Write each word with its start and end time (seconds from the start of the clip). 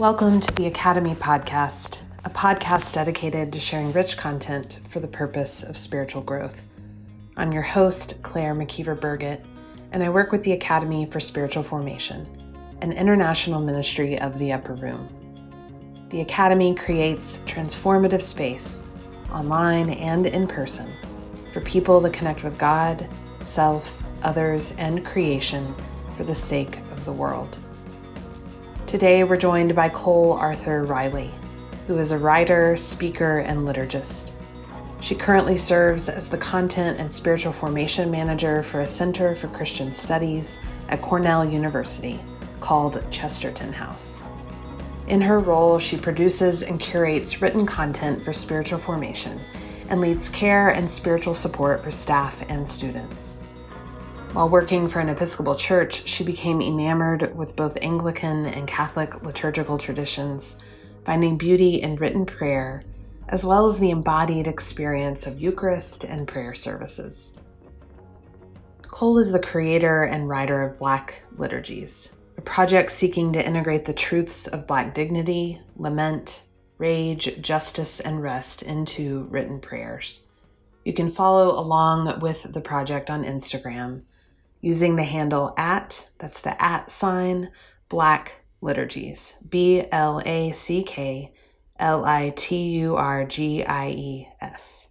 Welcome 0.00 0.40
to 0.40 0.54
the 0.54 0.66
Academy 0.66 1.14
Podcast, 1.14 1.98
a 2.24 2.30
podcast 2.30 2.94
dedicated 2.94 3.52
to 3.52 3.60
sharing 3.60 3.92
rich 3.92 4.16
content 4.16 4.80
for 4.88 4.98
the 4.98 5.06
purpose 5.06 5.62
of 5.62 5.76
spiritual 5.76 6.22
growth. 6.22 6.66
I'm 7.36 7.52
your 7.52 7.60
host, 7.60 8.22
Claire 8.22 8.54
McKeever 8.54 8.98
Burgett, 8.98 9.44
and 9.92 10.02
I 10.02 10.08
work 10.08 10.32
with 10.32 10.42
the 10.42 10.52
Academy 10.52 11.04
for 11.04 11.20
Spiritual 11.20 11.64
Formation, 11.64 12.26
an 12.80 12.92
international 12.92 13.60
ministry 13.60 14.18
of 14.18 14.38
the 14.38 14.54
Upper 14.54 14.72
Room. 14.72 15.06
The 16.08 16.22
Academy 16.22 16.74
creates 16.74 17.36
transformative 17.44 18.22
space, 18.22 18.82
online 19.30 19.90
and 19.90 20.24
in 20.24 20.46
person, 20.46 20.90
for 21.52 21.60
people 21.60 22.00
to 22.00 22.08
connect 22.08 22.42
with 22.42 22.56
God, 22.56 23.06
self, 23.40 24.02
others, 24.22 24.72
and 24.78 25.04
creation 25.04 25.74
for 26.16 26.24
the 26.24 26.34
sake 26.34 26.78
of 26.90 27.04
the 27.04 27.12
world. 27.12 27.58
Today 28.90 29.22
we're 29.22 29.36
joined 29.36 29.76
by 29.76 29.88
Cole 29.88 30.32
Arthur 30.32 30.82
Riley, 30.82 31.30
who 31.86 31.96
is 31.98 32.10
a 32.10 32.18
writer, 32.18 32.76
speaker, 32.76 33.38
and 33.38 33.60
liturgist. 33.60 34.32
She 35.00 35.14
currently 35.14 35.56
serves 35.56 36.08
as 36.08 36.28
the 36.28 36.36
Content 36.36 36.98
and 36.98 37.14
Spiritual 37.14 37.52
Formation 37.52 38.10
Manager 38.10 38.64
for 38.64 38.80
a 38.80 38.88
Center 38.88 39.36
for 39.36 39.46
Christian 39.46 39.94
Studies 39.94 40.58
at 40.88 41.02
Cornell 41.02 41.44
University 41.44 42.18
called 42.58 43.00
Chesterton 43.12 43.72
House. 43.72 44.22
In 45.06 45.20
her 45.20 45.38
role, 45.38 45.78
she 45.78 45.96
produces 45.96 46.64
and 46.64 46.80
curates 46.80 47.40
written 47.40 47.66
content 47.66 48.24
for 48.24 48.32
spiritual 48.32 48.80
formation 48.80 49.40
and 49.88 50.00
leads 50.00 50.28
care 50.28 50.70
and 50.70 50.90
spiritual 50.90 51.34
support 51.34 51.84
for 51.84 51.92
staff 51.92 52.44
and 52.48 52.68
students. 52.68 53.36
While 54.32 54.48
working 54.48 54.86
for 54.86 55.00
an 55.00 55.08
Episcopal 55.08 55.56
church, 55.56 56.06
she 56.06 56.22
became 56.22 56.62
enamored 56.62 57.36
with 57.36 57.56
both 57.56 57.76
Anglican 57.82 58.46
and 58.46 58.64
Catholic 58.64 59.24
liturgical 59.24 59.76
traditions, 59.76 60.54
finding 61.04 61.36
beauty 61.36 61.82
in 61.82 61.96
written 61.96 62.26
prayer, 62.26 62.84
as 63.28 63.44
well 63.44 63.66
as 63.66 63.80
the 63.80 63.90
embodied 63.90 64.46
experience 64.46 65.26
of 65.26 65.40
Eucharist 65.40 66.04
and 66.04 66.28
prayer 66.28 66.54
services. 66.54 67.32
Cole 68.82 69.18
is 69.18 69.32
the 69.32 69.40
creator 69.40 70.04
and 70.04 70.28
writer 70.28 70.62
of 70.62 70.78
Black 70.78 71.22
Liturgies, 71.36 72.12
a 72.38 72.40
project 72.40 72.92
seeking 72.92 73.32
to 73.32 73.44
integrate 73.44 73.84
the 73.84 73.92
truths 73.92 74.46
of 74.46 74.68
Black 74.68 74.94
dignity, 74.94 75.60
lament, 75.76 76.40
rage, 76.78 77.42
justice, 77.42 77.98
and 77.98 78.22
rest 78.22 78.62
into 78.62 79.26
written 79.28 79.58
prayers. 79.58 80.20
You 80.84 80.92
can 80.92 81.10
follow 81.10 81.58
along 81.58 82.20
with 82.20 82.44
the 82.44 82.60
project 82.60 83.10
on 83.10 83.24
Instagram 83.24 84.02
using 84.60 84.96
the 84.96 85.02
handle 85.02 85.54
at, 85.56 86.06
that's 86.18 86.40
the 86.40 86.62
at 86.62 86.90
sign, 86.90 87.50
Black 87.88 88.32
Liturgies, 88.60 89.32
B 89.48 89.84
L 89.90 90.20
A 90.24 90.52
C 90.52 90.82
K 90.82 91.32
L 91.78 92.04
I 92.04 92.30
T 92.36 92.70
U 92.80 92.96
R 92.96 93.24
G 93.24 93.64
I 93.64 93.88
E 93.88 94.28
S. 94.40 94.86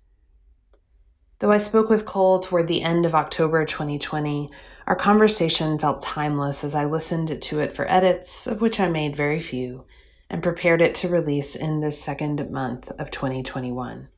Though 1.38 1.52
I 1.52 1.58
spoke 1.58 1.88
with 1.88 2.06
Cole 2.06 2.40
toward 2.40 2.68
the 2.68 2.82
end 2.82 3.06
of 3.06 3.16
October 3.16 3.64
2020, 3.64 4.52
our 4.88 4.96
conversation 4.96 5.80
felt 5.80 6.02
timeless 6.02 6.64
as 6.64 6.76
I 6.76 6.86
listened 6.86 7.42
to 7.44 7.60
it 7.60 7.76
for 7.76 7.90
edits, 7.90 8.48
of 8.48 8.60
which 8.60 8.80
I 8.80 8.90
made 8.90 9.16
very 9.16 9.40
few, 9.40 9.86
and 10.30 10.44
prepared 10.44 10.82
it 10.82 10.96
to 10.96 11.08
release 11.08 11.56
in 11.56 11.80
the 11.80 11.92
second 11.92 12.50
month 12.52 12.92
of 12.92 13.12
2021. 13.12 14.10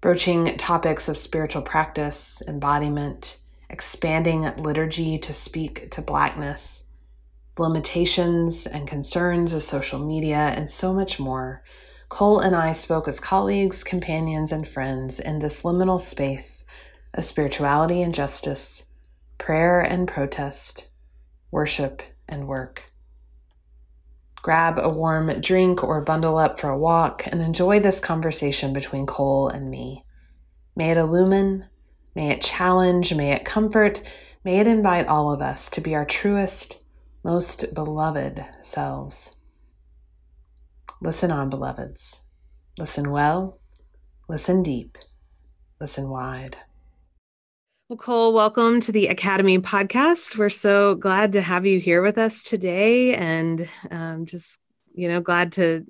Broaching 0.00 0.56
topics 0.56 1.08
of 1.08 1.16
spiritual 1.16 1.62
practice, 1.62 2.42
embodiment, 2.48 3.38
expanding 3.70 4.42
liturgy 4.56 5.18
to 5.18 5.32
speak 5.32 5.92
to 5.92 6.02
Blackness, 6.02 6.82
limitations 7.56 8.66
and 8.66 8.88
concerns 8.88 9.52
of 9.54 9.62
social 9.62 9.98
media, 9.98 10.36
and 10.36 10.68
so 10.68 10.92
much 10.92 11.20
more, 11.20 11.62
Cole 12.08 12.40
and 12.40 12.56
I 12.56 12.72
spoke 12.72 13.06
as 13.06 13.20
colleagues, 13.20 13.84
companions, 13.84 14.50
and 14.50 14.66
friends 14.66 15.20
in 15.20 15.38
this 15.38 15.62
liminal 15.62 16.00
space 16.00 16.64
of 17.14 17.24
spirituality 17.24 18.02
and 18.02 18.12
justice, 18.12 18.82
prayer 19.38 19.80
and 19.80 20.08
protest, 20.08 20.88
worship 21.52 22.02
and 22.28 22.48
work. 22.48 22.82
Grab 24.42 24.78
a 24.78 24.88
warm 24.88 25.40
drink 25.40 25.84
or 25.84 26.00
bundle 26.00 26.38
up 26.38 26.58
for 26.58 26.70
a 26.70 26.78
walk 26.78 27.26
and 27.26 27.40
enjoy 27.40 27.78
this 27.78 28.00
conversation 28.00 28.72
between 28.72 29.06
Cole 29.06 29.48
and 29.48 29.70
me. 29.70 30.04
May 30.74 30.90
it 30.90 30.96
illumine, 30.96 31.66
May 32.14 32.30
it 32.30 32.42
challenge, 32.42 33.14
may 33.14 33.32
it 33.32 33.44
comfort, 33.44 34.02
may 34.44 34.58
it 34.58 34.66
invite 34.66 35.06
all 35.06 35.32
of 35.32 35.40
us 35.40 35.70
to 35.70 35.80
be 35.80 35.94
our 35.94 36.04
truest, 36.04 36.82
most 37.22 37.72
beloved 37.72 38.44
selves. 38.62 39.30
Listen 41.00 41.30
on, 41.30 41.50
beloveds. 41.50 42.18
Listen 42.78 43.12
well, 43.12 43.60
listen 44.28 44.64
deep, 44.64 44.98
listen 45.80 46.10
wide. 46.10 46.56
Well, 47.88 47.96
Cole, 47.96 48.32
welcome 48.32 48.80
to 48.80 48.92
the 48.92 49.06
Academy 49.06 49.60
podcast. 49.60 50.36
We're 50.36 50.50
so 50.50 50.96
glad 50.96 51.32
to 51.32 51.42
have 51.42 51.64
you 51.64 51.78
here 51.78 52.02
with 52.02 52.18
us 52.18 52.42
today 52.42 53.14
and 53.14 53.68
um, 53.90 54.26
just, 54.26 54.58
you 54.94 55.08
know, 55.08 55.20
glad 55.20 55.52
to 55.52 55.86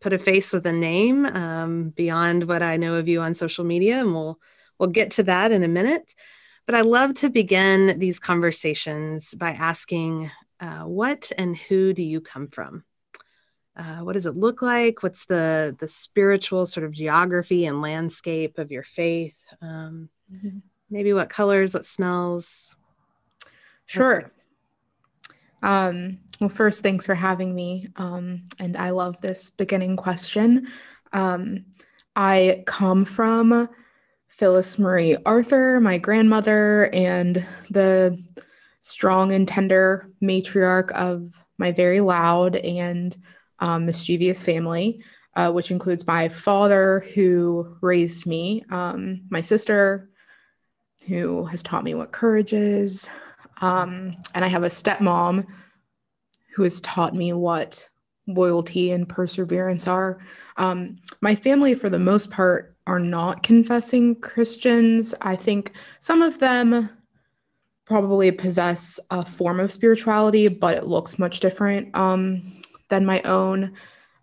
put 0.00 0.12
a 0.12 0.18
face 0.18 0.52
with 0.52 0.66
a 0.66 0.72
name 0.72 1.24
um, 1.24 1.90
beyond 1.90 2.48
what 2.48 2.62
I 2.62 2.76
know 2.76 2.96
of 2.96 3.06
you 3.06 3.20
on 3.20 3.34
social 3.34 3.64
media. 3.64 4.00
And 4.00 4.12
we'll 4.12 4.40
We'll 4.78 4.90
get 4.90 5.12
to 5.12 5.22
that 5.24 5.52
in 5.52 5.62
a 5.62 5.68
minute. 5.68 6.14
But 6.66 6.74
I 6.74 6.80
love 6.80 7.14
to 7.16 7.30
begin 7.30 7.98
these 7.98 8.18
conversations 8.18 9.34
by 9.34 9.50
asking 9.50 10.30
uh, 10.58 10.80
what 10.80 11.30
and 11.38 11.56
who 11.56 11.92
do 11.92 12.02
you 12.02 12.20
come 12.20 12.48
from? 12.48 12.84
Uh, 13.76 13.98
what 13.98 14.14
does 14.14 14.26
it 14.26 14.36
look 14.36 14.62
like? 14.62 15.02
What's 15.02 15.26
the 15.26 15.76
the 15.78 15.86
spiritual 15.86 16.64
sort 16.64 16.84
of 16.84 16.92
geography 16.92 17.66
and 17.66 17.82
landscape 17.82 18.58
of 18.58 18.72
your 18.72 18.82
faith? 18.82 19.38
Um, 19.60 20.08
mm-hmm. 20.32 20.58
Maybe 20.88 21.12
what 21.12 21.28
colors, 21.28 21.74
what 21.74 21.84
smells? 21.84 22.74
Sure. 23.86 24.32
Um, 25.62 26.18
well, 26.40 26.48
first, 26.48 26.82
thanks 26.82 27.06
for 27.06 27.14
having 27.14 27.54
me. 27.54 27.88
Um, 27.96 28.44
and 28.58 28.76
I 28.76 28.90
love 28.90 29.20
this 29.20 29.50
beginning 29.50 29.96
question. 29.96 30.68
Um, 31.12 31.66
I 32.14 32.62
come 32.66 33.04
from 33.04 33.68
Phyllis 34.36 34.78
Marie 34.78 35.16
Arthur, 35.24 35.80
my 35.80 35.98
grandmother, 35.98 36.90
and 36.92 37.46
the 37.70 38.22
strong 38.80 39.32
and 39.32 39.48
tender 39.48 40.10
matriarch 40.22 40.92
of 40.92 41.42
my 41.58 41.72
very 41.72 42.00
loud 42.00 42.56
and 42.56 43.16
um, 43.60 43.86
mischievous 43.86 44.44
family, 44.44 45.02
uh, 45.34 45.50
which 45.52 45.70
includes 45.70 46.06
my 46.06 46.28
father, 46.28 47.06
who 47.14 47.76
raised 47.80 48.26
me, 48.26 48.62
um, 48.70 49.22
my 49.30 49.40
sister, 49.40 50.10
who 51.08 51.44
has 51.46 51.62
taught 51.62 51.84
me 51.84 51.94
what 51.94 52.12
courage 52.12 52.52
is, 52.52 53.08
um, 53.62 54.12
and 54.34 54.44
I 54.44 54.48
have 54.48 54.64
a 54.64 54.68
stepmom 54.68 55.46
who 56.54 56.62
has 56.62 56.80
taught 56.82 57.14
me 57.14 57.32
what 57.32 57.88
loyalty 58.26 58.90
and 58.90 59.08
perseverance 59.08 59.88
are. 59.88 60.18
Um, 60.56 60.96
my 61.20 61.34
family, 61.34 61.74
for 61.74 61.88
the 61.88 61.98
most 61.98 62.30
part, 62.30 62.75
are 62.86 63.00
not 63.00 63.42
confessing 63.42 64.14
Christians. 64.16 65.14
I 65.20 65.36
think 65.36 65.72
some 66.00 66.22
of 66.22 66.38
them 66.38 66.90
probably 67.84 68.30
possess 68.32 68.98
a 69.10 69.24
form 69.24 69.60
of 69.60 69.72
spirituality, 69.72 70.48
but 70.48 70.76
it 70.76 70.86
looks 70.86 71.18
much 71.18 71.40
different 71.40 71.96
um, 71.96 72.60
than 72.88 73.06
my 73.06 73.22
own. 73.22 73.74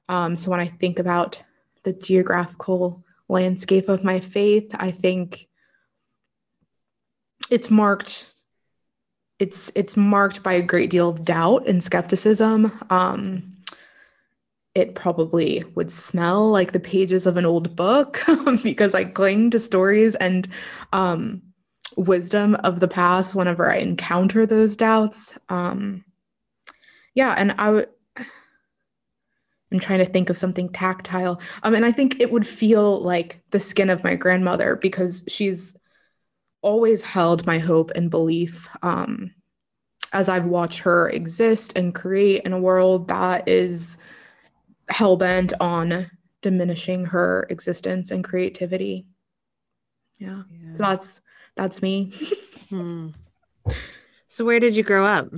Um, 0.09 0.35
so 0.35 0.51
when 0.51 0.59
I 0.59 0.65
think 0.65 0.99
about 0.99 1.41
the 1.83 1.93
geographical 1.93 3.03
landscape 3.29 3.89
of 3.89 4.03
my 4.03 4.19
faith, 4.19 4.71
I 4.75 4.91
think 4.91 5.47
it's 7.49 7.69
marked 7.69 8.27
it's 9.39 9.71
it's 9.75 9.97
marked 9.97 10.43
by 10.43 10.53
a 10.53 10.61
great 10.61 10.89
deal 10.89 11.09
of 11.09 11.25
doubt 11.25 11.67
and 11.67 11.83
skepticism. 11.83 12.71
Um, 12.89 13.52
it 14.75 14.95
probably 14.95 15.63
would 15.75 15.91
smell 15.91 16.49
like 16.49 16.71
the 16.71 16.79
pages 16.79 17.27
of 17.27 17.37
an 17.37 17.45
old 17.45 17.75
book 17.75 18.19
because 18.63 18.95
I 18.95 19.05
cling 19.05 19.51
to 19.51 19.59
stories 19.59 20.15
and 20.15 20.47
um, 20.91 21.41
wisdom 21.95 22.55
of 22.55 22.79
the 22.79 22.87
past 22.87 23.35
whenever 23.35 23.71
I 23.71 23.77
encounter 23.77 24.45
those 24.45 24.75
doubts. 24.75 25.37
Um, 25.49 26.03
yeah, 27.13 27.35
and. 27.37 27.53
I'm 29.73 29.79
trying 29.79 29.99
to 29.99 30.05
think 30.05 30.29
of 30.29 30.37
something 30.37 30.69
tactile. 30.69 31.41
Um, 31.63 31.73
and 31.73 31.83
I 31.83 31.91
think 31.91 32.19
it 32.19 32.31
would 32.31 32.45
feel 32.45 33.01
like 33.01 33.41
the 33.49 33.59
skin 33.59 33.89
of 33.89 34.03
my 34.03 34.15
grandmother 34.15 34.75
because 34.75 35.23
she's 35.27 35.75
always 36.61 37.01
held 37.01 37.47
my 37.47 37.57
hope 37.57 37.91
and 37.95 38.09
belief 38.09 38.69
um, 38.83 39.31
as 40.13 40.29
I've 40.29 40.45
watched 40.45 40.79
her 40.79 41.09
exist 41.09 41.75
and 41.75 41.93
create 41.93 42.43
in 42.43 42.53
a 42.53 42.59
world 42.59 43.07
that 43.07 43.49
is 43.49 43.97
hell 44.93 45.17
bent 45.17 45.53
on 45.59 46.09
diminishing 46.41 47.05
her 47.05 47.47
existence 47.49 48.11
and 48.11 48.23
creativity. 48.23 49.07
Yeah. 50.19 50.43
yeah. 50.51 50.73
So 50.73 50.83
that's 50.83 51.21
that's 51.55 51.81
me. 51.81 52.11
hmm. 52.69 53.09
So 54.27 54.45
where 54.45 54.59
did 54.59 54.75
you 54.75 54.83
grow 54.83 55.03
up? 55.03 55.29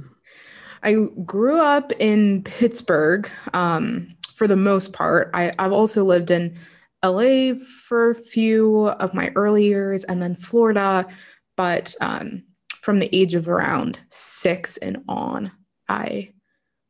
I 0.83 0.95
grew 1.25 1.59
up 1.59 1.91
in 1.99 2.43
Pittsburgh 2.43 3.29
um, 3.53 4.15
for 4.35 4.47
the 4.47 4.55
most 4.57 4.93
part. 4.93 5.31
I, 5.33 5.53
I've 5.57 5.71
also 5.71 6.03
lived 6.03 6.31
in 6.31 6.57
LA 7.03 7.53
for 7.55 8.11
a 8.11 8.15
few 8.15 8.87
of 8.87 9.13
my 9.13 9.31
early 9.35 9.65
years 9.65 10.03
and 10.03 10.21
then 10.21 10.35
Florida. 10.35 11.07
But 11.55 11.95
um, 12.01 12.43
from 12.81 12.99
the 12.99 13.13
age 13.15 13.35
of 13.35 13.47
around 13.47 13.99
six 14.09 14.77
and 14.77 15.03
on, 15.07 15.51
I 15.87 16.33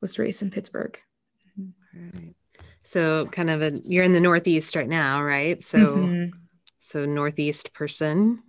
was 0.01 0.19
raised 0.19 0.41
in 0.41 0.51
Pittsburgh. 0.51 0.99
Right. 1.95 2.34
So 2.85 3.25
kind 3.25 3.49
of 3.49 3.61
a 3.61 3.81
you're 3.83 4.03
in 4.03 4.13
the 4.13 4.19
Northeast 4.19 4.75
right 4.75 4.87
now, 4.87 5.23
right? 5.23 5.61
So 5.63 5.79
mm-hmm. 5.79 6.37
so 6.79 7.05
Northeast 7.05 7.73
person. 7.73 8.43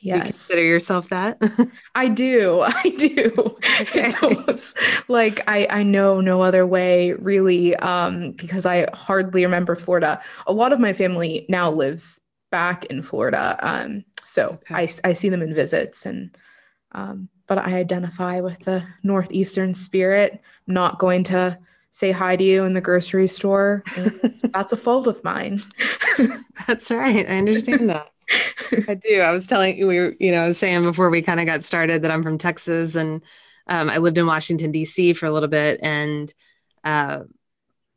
Yes. 0.00 0.16
You 0.16 0.22
consider 0.24 0.62
yourself 0.62 1.08
that? 1.08 1.40
I 1.94 2.08
do. 2.08 2.60
I 2.66 2.88
do. 2.90 3.32
Okay. 3.80 4.06
It's 4.06 4.22
almost 4.22 4.78
like 5.08 5.42
I, 5.48 5.66
I 5.70 5.82
know 5.82 6.20
no 6.20 6.42
other 6.42 6.66
way 6.66 7.12
really 7.12 7.74
um, 7.76 8.32
because 8.32 8.66
I 8.66 8.88
hardly 8.92 9.44
remember 9.44 9.74
Florida. 9.74 10.20
A 10.46 10.52
lot 10.52 10.72
of 10.72 10.80
my 10.80 10.92
family 10.92 11.46
now 11.48 11.70
lives 11.70 12.20
back 12.50 12.84
in 12.86 13.02
Florida. 13.02 13.58
Um, 13.60 14.04
so 14.24 14.48
okay. 14.48 14.74
I, 14.74 14.88
I 15.04 15.12
see 15.12 15.28
them 15.28 15.42
in 15.42 15.54
visits 15.54 16.06
and 16.06 16.36
um, 16.92 17.28
but 17.46 17.58
I 17.58 17.76
identify 17.76 18.40
with 18.40 18.58
the 18.60 18.84
Northeastern 19.02 19.74
spirit. 19.74 20.40
I'm 20.66 20.74
not 20.74 20.98
going 20.98 21.22
to 21.24 21.58
say 21.96 22.10
hi 22.10 22.36
to 22.36 22.44
you 22.44 22.64
in 22.64 22.74
the 22.74 22.80
grocery 22.82 23.26
store. 23.26 23.82
that's 24.52 24.70
a 24.70 24.76
fault 24.76 25.06
of 25.06 25.24
mine. 25.24 25.62
that's 26.66 26.90
right. 26.90 27.26
I 27.26 27.38
understand 27.38 27.88
that. 27.88 28.10
I 28.86 28.96
do. 28.96 29.20
I 29.22 29.32
was 29.32 29.46
telling 29.46 29.78
you, 29.78 29.86
we 29.86 29.98
were, 29.98 30.14
you 30.20 30.30
know, 30.30 30.52
saying 30.52 30.82
before 30.82 31.08
we 31.08 31.22
kind 31.22 31.40
of 31.40 31.46
got 31.46 31.64
started 31.64 32.02
that 32.02 32.10
I'm 32.10 32.22
from 32.22 32.36
Texas 32.36 32.96
and 32.96 33.22
um, 33.66 33.88
I 33.88 33.96
lived 33.96 34.18
in 34.18 34.26
Washington, 34.26 34.72
D.C. 34.72 35.14
for 35.14 35.24
a 35.24 35.32
little 35.32 35.48
bit. 35.48 35.80
And 35.82 36.34
uh, 36.84 37.20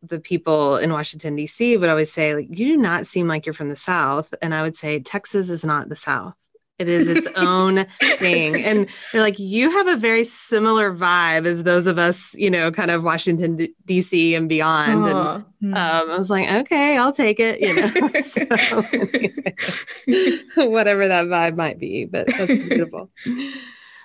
the 0.01 0.21
people 0.21 0.77
in 0.77 0.93
Washington, 0.93 1.35
D.C. 1.35 1.75
would 1.75 1.89
always 1.89 2.09
say, 2.09 2.33
like, 2.33 2.47
you 2.49 2.67
do 2.67 2.77
not 2.77 3.05
seem 3.05 3.27
like 3.27 3.45
you're 3.45 3.51
from 3.51 3.67
the 3.67 3.75
South. 3.75 4.33
And 4.41 4.55
I 4.55 4.61
would 4.61 4.77
say, 4.77 5.01
Texas 5.01 5.49
is 5.49 5.65
not 5.65 5.89
the 5.89 5.97
South. 5.97 6.37
It 6.79 6.87
is 6.87 7.09
its 7.09 7.27
own 7.35 7.85
thing. 8.17 8.55
And 8.69 8.87
they're 9.11 9.21
like, 9.21 9.39
you 9.39 9.69
have 9.71 9.87
a 9.87 9.95
very 9.95 10.23
similar 10.23 10.93
vibe 10.93 11.45
as 11.45 11.63
those 11.63 11.87
of 11.87 11.97
us, 11.97 12.33
you 12.35 12.49
know, 12.49 12.71
kind 12.71 12.91
of 12.91 13.03
Washington, 13.03 13.67
D.C. 13.85 14.35
and 14.35 14.47
beyond. 14.47 15.07
And 15.07 15.43
hmm. 15.59 15.73
um, 15.73 16.11
I 16.11 16.17
was 16.17 16.29
like, 16.29 16.51
okay, 16.51 16.97
I'll 16.97 17.13
take 17.13 17.39
it, 17.39 17.59
you 17.59 17.73
know. 17.73 18.21
so, 18.21 18.41
anyway, 18.93 20.39
whatever 20.69 21.07
that 21.07 21.25
vibe 21.25 21.57
might 21.57 21.79
be, 21.79 22.05
but 22.05 22.27
that's 22.27 22.61
beautiful. 22.61 23.09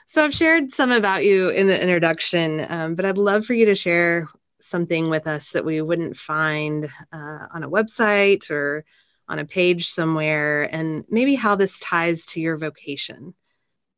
so 0.07 0.25
I've 0.25 0.35
shared 0.35 0.73
some 0.73 0.91
about 0.91 1.25
you 1.25 1.51
in 1.51 1.67
the 1.67 1.81
introduction, 1.81 2.67
um, 2.69 2.95
but 2.95 3.05
I'd 3.05 3.19
love 3.19 3.45
for 3.45 3.55
you 3.55 3.67
to 3.67 3.75
share 3.75 4.29
something 4.61 5.11
with 5.11 5.27
us 5.27 5.51
that 5.51 5.65
we 5.65 5.83
wouldn't 5.83 6.17
find 6.17 6.89
uh, 7.13 7.47
on 7.53 7.63
a 7.63 7.71
website 7.71 8.51
or 8.51 8.85
on 9.29 9.39
a 9.39 9.45
page 9.45 9.89
somewhere 9.89 10.65
and 10.65 11.05
maybe 11.09 11.35
how 11.35 11.55
this 11.55 11.79
ties 11.81 12.27
to 12.27 12.41
your 12.41 12.57
vocation. 12.57 13.35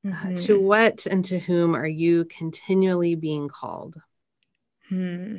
Mm-hmm. 0.05 0.35
Uh, 0.35 0.37
to 0.39 0.61
what 0.61 1.07
and 1.07 1.25
to 1.25 1.39
whom 1.39 1.75
are 1.75 1.87
you 1.87 2.27
continually 2.27 3.17
being 3.17 3.49
called? 3.49 3.97
Hmm. 4.89 5.39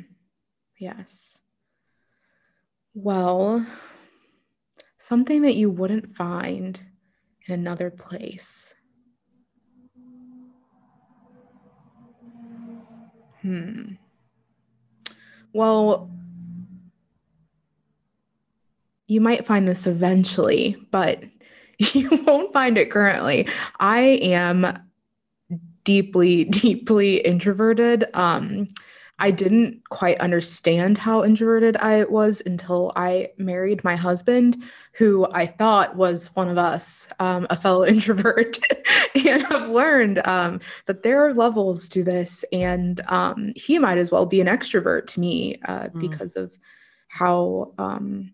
Yes. 0.78 1.40
Well, 2.94 3.66
something 4.98 5.42
that 5.42 5.56
you 5.56 5.70
wouldn't 5.70 6.14
find 6.14 6.80
in 7.46 7.54
another 7.54 7.90
place. 7.90 8.74
Hmm. 13.40 13.92
Well, 15.54 16.10
you 19.08 19.20
might 19.20 19.46
find 19.46 19.66
this 19.66 19.86
eventually, 19.86 20.76
but 20.90 21.24
you 21.78 22.08
won't 22.24 22.52
find 22.52 22.78
it 22.78 22.90
currently. 22.90 23.48
I 23.80 24.00
am 24.22 24.78
deeply, 25.84 26.44
deeply 26.44 27.16
introverted. 27.16 28.04
Um, 28.14 28.68
I 29.20 29.32
didn't 29.32 29.82
quite 29.88 30.20
understand 30.20 30.96
how 30.96 31.24
introverted 31.24 31.76
I 31.78 32.04
was 32.04 32.40
until 32.46 32.92
I 32.94 33.30
married 33.36 33.82
my 33.82 33.96
husband, 33.96 34.56
who 34.92 35.26
I 35.32 35.46
thought 35.46 35.96
was 35.96 36.28
one 36.36 36.48
of 36.48 36.56
us, 36.56 37.08
um, 37.18 37.46
a 37.50 37.56
fellow 37.56 37.84
introvert. 37.86 38.58
and 39.26 39.44
I've 39.46 39.70
learned 39.70 40.24
um, 40.24 40.60
that 40.86 41.02
there 41.02 41.26
are 41.26 41.34
levels 41.34 41.88
to 41.90 42.04
this, 42.04 42.44
and 42.52 43.00
um, 43.08 43.52
he 43.56 43.80
might 43.80 43.98
as 43.98 44.12
well 44.12 44.26
be 44.26 44.40
an 44.40 44.46
extrovert 44.46 45.06
to 45.08 45.20
me 45.20 45.58
uh, 45.64 45.88
mm. 45.88 46.00
because 46.00 46.36
of 46.36 46.52
how 47.08 47.72
um, 47.78 48.32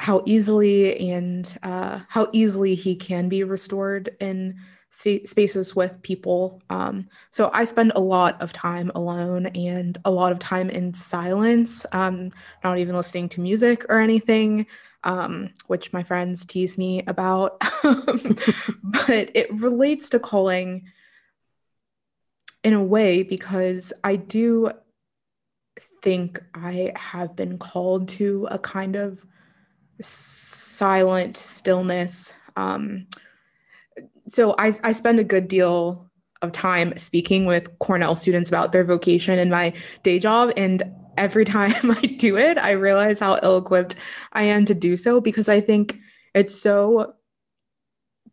how 0.00 0.22
easily 0.24 0.98
and 1.10 1.58
uh, 1.62 2.00
how 2.08 2.26
easily 2.32 2.74
he 2.74 2.96
can 2.96 3.28
be 3.28 3.44
restored 3.44 4.16
in 4.18 4.56
sp- 4.88 5.26
spaces 5.26 5.76
with 5.76 6.00
people. 6.00 6.62
Um, 6.70 7.04
so 7.30 7.50
I 7.52 7.66
spend 7.66 7.92
a 7.94 8.00
lot 8.00 8.40
of 8.40 8.50
time 8.50 8.90
alone 8.94 9.48
and 9.48 9.98
a 10.06 10.10
lot 10.10 10.32
of 10.32 10.38
time 10.38 10.70
in 10.70 10.94
silence, 10.94 11.84
um, 11.92 12.32
not 12.64 12.78
even 12.78 12.96
listening 12.96 13.28
to 13.28 13.42
music 13.42 13.84
or 13.90 13.98
anything. 14.00 14.66
Um, 15.04 15.50
which 15.66 15.94
my 15.94 16.02
friends 16.02 16.44
tease 16.44 16.76
me 16.76 17.02
about. 17.06 17.58
but 17.82 19.30
it 19.34 19.50
relates 19.50 20.10
to 20.10 20.18
calling 20.18 20.84
in 22.64 22.74
a 22.74 22.84
way 22.84 23.22
because 23.22 23.94
I 24.04 24.16
do 24.16 24.72
think 26.02 26.42
I 26.54 26.92
have 26.96 27.34
been 27.34 27.56
called 27.56 28.10
to 28.10 28.46
a 28.50 28.58
kind 28.58 28.94
of 28.94 29.24
silent 30.00 31.36
stillness. 31.36 32.32
Um, 32.56 33.06
so 34.26 34.54
I, 34.58 34.72
I 34.82 34.92
spend 34.92 35.18
a 35.18 35.24
good 35.24 35.48
deal 35.48 36.10
of 36.42 36.52
time 36.52 36.96
speaking 36.96 37.46
with 37.46 37.78
Cornell 37.80 38.16
students 38.16 38.48
about 38.48 38.72
their 38.72 38.84
vocation 38.84 39.38
in 39.38 39.50
my 39.50 39.74
day 40.02 40.18
job. 40.18 40.52
And 40.56 40.82
every 41.16 41.44
time 41.56 41.90
I 41.90 42.00
do 42.18 42.36
it, 42.36 42.58
I 42.58 42.72
realize 42.72 43.20
how 43.20 43.38
ill 43.42 43.58
equipped 43.58 43.96
I 44.32 44.44
am 44.44 44.64
to 44.66 44.74
do 44.74 44.96
so 44.96 45.20
because 45.20 45.48
I 45.48 45.60
think 45.60 45.98
it's 46.34 46.54
so, 46.54 47.14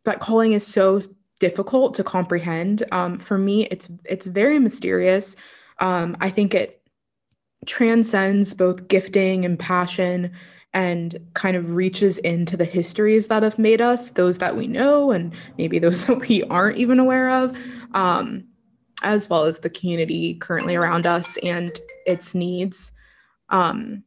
that 0.05 0.19
calling 0.19 0.53
is 0.53 0.65
so 0.65 1.01
difficult 1.39 1.93
to 1.95 2.03
comprehend. 2.03 2.83
Um, 2.91 3.19
for 3.19 3.37
me, 3.37 3.65
it's 3.65 3.89
it's 4.05 4.25
very 4.25 4.59
mysterious. 4.59 5.35
Um, 5.79 6.17
I 6.19 6.29
think 6.29 6.55
it 6.55 6.81
transcends 7.65 8.53
both 8.53 8.87
gifting 8.87 9.45
and 9.45 9.59
passion 9.59 10.31
and 10.73 11.17
kind 11.33 11.55
of 11.55 11.71
reaches 11.71 12.17
into 12.19 12.57
the 12.57 12.65
histories 12.65 13.27
that 13.27 13.43
have 13.43 13.57
made 13.57 13.81
us, 13.81 14.09
those 14.09 14.37
that 14.39 14.55
we 14.55 14.67
know, 14.67 15.11
and 15.11 15.33
maybe 15.57 15.79
those 15.79 16.05
that 16.07 16.27
we 16.27 16.43
aren't 16.43 16.77
even 16.77 16.99
aware 16.99 17.29
of, 17.29 17.57
um, 17.93 18.45
as 19.03 19.29
well 19.29 19.45
as 19.45 19.59
the 19.59 19.69
community 19.69 20.35
currently 20.35 20.75
around 20.75 21.05
us 21.05 21.37
and 21.37 21.79
its 22.05 22.35
needs. 22.35 22.91
Um, 23.49 24.03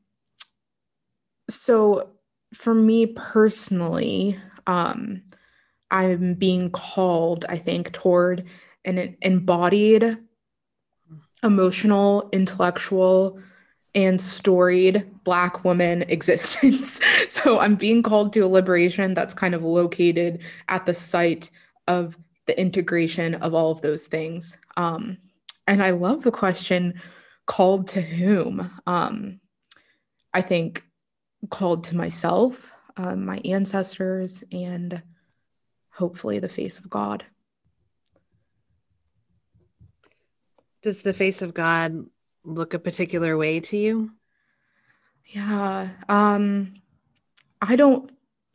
so, 1.48 2.10
for 2.54 2.74
me 2.74 3.06
personally, 3.06 4.38
um, 4.66 5.22
I'm 5.90 6.34
being 6.34 6.70
called, 6.70 7.46
I 7.48 7.58
think, 7.58 7.92
toward 7.92 8.46
an 8.84 9.16
embodied, 9.22 10.18
emotional, 11.42 12.28
intellectual, 12.32 13.40
and 13.94 14.20
storied 14.20 15.06
Black 15.24 15.64
woman 15.64 16.02
existence. 16.08 17.00
so 17.28 17.58
I'm 17.58 17.76
being 17.76 18.02
called 18.02 18.32
to 18.34 18.40
a 18.40 18.46
liberation 18.46 19.14
that's 19.14 19.34
kind 19.34 19.54
of 19.54 19.62
located 19.62 20.42
at 20.68 20.86
the 20.86 20.94
site 20.94 21.50
of 21.88 22.16
the 22.46 22.58
integration 22.58 23.34
of 23.36 23.54
all 23.54 23.70
of 23.70 23.80
those 23.80 24.06
things. 24.06 24.56
Um, 24.76 25.18
and 25.66 25.82
I 25.82 25.90
love 25.90 26.22
the 26.22 26.32
question 26.32 27.00
called 27.46 27.88
to 27.88 28.00
whom? 28.00 28.70
Um, 28.86 29.40
I 30.32 30.40
think 30.40 30.84
called 31.48 31.84
to 31.84 31.96
myself, 31.96 32.70
uh, 32.96 33.16
my 33.16 33.40
ancestors, 33.44 34.44
and 34.52 35.02
hopefully 35.92 36.38
the 36.38 36.48
face 36.48 36.78
of 36.78 36.88
God. 36.88 37.24
Does 40.82 41.02
the 41.02 41.12
face 41.12 41.42
of 41.42 41.54
God 41.54 42.06
look 42.44 42.74
a 42.74 42.78
particular 42.78 43.36
way 43.36 43.60
to 43.60 43.76
you? 43.76 44.12
Yeah. 45.26 45.90
Um 46.08 46.74
I 47.60 47.76
don't 47.76 48.10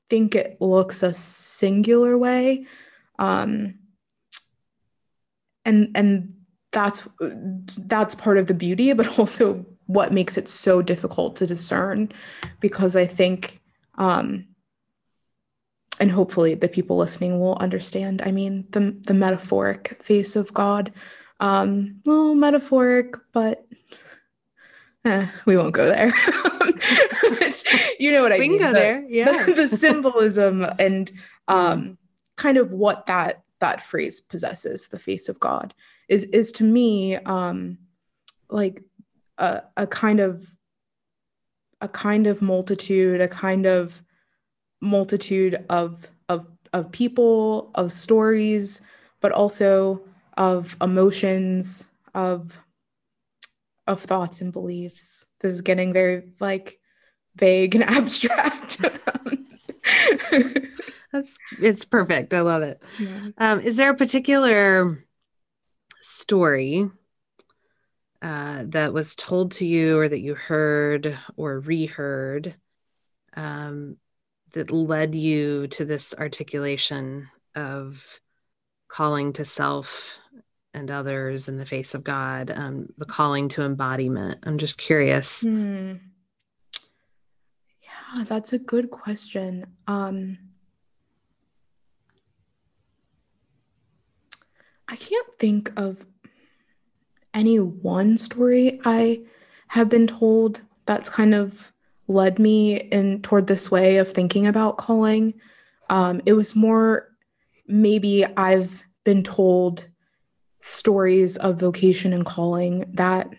think 0.10 0.36
it 0.36 0.60
looks 0.60 1.04
a 1.04 1.14
singular 1.14 2.18
way. 2.18 2.68
Um 3.20 3.76
and 5.64 5.92
and 5.96 6.34
that's 6.72 7.08
that's 7.78 8.16
part 8.16 8.38
of 8.38 8.48
the 8.48 8.54
beauty 8.54 8.92
but 8.94 9.20
also 9.20 9.66
what 9.88 10.12
makes 10.12 10.38
it 10.38 10.48
so 10.48 10.82
difficult 10.82 11.38
to 11.38 11.48
discern 11.48 12.12
because 12.60 12.96
I 12.96 13.06
think 13.06 13.62
um 13.98 14.48
and 16.00 16.12
hopefully 16.12 16.56
the 16.56 16.68
people 16.68 16.98
listening 16.98 17.40
will 17.40 17.58
understand. 17.60 18.22
I 18.22 18.32
mean, 18.32 18.66
the 18.72 18.98
the 19.06 19.14
metaphoric 19.14 20.00
face 20.04 20.36
of 20.36 20.54
God 20.54 20.92
Um, 21.40 22.02
well, 22.06 22.36
metaphoric, 22.36 23.16
but 23.34 23.66
eh, 25.04 25.28
we 25.46 25.58
won't 25.58 25.74
go 25.74 25.86
there. 25.88 26.08
you 28.00 28.12
know 28.12 28.22
what 28.24 28.32
I 28.32 28.38
we 28.38 28.50
mean? 28.50 28.52
We 28.54 28.58
can 28.58 28.68
go 28.68 28.74
the, 28.74 28.80
there. 28.80 29.06
Yeah. 29.08 29.46
The, 29.46 29.54
the 29.68 29.68
symbolism 29.68 30.66
and 30.80 31.12
um, 31.48 31.98
kind 32.36 32.58
of 32.58 32.72
what 32.72 33.06
that 33.08 33.44
that 33.60 33.82
phrase 33.82 34.22
possesses, 34.22 34.88
the 34.88 35.00
face 35.00 35.30
of 35.30 35.40
God, 35.40 35.74
is 36.10 36.26
is 36.26 36.52
to 36.54 36.64
me 36.64 37.16
um, 37.16 37.78
like 38.50 38.84
a, 39.38 39.64
a 39.78 39.88
kind 39.88 40.20
of 40.20 40.46
a 41.82 41.88
kind 41.88 42.28
of 42.28 42.42
multitude, 42.42 43.22
a 43.22 43.28
kind 43.28 43.66
of 43.66 44.02
multitude 44.82 45.66
of 45.70 46.10
of 46.30 46.48
of 46.74 46.92
people, 46.92 47.72
of 47.76 47.92
stories, 47.92 48.82
but 49.22 49.32
also 49.32 50.02
of 50.38 50.76
emotions, 50.82 51.86
of 52.14 52.62
of 53.88 54.02
thoughts 54.02 54.42
and 54.42 54.52
beliefs. 54.52 55.26
This 55.40 55.54
is 55.54 55.62
getting 55.62 55.94
very 55.94 56.24
like 56.40 56.80
vague 57.36 57.76
and 57.76 57.84
abstract. 57.90 58.82
That's 61.12 61.38
it's 61.62 61.86
perfect. 61.86 62.34
I 62.34 62.42
love 62.42 62.64
it. 62.64 62.82
Yeah. 63.00 63.28
Um, 63.38 63.60
is 63.62 63.78
there 63.78 63.92
a 63.92 63.96
particular 63.96 65.04
story 66.02 66.90
uh, 68.22 68.64
that 68.68 68.94
was 68.94 69.16
told 69.16 69.52
to 69.54 69.66
you 69.66 70.00
or 70.00 70.10
that 70.10 70.22
you 70.22 70.36
heard 70.36 71.18
or 71.38 71.60
reheard 71.60 72.56
um, 73.36 73.98
that 74.54 74.72
led 74.72 75.16
you 75.16 75.68
to 75.68 75.86
this 75.86 76.14
articulation 76.18 77.30
of 77.56 78.20
calling 78.88 79.34
to 79.34 79.46
self 79.46 80.20
and 80.76 80.92
others 80.92 81.48
in 81.48 81.58
the 81.58 81.66
face 81.66 81.96
of 81.96 82.04
God, 82.04 82.52
um, 82.52 82.90
the 82.98 83.06
calling 83.06 83.50
to 83.50 83.64
embodiment? 83.64 84.40
I'm 84.44 84.58
just 84.58 84.78
curious. 84.78 85.42
Hmm. 85.42 85.94
Yeah, 87.82 88.24
that's 88.26 88.54
a 88.54 88.60
good 88.60 88.92
question. 88.92 89.66
Um, 89.88 90.38
I 94.88 94.96
can't 94.96 95.28
think 95.40 95.72
of 95.78 96.06
any 97.34 97.60
one 97.60 98.18
story 98.18 98.80
I 98.86 99.22
have 99.68 99.90
been 99.90 100.08
told 100.08 100.62
that's 100.86 101.10
kind 101.10 101.34
of 101.34 101.72
led 102.08 102.38
me 102.38 102.78
in 102.78 103.22
toward 103.22 103.48
this 103.48 103.72
way 103.72 103.98
of 103.98 104.12
thinking 104.12 104.46
about 104.46 104.78
calling. 104.78 105.34
Um, 105.90 106.22
it 106.26 106.34
was 106.34 106.56
more 106.56 107.10
maybe 107.68 108.26
I've 108.38 108.84
been 109.04 109.24
told 109.24 109.88
stories 110.66 111.38
of 111.38 111.60
vocation 111.60 112.12
and 112.12 112.26
calling 112.26 112.86
that 112.94 113.30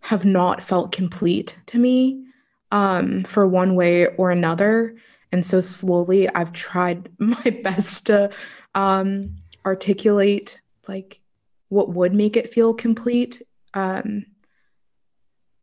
have 0.00 0.24
not 0.24 0.64
felt 0.64 0.90
complete 0.90 1.56
to 1.66 1.78
me 1.78 2.24
um, 2.72 3.22
for 3.22 3.46
one 3.46 3.76
way 3.76 4.08
or 4.16 4.32
another. 4.32 4.96
And 5.30 5.46
so 5.46 5.60
slowly 5.60 6.28
I've 6.28 6.52
tried 6.52 7.08
my 7.18 7.60
best 7.62 8.06
to 8.06 8.30
um, 8.74 9.36
articulate 9.64 10.60
like 10.88 11.20
what 11.68 11.90
would 11.90 12.12
make 12.12 12.36
it 12.36 12.52
feel 12.52 12.74
complete. 12.74 13.40
Um, 13.72 14.26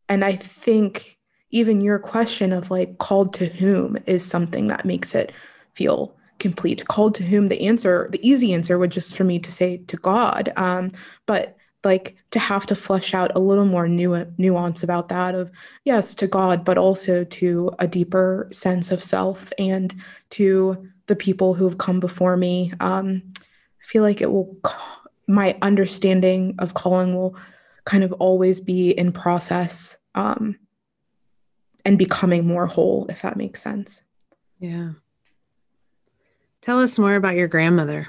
and 0.08 0.24
I 0.24 0.38
think 0.38 1.18
even 1.50 1.82
your 1.82 2.00
question 2.00 2.54
of 2.54 2.72
like 2.72 2.98
called 2.98 3.34
to 3.34 3.46
whom 3.46 3.98
is 4.06 4.24
something 4.24 4.68
that 4.68 4.86
makes 4.86 5.16
it 5.16 5.34
feel 5.74 6.16
complete. 6.42 6.88
Called 6.88 7.16
to 7.16 7.24
whom 7.24 7.48
the 7.48 7.62
answer, 7.62 8.10
the 8.12 8.28
easy 8.28 8.54
answer 8.54 8.78
would 8.78 8.92
just 8.92 9.16
for 9.16 9.24
me 9.24 9.40
to 9.40 9.52
say 9.52 9.78
to 9.78 9.98
God. 9.98 10.52
Um, 10.58 10.90
but 11.26 11.58
like 11.84 12.16
to 12.32 12.40
have 12.40 12.68
to 12.68 12.76
flesh 12.76 13.14
out 13.14 13.32
a 13.36 13.40
little 13.40 13.66
more 13.66 13.88
nu- 13.88 14.32
nuance 14.38 14.84
about 14.84 15.10
that 15.10 15.34
of 15.34 15.50
yes 15.84 16.14
to 16.14 16.28
god 16.28 16.64
but 16.64 16.78
also 16.78 17.24
to 17.24 17.72
a 17.80 17.88
deeper 17.88 18.48
sense 18.52 18.92
of 18.92 19.04
self 19.04 19.52
and 19.58 19.96
to 20.30 20.88
the 21.08 21.16
people 21.16 21.56
who 21.56 21.68
have 21.68 21.80
come 21.80 22.00
before 22.00 22.38
me 22.38 22.72
um, 22.82 23.24
i 23.42 23.84
feel 23.84 24.04
like 24.04 24.22
it 24.22 24.32
will 24.32 24.56
my 25.28 25.58
understanding 25.64 26.54
of 26.60 26.76
calling 26.76 27.16
will 27.16 27.36
kind 27.86 28.04
of 28.04 28.14
always 28.14 28.62
be 28.62 28.92
in 28.92 29.12
process 29.12 29.98
um, 30.16 30.58
and 31.86 31.98
becoming 31.98 32.46
more 32.46 32.68
whole, 32.68 33.08
if 33.10 33.22
that 33.22 33.38
makes 33.38 33.62
sense. 33.62 34.04
Yeah. 34.60 34.92
Tell 36.62 36.80
us 36.80 37.00
more 37.00 37.16
about 37.16 37.36
your 37.36 37.48
grandmother. 37.48 38.08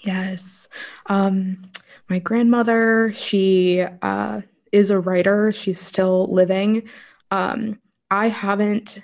Yes. 0.00 0.68
Um, 1.06 1.62
my 2.08 2.18
grandmother, 2.18 3.12
she 3.14 3.84
uh, 4.02 4.40
is 4.72 4.90
a 4.90 5.00
writer. 5.00 5.52
She's 5.52 5.80
still 5.80 6.26
living. 6.32 6.88
Um, 7.30 7.80
I 8.10 8.28
haven't 8.28 9.02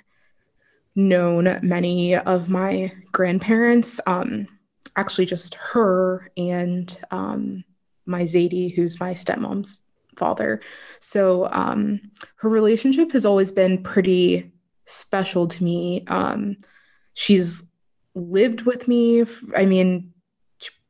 known 0.95 1.59
many 1.61 2.15
of 2.15 2.49
my 2.49 2.91
grandparents. 3.11 3.99
Um, 4.07 4.47
actually 4.97 5.25
just 5.25 5.55
her 5.55 6.29
and 6.35 6.97
um, 7.11 7.63
my 8.05 8.23
Zadie, 8.23 8.73
who's 8.73 8.99
my 8.99 9.13
stepmom's 9.13 9.83
father. 10.17 10.59
So 10.99 11.47
um, 11.51 12.01
her 12.37 12.49
relationship 12.49 13.11
has 13.11 13.25
always 13.25 13.51
been 13.51 13.83
pretty 13.83 14.51
special 14.85 15.47
to 15.47 15.63
me. 15.63 16.03
Um, 16.07 16.57
she's 17.13 17.63
lived 18.17 18.61
with 18.61 18.87
me. 18.87 19.25
I 19.55 19.65
mean, 19.65 20.13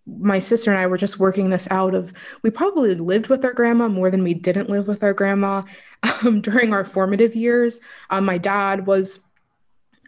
my 0.06 0.40
sister 0.40 0.72
and 0.72 0.80
I 0.80 0.88
were 0.88 0.98
just 0.98 1.20
working 1.20 1.50
this 1.50 1.68
out 1.70 1.94
of 1.94 2.14
we 2.42 2.50
probably 2.50 2.96
lived 2.96 3.28
with 3.28 3.44
our 3.44 3.54
grandma 3.54 3.90
more 3.90 4.10
than 4.10 4.24
we 4.24 4.34
didn't 4.34 4.70
live 4.70 4.88
with 4.88 5.04
our 5.04 5.14
grandma 5.14 5.64
um, 6.24 6.42
during 6.42 6.74
our 6.74 6.86
formative 6.86 7.36
years. 7.36 7.82
Um, 8.10 8.26
my 8.26 8.38
dad 8.38 8.88
was 8.88 9.20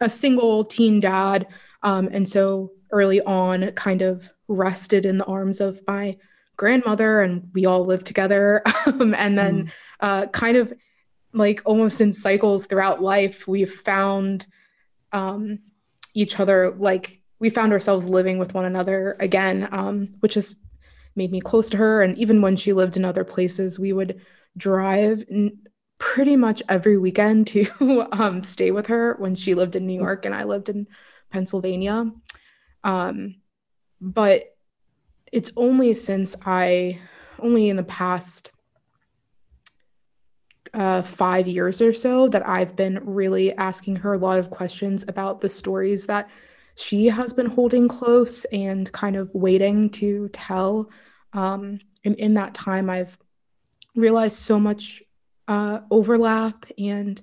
a 0.02 0.10
single 0.10 0.64
teen 0.64 1.00
dad. 1.00 1.48
Um, 1.84 2.10
and 2.12 2.28
so 2.28 2.72
early 2.92 3.22
on 3.22 3.72
kind 3.72 4.02
of 4.02 4.30
rested 4.48 5.06
in 5.06 5.18
the 5.18 5.26
arms 5.26 5.62
of 5.62 5.80
my 5.88 6.18
grandmother 6.58 7.22
and 7.22 7.50
we 7.54 7.66
all 7.66 7.86
lived 7.86 8.06
together 8.06 8.62
um, 8.86 9.14
and 9.14 9.38
then 9.38 9.66
mm. 9.66 9.72
uh, 10.02 10.28
kind 10.28 10.58
of 10.58 10.74
like 11.32 11.62
almost 11.64 12.02
in 12.02 12.12
cycles 12.12 12.66
throughout 12.66 13.02
life 13.02 13.48
we 13.48 13.64
found 13.64 14.48
um, 15.14 15.60
each 16.20 16.40
other 16.40 16.72
like 16.72 17.22
we 17.40 17.50
found 17.50 17.72
ourselves 17.72 18.10
living 18.10 18.38
with 18.38 18.54
one 18.54 18.66
another 18.66 19.16
again 19.22 19.70
um, 19.72 20.08
which 20.20 20.34
has 20.34 20.56
made 21.16 21.32
me 21.32 21.40
close 21.40 21.70
to 21.70 21.78
her. 21.78 22.02
And 22.02 22.18
even 22.18 22.42
when 22.42 22.56
she 22.56 22.74
lived 22.74 22.98
in 22.98 23.06
other 23.06 23.24
places 23.24 23.80
we 23.80 23.94
would 23.94 24.22
drive 24.58 25.24
pretty 25.98 26.36
much 26.36 26.62
every 26.68 26.98
weekend 26.98 27.48
to 27.48 27.68
um, 28.12 28.44
stay 28.44 28.72
with 28.72 28.88
her 28.88 29.16
when 29.20 29.36
she 29.36 29.56
lived 29.56 29.76
in 29.76 29.86
new 29.86 30.00
york 30.00 30.26
and 30.26 30.34
i 30.34 30.44
lived 30.44 30.70
in 30.70 30.88
pennsylvania. 31.30 32.12
Um, 32.84 33.36
but 34.02 34.56
it's 35.32 35.52
only 35.56 35.94
since 35.94 36.36
I, 36.46 37.00
only 37.40 37.70
in 37.70 37.76
the 37.76 37.84
past 37.84 38.52
uh, 40.74 41.02
five 41.02 41.48
years 41.48 41.82
or 41.82 41.94
so, 41.94 42.28
that 42.30 42.48
I've 42.48 42.76
been 42.76 43.00
really 43.04 43.56
asking 43.56 43.98
her 43.98 44.14
a 44.14 44.18
lot 44.18 44.40
of 44.40 44.50
questions 44.50 45.06
about 45.08 45.42
the 45.42 45.50
stories 45.50 46.06
that 46.08 46.30
she 46.76 47.08
has 47.08 47.34
been 47.34 47.48
holding 47.48 47.88
close 47.88 48.46
and 48.46 48.90
kind 48.92 49.16
of 49.16 49.30
waiting 49.34 49.90
to 49.92 50.30
tell. 50.30 50.90
Um, 51.34 51.80
and 52.06 52.16
in 52.16 52.36
that 52.36 52.54
time, 52.54 52.90
I've 52.90 53.18
realized 53.96 54.38
so 54.38 54.60
much 54.60 55.04
uh, 55.48 55.82
overlap 55.92 56.66
and 56.78 57.22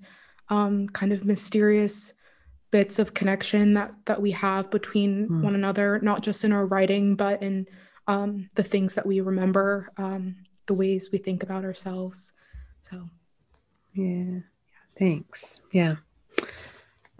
um, 0.48 0.88
kind 0.88 1.12
of 1.12 1.24
mysterious 1.24 2.12
bits 2.70 2.98
of 2.98 3.14
connection 3.14 3.74
that 3.74 3.94
that 4.06 4.20
we 4.20 4.32
have 4.32 4.70
between 4.70 5.28
mm. 5.28 5.42
one 5.42 5.54
another 5.54 6.00
not 6.02 6.22
just 6.22 6.44
in 6.44 6.52
our 6.52 6.66
writing 6.66 7.14
but 7.14 7.42
in 7.42 7.66
um, 8.08 8.48
the 8.54 8.62
things 8.62 8.94
that 8.94 9.06
we 9.06 9.20
remember 9.20 9.90
um, 9.96 10.36
the 10.66 10.74
ways 10.74 11.10
we 11.12 11.18
think 11.18 11.42
about 11.42 11.64
ourselves 11.64 12.32
so 12.90 13.08
yeah 13.96 14.40
thanks 14.98 15.60
yeah 15.72 15.92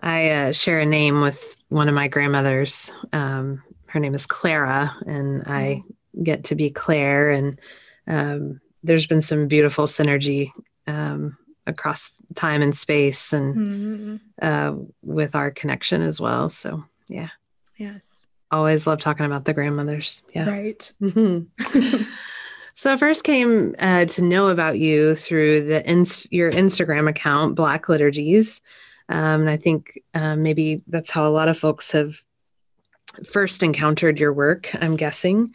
i 0.01 0.31
uh, 0.31 0.53
share 0.53 0.81
a 0.81 0.87
name 0.87 1.21
with 1.21 1.57
one 1.69 1.89
of 1.89 1.95
my 1.95 2.09
grandmothers 2.09 2.93
um, 3.13 3.63
her 3.87 4.01
name 4.01 4.15
is 4.15 4.27
clara 4.27 4.95
and 5.07 5.43
i 5.47 5.83
mm. 5.83 6.23
get 6.23 6.45
to 6.45 6.55
be 6.55 6.71
claire 6.71 7.31
and 7.31 7.61
um, 8.07 8.61
there's 8.83 9.07
been 9.07 9.23
some 9.23 9.49
beautiful 9.49 9.87
synergy 9.87 10.51
um, 10.87 11.37
across 11.67 12.11
time 12.35 12.63
and 12.63 12.77
space 12.77 13.33
and 13.33 13.57
mm-hmm. 13.57 14.17
uh, 14.41 14.75
with 15.03 15.35
our 15.35 15.51
connection 15.51 16.03
as 16.03 16.21
well. 16.21 16.49
So, 16.51 16.85
yeah. 17.09 17.31
Yes. 17.77 18.07
Always 18.51 18.87
love 18.87 19.01
talking 19.01 19.27
about 19.27 19.45
the 19.45 19.55
grandmothers. 19.55 20.23
Yeah. 20.33 20.49
Right. 20.49 20.93
Mm-hmm. 21.03 22.03
so, 22.77 22.93
I 22.93 22.97
first 22.97 23.25
came 23.25 23.75
uh, 23.79 24.05
to 24.05 24.23
know 24.23 24.49
about 24.49 24.79
you 24.79 25.15
through 25.15 25.67
the 25.67 25.85
ins- 25.89 26.29
your 26.31 26.53
Instagram 26.53 27.09
account, 27.09 27.55
Black 27.57 27.89
Liturgies. 27.89 28.61
Um, 29.09 29.43
and 29.43 29.51
I 29.51 29.57
think 29.57 30.01
uh, 30.15 30.37
maybe 30.37 30.83
that's 30.87 31.11
how 31.11 31.29
a 31.29 31.33
lot 31.33 31.49
of 31.49 31.59
folks 31.59 31.93
have 31.93 32.23
first 33.25 33.63
encountered 33.63 34.21
your 34.21 34.33
work, 34.33 34.71
I'm 34.75 34.97
guessing. 34.97 35.53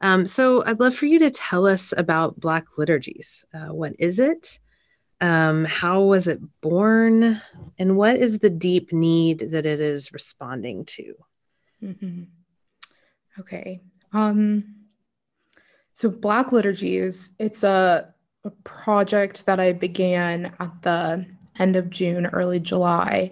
Um, 0.00 0.26
so 0.26 0.64
I'd 0.64 0.80
love 0.80 0.94
for 0.94 1.06
you 1.06 1.18
to 1.20 1.30
tell 1.30 1.66
us 1.66 1.94
about 1.96 2.40
Black 2.40 2.64
liturgies. 2.76 3.44
Uh, 3.54 3.72
what 3.72 3.94
is 3.98 4.18
it? 4.18 4.58
Um, 5.20 5.64
how 5.64 6.02
was 6.02 6.26
it 6.26 6.40
born? 6.60 7.40
And 7.78 7.96
what 7.96 8.16
is 8.16 8.40
the 8.40 8.50
deep 8.50 8.92
need 8.92 9.38
that 9.38 9.64
it 9.64 9.78
is 9.78 10.12
responding 10.12 10.84
to? 10.86 11.14
Mm-hmm. 11.82 12.22
Okay. 13.38 13.80
Um, 14.12 14.81
so 15.92 16.10
Black 16.10 16.52
liturgies, 16.52 17.32
it's 17.38 17.62
a, 17.62 18.12
a 18.44 18.50
project 18.64 19.46
that 19.46 19.60
I 19.60 19.72
began 19.72 20.52
at 20.58 20.82
the 20.82 21.26
end 21.58 21.76
of 21.76 21.90
June, 21.90 22.26
early 22.26 22.60
July, 22.60 23.30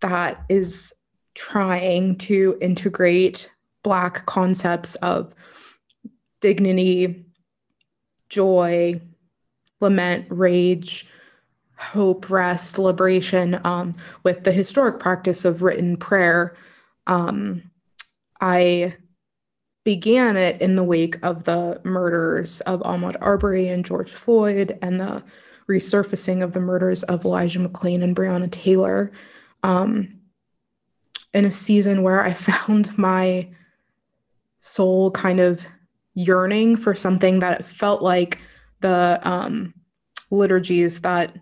that 0.00 0.44
is 0.48 0.92
trying 1.34 2.16
to 2.18 2.58
integrate 2.60 3.50
Black 3.82 4.26
concepts 4.26 4.94
of 4.96 5.34
dignity, 6.40 7.24
joy, 8.28 9.00
lament, 9.80 10.26
rage, 10.28 11.06
hope, 11.76 12.30
rest, 12.30 12.78
liberation, 12.78 13.60
um, 13.64 13.92
with 14.22 14.44
the 14.44 14.52
historic 14.52 15.00
practice 15.00 15.44
of 15.44 15.62
written 15.62 15.96
prayer. 15.96 16.54
Um, 17.06 17.70
I 18.40 18.94
began 19.84 20.36
it 20.36 20.60
in 20.60 20.76
the 20.76 20.84
wake 20.84 21.18
of 21.22 21.44
the 21.44 21.80
murders 21.84 22.60
of 22.62 22.80
Ahmaud 22.80 23.16
Arbery 23.20 23.68
and 23.68 23.84
George 23.84 24.12
Floyd 24.12 24.78
and 24.80 25.00
the 25.00 25.24
resurfacing 25.68 26.42
of 26.42 26.52
the 26.52 26.60
murders 26.60 27.02
of 27.04 27.24
Elijah 27.24 27.58
McClain 27.58 28.02
and 28.02 28.14
Breonna 28.14 28.50
Taylor. 28.50 29.12
Um, 29.62 30.20
in 31.34 31.44
a 31.44 31.50
season 31.50 32.02
where 32.02 32.22
I 32.22 32.32
found 32.32 32.96
my 32.98 33.48
soul 34.60 35.10
kind 35.10 35.40
of 35.40 35.66
yearning 36.14 36.76
for 36.76 36.94
something 36.94 37.40
that 37.40 37.66
felt 37.66 38.02
like 38.02 38.38
the 38.80 39.20
um, 39.22 39.74
liturgies 40.30 41.00
that 41.00 41.36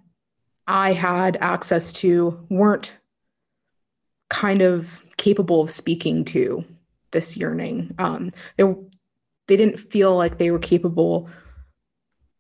I 0.67 0.93
had 0.93 1.37
access 1.41 1.93
to 1.95 2.47
weren't 2.49 2.97
kind 4.29 4.63
of 4.63 5.03
capable 5.17 5.61
of 5.61 5.71
speaking 5.71 6.25
to 6.27 6.65
this 7.13 7.37
yearning. 7.37 7.95
Um, 7.99 8.31
they 8.57 8.65
they 9.49 9.57
didn't 9.57 9.79
feel 9.79 10.17
like 10.17 10.39
they 10.39 10.51
were 10.51 10.59
capable, 10.59 11.29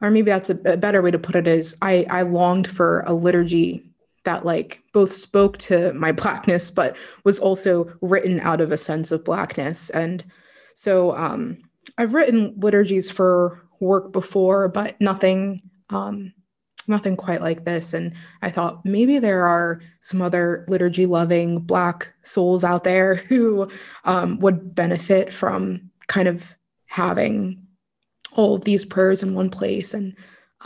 or 0.00 0.10
maybe 0.10 0.30
that's 0.30 0.50
a, 0.50 0.58
a 0.64 0.76
better 0.76 1.02
way 1.02 1.10
to 1.10 1.18
put 1.18 1.36
it. 1.36 1.46
Is 1.46 1.76
I 1.82 2.06
I 2.10 2.22
longed 2.22 2.68
for 2.68 3.00
a 3.06 3.12
liturgy 3.12 3.90
that 4.24 4.44
like 4.44 4.82
both 4.92 5.12
spoke 5.12 5.58
to 5.58 5.92
my 5.94 6.12
blackness 6.20 6.70
but 6.70 6.96
was 7.24 7.38
also 7.38 7.92
written 8.00 8.40
out 8.40 8.60
of 8.60 8.72
a 8.72 8.76
sense 8.76 9.12
of 9.12 9.24
blackness 9.24 9.90
and 9.90 10.24
so 10.74 11.16
um, 11.16 11.58
i've 11.98 12.14
written 12.14 12.54
liturgies 12.58 13.10
for 13.10 13.62
work 13.80 14.12
before 14.12 14.68
but 14.68 15.00
nothing 15.00 15.60
um, 15.90 16.32
nothing 16.90 17.16
quite 17.16 17.40
like 17.40 17.64
this 17.64 17.94
and 17.94 18.12
i 18.42 18.50
thought 18.50 18.84
maybe 18.84 19.18
there 19.18 19.46
are 19.46 19.80
some 20.00 20.20
other 20.20 20.64
liturgy 20.68 21.06
loving 21.06 21.58
black 21.58 22.12
souls 22.22 22.64
out 22.64 22.84
there 22.84 23.14
who 23.28 23.68
um, 24.04 24.38
would 24.40 24.74
benefit 24.74 25.32
from 25.32 25.90
kind 26.08 26.28
of 26.28 26.54
having 26.86 27.64
all 28.34 28.54
of 28.54 28.64
these 28.64 28.84
prayers 28.84 29.22
in 29.22 29.34
one 29.34 29.50
place 29.50 29.94
and 29.94 30.14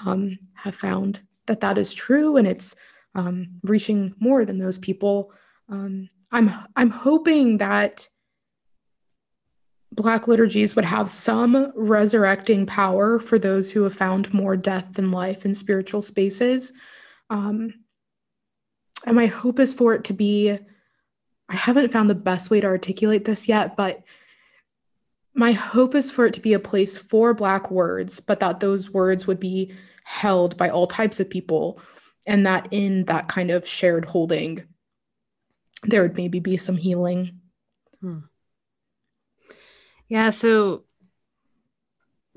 um, 0.07 0.39
have 0.55 0.75
found 0.75 1.21
that 1.47 1.61
that 1.61 1.79
is 1.79 1.93
true 1.93 2.37
and 2.37 2.47
it's 2.47 2.75
um, 3.15 3.49
reaching 3.63 4.15
more 4.19 4.45
than 4.45 4.59
those 4.59 4.79
people. 4.79 5.33
Um, 5.69 6.09
I'm 6.33 6.51
I'm 6.77 6.91
hoping 6.91 7.59
that 7.59 8.09
Black 9.95 10.27
liturgies 10.27 10.75
would 10.75 10.85
have 10.85 11.09
some 11.09 11.73
resurrecting 11.77 12.67
power 12.67 13.21
for 13.21 13.39
those 13.39 13.71
who 13.71 13.85
have 13.85 13.95
found 13.95 14.35
more 14.35 14.57
death 14.57 14.87
than 14.93 15.13
life 15.13 15.45
in 15.45 15.55
spiritual 15.55 16.03
spaces. 16.03 16.73
Um, 17.31 17.73
and 19.07 19.15
my 19.15 19.27
hope 19.27 19.61
is 19.61 19.73
for 19.73 19.95
it 19.95 20.05
to 20.05 20.13
be, 20.13 20.59
I 21.49 21.55
haven't 21.55 21.93
found 21.93 22.11
the 22.11 22.15
best 22.15 22.51
way 22.51 22.61
to 22.61 22.67
articulate 22.67 23.25
this 23.25 23.49
yet, 23.49 23.77
but 23.77 24.03
my 25.35 25.53
hope 25.53 25.95
is 25.95 26.11
for 26.11 26.27
it 26.27 26.35
to 26.35 26.41
be 26.41 26.55
a 26.55 26.59
place 26.59 26.97
for 26.97 27.33
Black 27.35 27.71
words, 27.71 28.19
but 28.21 28.41
that 28.41 28.61
those 28.61 28.91
words 28.91 29.27
would 29.27 29.41
be 29.41 29.75
held 30.05 30.57
by 30.57 30.69
all 30.69 30.87
types 30.87 31.21
of 31.21 31.31
people 31.31 31.81
and 32.27 32.47
that 32.47 32.69
in 32.71 33.05
that 33.05 33.29
kind 33.29 33.51
of 33.51 33.67
shared 33.67 34.05
holding 34.05 34.65
there 35.87 36.03
would 36.03 36.17
maybe 36.17 36.41
be 36.41 36.57
some 36.57 36.77
healing 36.77 37.41
hmm. 38.01 38.19
Yeah 40.15 40.31
so 40.31 40.85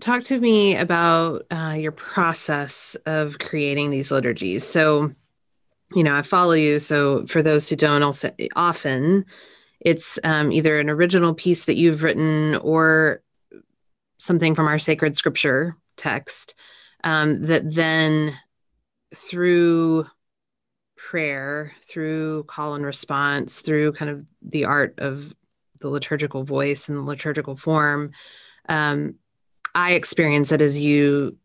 talk 0.01 0.23
to 0.23 0.39
me 0.39 0.75
about 0.75 1.45
uh, 1.51 1.75
your 1.79 1.91
process 1.91 2.95
of 3.05 3.37
creating 3.37 3.91
these 3.91 4.11
liturgies. 4.11 4.63
So 4.63 5.13
you 5.95 6.03
know 6.03 6.15
i 6.15 6.21
follow 6.21 6.53
you 6.53 6.79
so 6.79 7.25
for 7.27 7.41
those 7.41 7.69
who 7.69 7.75
don't 7.75 8.03
also 8.03 8.29
often 8.57 9.25
it's 9.79 10.19
um, 10.25 10.51
either 10.51 10.79
an 10.79 10.89
original 10.89 11.33
piece 11.33 11.63
that 11.65 11.77
you've 11.77 12.03
written 12.03 12.55
or 12.55 13.21
something 14.17 14.55
from 14.55 14.67
our 14.67 14.79
sacred 14.79 15.15
scripture 15.15 15.77
text 15.97 16.55
um, 17.03 17.45
that 17.45 17.73
then 17.73 18.33
through 19.15 20.05
prayer, 20.97 21.71
through 21.81 22.43
call 22.45 22.75
and 22.75 22.85
response, 22.85 23.61
through 23.61 23.93
kind 23.93 24.11
of 24.11 24.25
the 24.41 24.65
art 24.65 24.95
of 24.97 25.33
the 25.79 25.89
liturgical 25.89 26.43
voice 26.43 26.89
and 26.89 26.97
the 26.97 27.03
liturgical 27.03 27.55
form, 27.55 28.11
um, 28.69 29.15
I 29.75 29.93
experience 29.93 30.51
it 30.51 30.61
as 30.61 30.79
you 30.79 31.37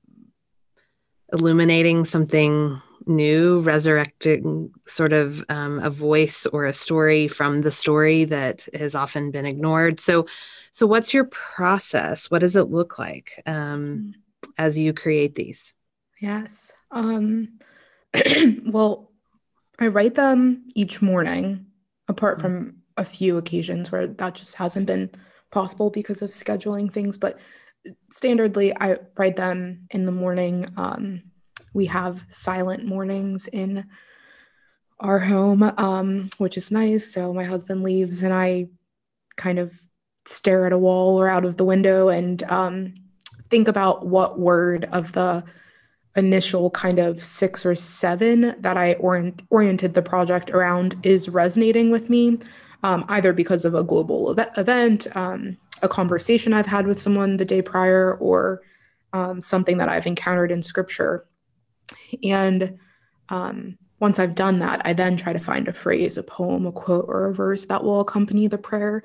illuminating 1.33 2.05
something 2.05 2.81
new, 3.07 3.61
resurrecting 3.61 4.71
sort 4.87 5.13
of 5.13 5.45
um, 5.49 5.79
a 5.81 5.91
voice 5.91 6.47
or 6.47 6.67
a 6.67 6.73
story 6.73 7.29
from 7.29 7.63
the 7.63 7.73
story 7.73 8.25
that 8.25 8.67
has 8.75 8.95
often 8.95 9.31
been 9.31 9.47
ignored. 9.47 10.01
So, 10.01 10.27
so 10.71 10.87
what's 10.87 11.13
your 11.13 11.25
process? 11.25 12.31
What 12.31 12.41
does 12.41 12.57
it 12.57 12.71
look 12.71 12.99
like 12.99 13.43
um, 13.47 14.15
mm. 14.15 14.51
as 14.59 14.79
you 14.79 14.93
create 14.93 15.35
these? 15.35 15.75
Yes. 16.21 16.73
Um, 16.91 17.59
well, 18.67 19.11
I 19.79 19.89
write 19.89 20.15
them 20.15 20.65
each 20.75 21.03
morning, 21.03 21.67
apart 22.09 22.39
mm-hmm. 22.39 22.47
from 22.47 22.82
a 22.97 23.05
few 23.05 23.39
occasions 23.39 23.91
where 23.91 24.07
that 24.07 24.35
just 24.35 24.57
hasn't 24.57 24.87
been 24.87 25.11
possible 25.51 25.91
because 25.91 26.23
of 26.23 26.31
scheduling 26.31 26.93
things. 26.93 27.19
But 27.19 27.39
standardly, 28.15 28.73
I 28.81 28.99
write 29.17 29.37
them 29.37 29.87
in 29.91 30.07
the 30.07 30.13
morning. 30.13 30.67
Um, 30.77 31.23
we 31.75 31.87
have 31.87 32.25
silent 32.31 32.85
mornings 32.85 33.49
in 33.49 33.87
our 35.01 35.19
home, 35.19 35.63
um, 35.63 36.31
which 36.39 36.57
is 36.57 36.71
nice. 36.71 37.13
So 37.13 37.33
my 37.33 37.45
husband 37.45 37.83
leaves, 37.83 38.23
and 38.23 38.33
I 38.33 38.69
kind 39.37 39.59
of 39.59 39.73
stare 40.27 40.67
at 40.67 40.73
a 40.73 40.79
wall 40.79 41.21
or 41.21 41.29
out 41.29 41.45
of 41.45 41.57
the 41.57 41.65
window 41.65 42.09
and 42.09 42.43
um, 42.45 42.95
think 43.51 43.69
about 43.69 44.07
what 44.07 44.39
word 44.39 44.89
of 44.93 45.13
the 45.13 45.45
initial 46.15 46.71
kind 46.71 46.99
of 46.99 47.23
six 47.23 47.65
or 47.65 47.75
seven 47.75 48.55
that 48.59 48.77
I 48.77 48.95
orient, 48.95 49.43
oriented 49.51 49.95
the 49.95 50.03
project 50.03 50.51
around 50.51 50.97
is 51.03 51.29
resonating 51.29 51.91
with 51.91 52.11
me, 52.11 52.39
um, 52.83 53.05
either 53.09 53.33
because 53.33 53.65
of 53.65 53.75
a 53.75 53.85
global 53.85 54.39
ev- 54.39 54.51
event, 54.57 55.07
um, 55.17 55.57
a 55.83 55.89
conversation 55.89 56.53
I've 56.53 56.67
had 56.67 56.87
with 56.87 57.01
someone 57.01 57.37
the 57.37 57.45
day 57.45 57.63
prior, 57.63 58.15
or 58.15 58.63
um, 59.13 59.43
something 59.43 59.79
that 59.79 59.89
I've 59.89 60.07
encountered 60.07 60.51
in 60.51 60.63
scripture. 60.63 61.27
And 62.25 62.79
um, 63.29 63.79
once 64.01 64.19
I've 64.19 64.35
done 64.35 64.59
that, 64.61 64.83
I 64.85 64.93
then 64.93 65.17
try 65.17 65.33
to 65.33 65.39
find 65.39 65.69
a 65.69 65.73
phrase, 65.73 66.19
a 66.19 66.23
poem, 66.23 66.67
a 66.67 66.73
quote, 66.73 67.05
or 67.09 67.27
a 67.27 67.35
verse 67.35 67.67
that 67.67 67.85
will 67.85 68.01
accompany 68.01 68.49
the 68.49 68.59
prayer. 68.59 69.05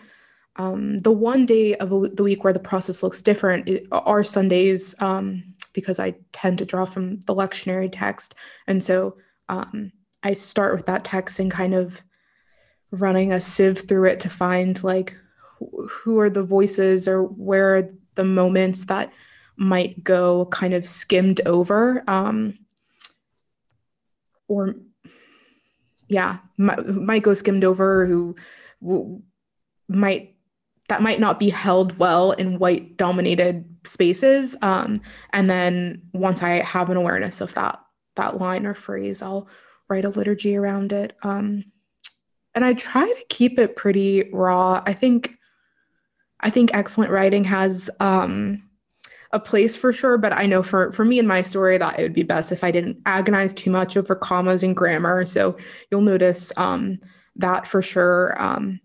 Um, 0.56 0.98
the 0.98 1.12
one 1.12 1.46
day 1.46 1.76
of 1.76 1.90
the 2.16 2.24
week 2.24 2.44
where 2.44 2.54
the 2.54 2.60
process 2.60 3.04
looks 3.04 3.22
different 3.22 3.70
are 3.92 4.24
Sundays 4.24 4.96
um, 5.00 5.54
because 5.74 6.00
I 6.00 6.16
tend 6.32 6.58
to 6.58 6.66
draw 6.66 6.86
from 6.86 7.20
the 7.22 7.36
lectionary 7.36 7.90
text. 7.92 8.34
And 8.66 8.84
so 8.84 9.18
um, 9.50 9.92
I 10.24 10.34
start 10.34 10.76
with 10.76 10.88
that 10.88 11.04
text 11.04 11.40
and 11.40 11.52
kind 11.52 11.76
of 11.76 12.02
running 12.92 13.32
a 13.32 13.42
sieve 13.42 13.88
through 13.88 14.06
it 14.06 14.20
to 14.22 14.30
find 14.30 14.84
like 14.84 15.18
who 15.90 16.20
are 16.20 16.30
the 16.30 16.44
voices 16.44 17.08
or 17.08 17.24
where 17.24 17.78
are 17.78 17.90
the 18.16 18.24
moments 18.24 18.86
that 18.86 19.12
might 19.58 20.04
go 20.04 20.46
kind 20.46 20.74
of 20.74 20.88
skimmed 20.88 21.42
over 21.46 22.04
um, 22.08 22.58
or 24.48 24.76
yeah 26.08 26.38
might, 26.58 26.86
might 26.86 27.24
go 27.24 27.34
skimmed 27.34 27.64
over 27.64 28.06
who, 28.06 28.36
who 28.82 29.22
might 29.90 30.36
that 30.90 31.02
might 31.02 31.20
not 31.20 31.38
be 31.38 31.50
held 31.50 31.98
well 32.00 32.32
in 32.32 32.60
white 32.60 32.96
dominated 32.96 33.66
spaces 33.84 34.56
um, 34.62 35.02
and 35.34 35.50
then 35.50 36.02
once 36.14 36.44
i 36.44 36.62
have 36.62 36.90
an 36.90 36.98
awareness 36.98 37.42
of 37.42 37.54
that 37.56 37.80
that 38.16 38.40
line 38.40 38.66
or 38.66 38.74
phrase 38.74 39.22
i'll 39.22 39.48
write 39.90 40.06
a 40.06 40.10
liturgy 40.10 40.56
around 40.56 40.94
it 40.94 41.16
um, 41.24 41.64
and 42.58 42.66
i 42.66 42.74
try 42.74 43.06
to 43.06 43.26
keep 43.30 43.58
it 43.58 43.76
pretty 43.76 44.30
raw 44.34 44.84
i 44.86 44.92
think 44.92 45.38
I 46.42 46.50
think 46.50 46.72
excellent 46.74 47.12
writing 47.12 47.44
has 47.46 47.90
um, 48.00 48.64
a 49.32 49.40
place 49.40 49.76
for 49.76 49.92
sure, 49.92 50.18
but 50.18 50.34
I 50.34 50.46
know 50.46 50.64
for 50.64 50.92
for 50.92 51.04
me 51.04 51.20
and 51.20 51.28
my 51.28 51.42
story 51.42 51.78
that 51.78 52.00
it 52.00 52.04
would 52.04 52.14
be 52.14 52.24
best 52.24 52.52
if 52.52 52.64
I 52.64 52.72
didn't 52.72 53.00
agonize 53.06 53.54
too 53.54 53.72
much 53.72 53.98
over 53.98 54.16
commas 54.16 54.64
and 54.64 54.76
grammar. 54.76 55.26
So 55.26 55.58
you'll 55.92 56.02
notice 56.02 56.52
um, 56.58 57.00
that 57.36 57.68
for 57.68 57.82
sure. 57.82 58.40
Um, 58.42 58.80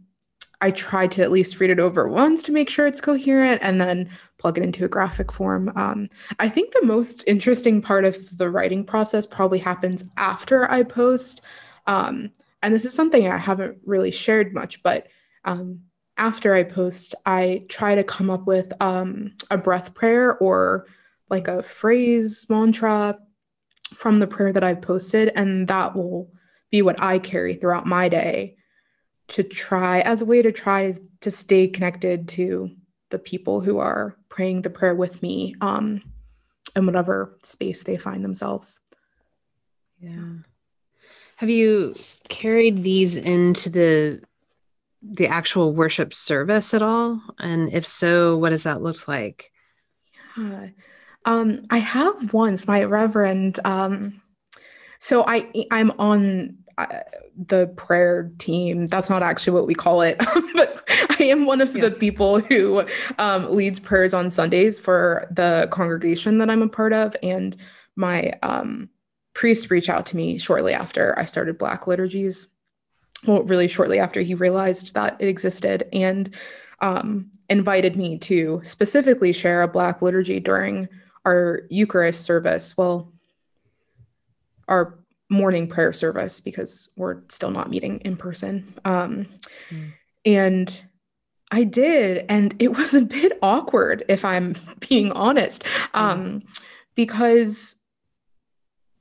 I 0.60 0.70
try 0.70 1.08
to 1.08 1.22
at 1.22 1.32
least 1.32 1.58
read 1.58 1.70
it 1.70 1.80
over 1.80 2.08
once 2.08 2.42
to 2.44 2.52
make 2.52 2.70
sure 2.70 2.86
it's 2.86 3.00
coherent, 3.00 3.60
and 3.62 3.80
then 3.80 4.08
plug 4.38 4.58
it 4.58 4.64
into 4.64 4.84
a 4.84 4.88
graphic 4.88 5.30
form. 5.30 5.72
Um, 5.76 6.06
I 6.38 6.48
think 6.48 6.72
the 6.72 6.86
most 6.86 7.24
interesting 7.26 7.82
part 7.82 8.04
of 8.04 8.38
the 8.38 8.48
writing 8.48 8.84
process 8.84 9.26
probably 9.26 9.58
happens 9.58 10.04
after 10.16 10.70
I 10.70 10.84
post. 10.84 11.42
Um, 11.86 12.30
and 12.62 12.74
this 12.74 12.84
is 12.84 12.94
something 12.94 13.26
I 13.26 13.38
haven't 13.38 13.78
really 13.84 14.10
shared 14.10 14.54
much, 14.54 14.82
but 14.82 15.08
um, 15.44 15.80
after 16.16 16.54
I 16.54 16.62
post, 16.62 17.14
I 17.26 17.64
try 17.68 17.94
to 17.94 18.04
come 18.04 18.30
up 18.30 18.46
with 18.46 18.72
um, 18.80 19.32
a 19.50 19.58
breath 19.58 19.94
prayer 19.94 20.36
or 20.38 20.86
like 21.28 21.48
a 21.48 21.62
phrase 21.62 22.46
mantra 22.48 23.18
from 23.94 24.20
the 24.20 24.26
prayer 24.26 24.52
that 24.52 24.62
I've 24.62 24.82
posted, 24.82 25.32
and 25.34 25.66
that 25.68 25.96
will 25.96 26.30
be 26.70 26.82
what 26.82 27.02
I 27.02 27.18
carry 27.18 27.54
throughout 27.54 27.86
my 27.86 28.08
day 28.08 28.56
to 29.28 29.42
try 29.42 30.00
as 30.00 30.22
a 30.22 30.26
way 30.26 30.42
to 30.42 30.52
try 30.52 30.96
to 31.20 31.30
stay 31.30 31.68
connected 31.68 32.28
to 32.28 32.70
the 33.10 33.18
people 33.18 33.60
who 33.60 33.78
are 33.78 34.16
praying 34.28 34.62
the 34.62 34.70
prayer 34.70 34.94
with 34.94 35.22
me 35.22 35.54
um, 35.60 36.00
in 36.76 36.86
whatever 36.86 37.38
space 37.42 37.82
they 37.82 37.96
find 37.96 38.24
themselves. 38.24 38.80
Yeah. 40.00 40.38
Have 41.36 41.50
you 41.50 41.94
carried 42.32 42.82
these 42.82 43.16
into 43.16 43.68
the 43.68 44.22
the 45.02 45.26
actual 45.26 45.72
worship 45.74 46.14
service 46.14 46.74
at 46.74 46.82
all? 46.82 47.20
And 47.38 47.72
if 47.72 47.86
so, 47.86 48.36
what 48.36 48.50
does 48.50 48.62
that 48.64 48.82
look 48.82 49.06
like? 49.06 49.52
Yeah. 50.36 50.68
Um, 51.24 51.66
I 51.70 51.78
have 51.78 52.32
once, 52.32 52.66
my 52.66 52.84
reverend. 52.84 53.60
Um, 53.64 54.20
so 54.98 55.24
I 55.26 55.48
I'm 55.70 55.92
on 55.98 56.58
uh, 56.78 57.00
the 57.36 57.66
prayer 57.76 58.30
team. 58.38 58.86
That's 58.86 59.10
not 59.10 59.22
actually 59.22 59.52
what 59.52 59.66
we 59.66 59.74
call 59.74 60.02
it, 60.02 60.16
but 60.54 60.84
I 61.10 61.24
am 61.24 61.46
one 61.46 61.60
of 61.60 61.76
yeah. 61.76 61.82
the 61.82 61.90
people 61.90 62.40
who 62.40 62.86
um, 63.18 63.54
leads 63.54 63.78
prayers 63.78 64.14
on 64.14 64.30
Sundays 64.30 64.80
for 64.80 65.28
the 65.30 65.68
congregation 65.70 66.38
that 66.38 66.50
I'm 66.50 66.62
a 66.62 66.68
part 66.68 66.92
of, 66.92 67.14
and 67.22 67.56
my 67.94 68.32
um, 68.42 68.88
priest 69.34 69.70
reached 69.70 69.88
out 69.88 70.06
to 70.06 70.16
me 70.16 70.38
shortly 70.38 70.74
after 70.74 71.18
I 71.18 71.24
started 71.24 71.58
Black 71.58 71.86
liturgies 71.86 72.48
well, 73.26 73.42
really 73.44 73.68
shortly 73.68 73.98
after 73.98 74.20
he 74.20 74.34
realized 74.34 74.94
that 74.94 75.16
it 75.20 75.28
existed 75.28 75.88
and 75.92 76.34
um, 76.80 77.30
invited 77.48 77.96
me 77.96 78.18
to 78.18 78.60
specifically 78.64 79.32
share 79.32 79.62
a 79.62 79.68
Black 79.68 80.02
liturgy 80.02 80.40
during 80.40 80.88
our 81.24 81.62
Eucharist 81.70 82.22
service. 82.22 82.76
Well, 82.76 83.12
our 84.66 84.98
morning 85.28 85.68
prayer 85.68 85.92
service 85.92 86.40
because 86.40 86.90
we're 86.96 87.22
still 87.28 87.50
not 87.50 87.70
meeting 87.70 88.00
in 88.00 88.16
person. 88.16 88.74
Um, 88.84 89.26
mm. 89.70 89.92
And 90.24 90.82
I 91.50 91.64
did, 91.64 92.24
and 92.28 92.54
it 92.58 92.76
was 92.76 92.94
a 92.94 93.02
bit 93.02 93.38
awkward, 93.42 94.04
if 94.08 94.24
I'm 94.24 94.56
being 94.88 95.12
honest, 95.12 95.64
um, 95.94 96.40
mm. 96.40 96.48
because 96.94 97.76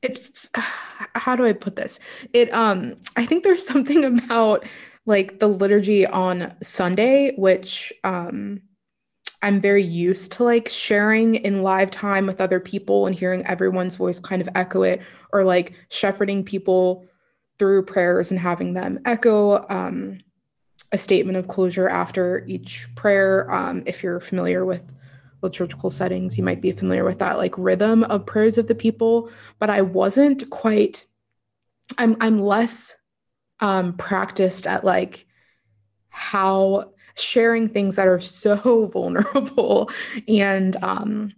it 0.01 0.27
how 1.15 1.35
do 1.35 1.45
i 1.45 1.53
put 1.53 1.75
this? 1.75 1.99
It 2.33 2.53
um 2.53 2.97
i 3.15 3.25
think 3.25 3.43
there's 3.43 3.65
something 3.73 4.05
about 4.05 4.65
like 5.05 5.39
the 5.39 5.47
liturgy 5.47 6.05
on 6.05 6.53
sunday 6.61 7.33
which 7.35 7.91
um 8.03 8.61
i'm 9.41 9.59
very 9.59 9.83
used 9.83 10.31
to 10.33 10.43
like 10.43 10.69
sharing 10.69 11.35
in 11.35 11.63
live 11.63 11.89
time 11.89 12.27
with 12.27 12.39
other 12.39 12.59
people 12.59 13.07
and 13.07 13.17
hearing 13.17 13.45
everyone's 13.47 13.95
voice 13.95 14.19
kind 14.19 14.41
of 14.41 14.49
echo 14.53 14.83
it 14.83 15.01
or 15.33 15.43
like 15.43 15.73
shepherding 15.89 16.43
people 16.43 17.05
through 17.57 17.83
prayers 17.83 18.31
and 18.31 18.39
having 18.39 18.73
them 18.73 18.99
echo 19.05 19.65
um 19.69 20.19
a 20.91 20.97
statement 20.97 21.37
of 21.37 21.47
closure 21.47 21.89
after 21.89 22.45
each 22.45 22.87
prayer 22.95 23.51
um 23.51 23.81
if 23.87 24.03
you're 24.03 24.19
familiar 24.19 24.65
with 24.65 24.83
liturgical 25.41 25.89
settings, 25.89 26.37
you 26.37 26.43
might 26.43 26.61
be 26.61 26.71
familiar 26.71 27.03
with 27.03 27.19
that 27.19 27.37
like 27.37 27.57
rhythm 27.57 28.03
of 28.05 28.25
prayers 28.25 28.57
of 28.57 28.67
the 28.67 28.75
people, 28.75 29.29
but 29.59 29.69
I 29.69 29.81
wasn't 29.81 30.49
quite 30.49 31.05
I'm 31.97 32.15
I'm 32.21 32.39
less 32.39 32.93
um 33.59 33.93
practiced 33.97 34.67
at 34.67 34.83
like 34.83 35.25
how 36.09 36.91
sharing 37.15 37.67
things 37.67 37.95
that 37.95 38.07
are 38.07 38.19
so 38.19 38.85
vulnerable 38.93 39.89
and 40.27 40.75
um 40.81 41.31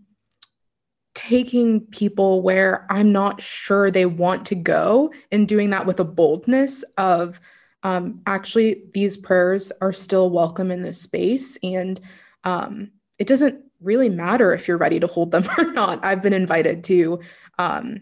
taking 1.15 1.81
people 1.81 2.41
where 2.41 2.85
I'm 2.89 3.11
not 3.11 3.39
sure 3.39 3.91
they 3.91 4.05
want 4.05 4.45
to 4.47 4.55
go 4.55 5.13
and 5.31 5.47
doing 5.47 5.69
that 5.69 5.85
with 5.85 5.99
a 5.99 6.05
boldness 6.05 6.83
of 6.97 7.39
um, 7.83 8.21
actually 8.25 8.83
these 8.93 9.17
prayers 9.17 9.71
are 9.81 9.91
still 9.91 10.29
welcome 10.29 10.71
in 10.71 10.81
this 10.81 11.01
space. 11.01 11.57
And 11.61 11.99
um, 12.43 12.91
it 13.19 13.27
doesn't 13.27 13.63
really 13.83 14.09
matter 14.09 14.53
if 14.53 14.67
you're 14.67 14.77
ready 14.77 14.99
to 14.99 15.07
hold 15.07 15.31
them 15.31 15.43
or 15.57 15.65
not. 15.71 16.03
I've 16.03 16.21
been 16.21 16.33
invited 16.33 16.83
to 16.85 17.19
um, 17.59 18.01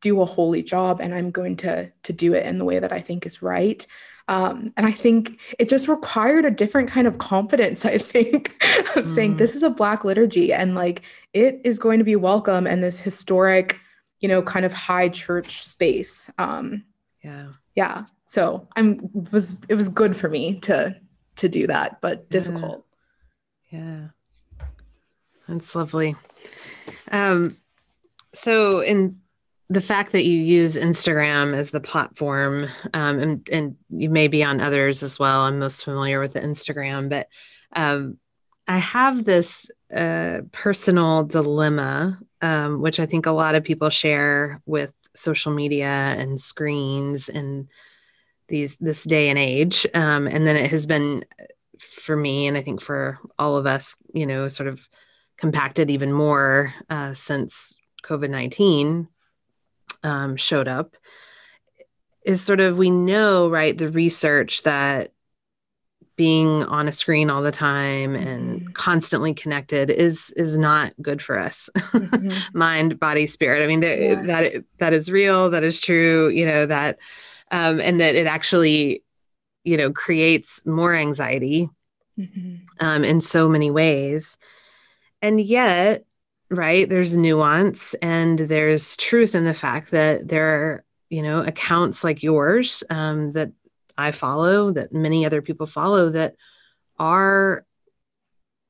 do 0.00 0.20
a 0.20 0.26
holy 0.26 0.62
job, 0.62 1.00
and 1.00 1.14
I'm 1.14 1.30
going 1.30 1.56
to 1.56 1.90
to 2.02 2.12
do 2.12 2.34
it 2.34 2.46
in 2.46 2.58
the 2.58 2.64
way 2.64 2.78
that 2.78 2.92
I 2.92 3.00
think 3.00 3.26
is 3.26 3.42
right. 3.42 3.86
Um, 4.28 4.72
and 4.76 4.86
I 4.86 4.92
think 4.92 5.40
it 5.58 5.68
just 5.68 5.88
required 5.88 6.44
a 6.44 6.52
different 6.52 6.88
kind 6.88 7.06
of 7.06 7.18
confidence. 7.18 7.84
I 7.84 7.98
think 7.98 8.62
of 8.96 9.04
mm. 9.04 9.14
saying 9.14 9.36
this 9.36 9.54
is 9.54 9.62
a 9.62 9.70
Black 9.70 10.04
liturgy, 10.04 10.52
and 10.52 10.74
like 10.74 11.02
it 11.32 11.60
is 11.64 11.78
going 11.78 11.98
to 11.98 12.04
be 12.04 12.16
welcome 12.16 12.66
in 12.66 12.80
this 12.80 13.00
historic, 13.00 13.78
you 14.20 14.28
know, 14.28 14.42
kind 14.42 14.64
of 14.64 14.72
high 14.72 15.08
church 15.08 15.64
space. 15.64 16.30
Um, 16.38 16.84
yeah, 17.22 17.48
yeah. 17.74 18.06
So 18.26 18.68
I'm 18.76 19.10
was 19.32 19.56
it 19.68 19.74
was 19.74 19.88
good 19.88 20.16
for 20.16 20.28
me 20.28 20.60
to 20.60 20.96
to 21.36 21.48
do 21.48 21.66
that, 21.66 22.00
but 22.00 22.30
difficult. 22.30 22.86
yeah. 23.70 23.78
yeah. 23.78 24.06
That's 25.50 25.74
lovely. 25.74 26.14
Um, 27.10 27.56
so, 28.32 28.80
in 28.80 29.20
the 29.68 29.80
fact 29.80 30.12
that 30.12 30.24
you 30.24 30.38
use 30.38 30.74
Instagram 30.74 31.54
as 31.54 31.70
the 31.70 31.80
platform, 31.80 32.68
um, 32.92 33.18
and, 33.20 33.48
and 33.52 33.76
you 33.88 34.10
may 34.10 34.26
be 34.26 34.42
on 34.42 34.60
others 34.60 35.02
as 35.04 35.18
well. 35.18 35.42
I'm 35.42 35.60
most 35.60 35.84
familiar 35.84 36.18
with 36.18 36.32
the 36.32 36.40
Instagram, 36.40 37.08
but 37.08 37.28
um, 37.74 38.18
I 38.66 38.78
have 38.78 39.24
this 39.24 39.70
uh, 39.94 40.40
personal 40.50 41.22
dilemma, 41.22 42.18
um, 42.42 42.80
which 42.80 42.98
I 42.98 43.06
think 43.06 43.26
a 43.26 43.32
lot 43.32 43.54
of 43.54 43.62
people 43.62 43.90
share 43.90 44.60
with 44.66 44.92
social 45.14 45.52
media 45.52 45.86
and 45.86 46.40
screens 46.40 47.28
and 47.28 47.68
these 48.48 48.76
this 48.80 49.04
day 49.04 49.28
and 49.28 49.38
age. 49.38 49.86
Um, 49.94 50.26
and 50.26 50.46
then 50.46 50.56
it 50.56 50.70
has 50.70 50.86
been 50.86 51.24
for 51.78 52.16
me, 52.16 52.48
and 52.48 52.56
I 52.56 52.62
think 52.62 52.80
for 52.80 53.18
all 53.38 53.56
of 53.56 53.66
us, 53.66 53.94
you 54.12 54.26
know, 54.26 54.48
sort 54.48 54.68
of 54.68 54.88
compacted 55.40 55.90
even 55.90 56.12
more 56.12 56.74
uh, 56.88 57.14
since 57.14 57.76
COVID 58.04 58.30
19 58.30 59.08
um, 60.02 60.36
showed 60.36 60.68
up 60.68 60.96
is 62.22 62.42
sort 62.42 62.60
of 62.60 62.76
we 62.76 62.90
know, 62.90 63.48
right, 63.48 63.76
the 63.76 63.88
research 63.88 64.62
that 64.62 65.12
being 66.16 66.64
on 66.64 66.86
a 66.86 66.92
screen 66.92 67.30
all 67.30 67.40
the 67.40 67.50
time 67.50 68.14
and 68.14 68.60
mm-hmm. 68.60 68.72
constantly 68.72 69.32
connected 69.32 69.88
is 69.88 70.34
is 70.36 70.58
not 70.58 70.92
good 71.00 71.22
for 71.22 71.38
us 71.38 71.70
mm-hmm. 71.74 72.28
mind 72.58 73.00
body 73.00 73.26
spirit 73.26 73.64
i 73.64 73.66
mean 73.66 73.80
yes. 73.80 74.26
that 74.26 74.64
that 74.76 74.92
is 74.92 75.10
real 75.10 75.48
that 75.48 75.64
is 75.64 75.80
true 75.80 76.28
you 76.28 76.44
know 76.44 76.66
that 76.66 76.98
um, 77.52 77.80
and 77.80 78.02
that 78.02 78.16
it 78.16 78.26
actually 78.26 79.02
you 79.64 79.78
know 79.78 79.90
creates 79.90 80.66
more 80.66 80.94
anxiety 80.94 81.70
mm-hmm. 82.18 82.56
um, 82.80 83.02
in 83.02 83.22
so 83.22 83.48
many 83.48 83.70
ways 83.70 84.36
and 85.22 85.40
yet, 85.40 86.04
right, 86.50 86.88
there's 86.88 87.16
nuance 87.16 87.94
and 87.94 88.38
there's 88.38 88.96
truth 88.96 89.34
in 89.34 89.44
the 89.44 89.54
fact 89.54 89.90
that 89.90 90.28
there 90.28 90.46
are, 90.46 90.84
you 91.08 91.22
know, 91.22 91.40
accounts 91.42 92.04
like 92.04 92.22
yours 92.22 92.82
um, 92.90 93.30
that 93.32 93.52
I 93.98 94.12
follow, 94.12 94.70
that 94.72 94.92
many 94.92 95.26
other 95.26 95.42
people 95.42 95.66
follow, 95.66 96.10
that 96.10 96.36
are 96.98 97.64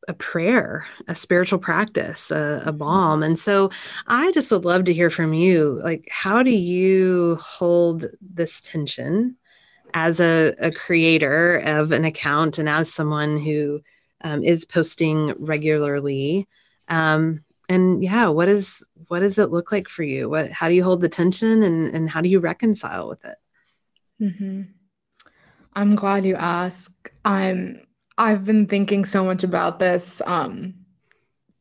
a 0.09 0.15
prayer, 0.15 0.87
a 1.07 1.15
spiritual 1.15 1.59
practice, 1.59 2.31
a, 2.31 2.63
a, 2.67 2.73
balm. 2.73 3.23
And 3.23 3.39
so 3.39 3.71
I 4.07 4.33
just 4.33 4.51
would 4.51 4.65
love 4.65 4.85
to 4.85 4.95
hear 4.95 5.11
from 5.11 5.33
you. 5.33 5.81
Like, 5.85 6.09
how 6.11 6.43
do 6.43 6.51
you 6.51 7.37
hold 7.41 8.07
this 8.21 8.61
tension 8.61 9.37
as 9.95 10.19
a, 10.19 10.55
a 10.59 10.73
creator 10.73 11.59
of 11.59 11.93
an 11.93 12.05
account 12.05 12.59
and 12.59 12.69
as 12.69 12.93
someone 12.93 13.39
who 13.39 13.81
um, 14.23 14.43
is 14.43 14.65
posting 14.65 15.35
regularly. 15.39 16.49
Um, 16.89 17.45
and 17.69 18.03
yeah, 18.03 18.27
what 18.27 18.49
is 18.49 18.85
what 19.09 19.21
does 19.21 19.39
it 19.39 19.51
look 19.51 19.71
like 19.73 19.89
for 19.89 20.03
you? 20.03 20.29
What 20.29 20.51
how 20.51 20.69
do 20.69 20.75
you 20.75 20.85
hold 20.85 21.01
the 21.01 21.09
tension 21.09 21.63
and 21.63 21.95
and 21.95 22.11
how 22.11 22.21
do 22.21 22.29
you 22.29 22.41
reconcile 22.41 23.09
with 23.09 23.25
it? 23.25 23.37
Mm-hmm. 24.21 24.63
I'm 25.75 25.95
glad 25.95 26.27
you 26.27 26.35
asked. 26.35 27.11
I'm 27.25 27.87
I've 28.19 28.45
been 28.45 28.67
thinking 28.67 29.05
so 29.05 29.25
much 29.25 29.45
about 29.45 29.79
this. 29.79 30.21
Um, 30.27 30.75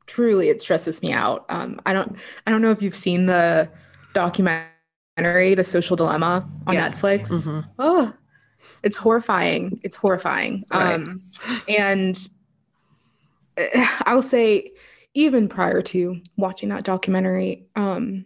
truly, 0.07 0.49
it 0.49 0.59
stresses 0.59 1.01
me 1.01 1.13
out. 1.13 1.45
Um, 1.47 1.79
I 1.85 1.93
don't, 1.93 2.17
I 2.45 2.51
don't 2.51 2.61
know 2.61 2.71
if 2.71 2.81
you've 2.81 2.93
seen 2.95 3.27
the 3.27 3.69
documentary, 4.13 5.55
The 5.55 5.63
Social 5.63 5.95
Dilemma, 5.95 6.49
on 6.67 6.73
yeah. 6.73 6.89
Netflix. 6.91 7.31
Mm-hmm. 7.31 7.69
Oh, 7.79 8.13
it's 8.83 8.97
horrifying. 8.97 9.79
It's 9.83 9.95
horrifying. 9.95 10.63
Right. 10.73 10.95
Um, 10.95 11.23
and 11.69 12.29
I'll 14.05 14.23
say, 14.23 14.71
even 15.13 15.49
prior 15.49 15.81
to 15.81 16.21
watching 16.37 16.69
that 16.69 16.83
documentary, 16.83 17.67
um, 17.75 18.25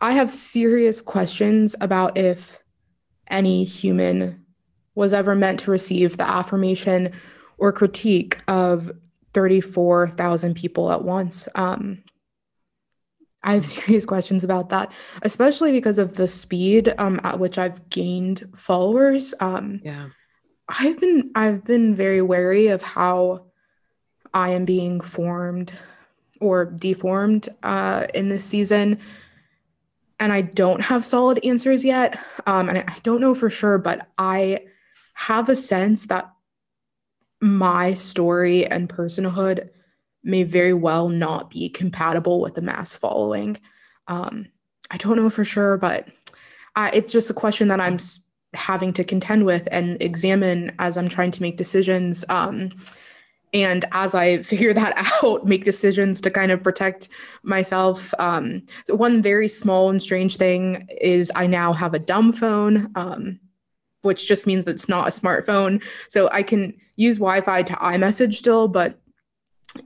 I 0.00 0.12
have 0.12 0.30
serious 0.30 1.00
questions 1.00 1.76
about 1.80 2.18
if 2.18 2.60
any 3.28 3.64
human 3.64 4.44
was 4.94 5.14
ever 5.14 5.34
meant 5.34 5.60
to 5.60 5.70
receive 5.70 6.16
the 6.16 6.28
affirmation 6.28 7.12
or 7.56 7.72
critique 7.72 8.38
of 8.48 8.92
34,000 9.32 10.54
people 10.54 10.92
at 10.92 11.02
once. 11.04 11.48
Um, 11.54 12.02
I 13.42 13.54
have 13.54 13.66
serious 13.66 14.04
questions 14.04 14.44
about 14.44 14.70
that, 14.70 14.92
especially 15.22 15.72
because 15.72 15.98
of 15.98 16.16
the 16.16 16.28
speed 16.28 16.92
um, 16.98 17.20
at 17.24 17.38
which 17.38 17.58
I've 17.58 17.88
gained 17.88 18.50
followers. 18.56 19.34
Um, 19.40 19.80
yeah, 19.84 20.08
I've 20.68 21.00
been 21.00 21.30
I've 21.34 21.64
been 21.64 21.94
very 21.94 22.22
wary 22.22 22.68
of 22.68 22.82
how 22.82 23.46
I 24.34 24.50
am 24.50 24.64
being 24.64 25.00
formed 25.00 25.72
or 26.40 26.64
deformed 26.64 27.48
uh, 27.62 28.06
in 28.14 28.28
this 28.28 28.44
season 28.44 28.98
and 30.22 30.32
I 30.32 30.42
don't 30.42 30.80
have 30.80 31.04
solid 31.04 31.44
answers 31.44 31.84
yet. 31.84 32.16
Um, 32.46 32.68
and 32.68 32.78
I 32.78 32.96
don't 33.02 33.20
know 33.20 33.34
for 33.34 33.50
sure, 33.50 33.76
but 33.76 34.06
I 34.16 34.66
have 35.14 35.48
a 35.48 35.56
sense 35.56 36.06
that 36.06 36.30
my 37.40 37.94
story 37.94 38.64
and 38.64 38.88
personhood 38.88 39.68
may 40.22 40.44
very 40.44 40.74
well 40.74 41.08
not 41.08 41.50
be 41.50 41.68
compatible 41.68 42.40
with 42.40 42.54
the 42.54 42.62
mass 42.62 42.94
following. 42.94 43.56
Um, 44.06 44.46
I 44.92 44.96
don't 44.96 45.16
know 45.16 45.28
for 45.28 45.44
sure, 45.44 45.76
but 45.76 46.06
uh, 46.76 46.90
it's 46.94 47.10
just 47.10 47.28
a 47.28 47.34
question 47.34 47.66
that 47.66 47.80
I'm 47.80 47.98
having 48.54 48.92
to 48.92 49.02
contend 49.02 49.44
with 49.44 49.66
and 49.72 50.00
examine 50.00 50.70
as 50.78 50.96
I'm 50.96 51.08
trying 51.08 51.32
to 51.32 51.42
make 51.42 51.56
decisions. 51.56 52.24
Um, 52.28 52.70
and 53.52 53.84
as 53.92 54.14
i 54.14 54.42
figure 54.42 54.72
that 54.72 54.94
out 55.22 55.46
make 55.46 55.64
decisions 55.64 56.20
to 56.20 56.30
kind 56.30 56.52
of 56.52 56.62
protect 56.62 57.08
myself 57.42 58.12
um, 58.18 58.62
so 58.86 58.94
one 58.94 59.22
very 59.22 59.48
small 59.48 59.90
and 59.90 60.02
strange 60.02 60.36
thing 60.36 60.86
is 61.00 61.30
i 61.34 61.46
now 61.46 61.72
have 61.72 61.94
a 61.94 61.98
dumb 61.98 62.32
phone 62.32 62.90
um, 62.94 63.38
which 64.02 64.26
just 64.26 64.46
means 64.46 64.64
that 64.64 64.74
it's 64.74 64.88
not 64.88 65.08
a 65.08 65.10
smartphone. 65.10 65.82
So 66.08 66.28
i 66.32 66.42
can 66.42 66.74
use 66.96 67.16
wi-fi 67.16 67.62
to 67.62 67.78
imessage 67.94 68.38
still 68.38 68.68
but 68.68 68.98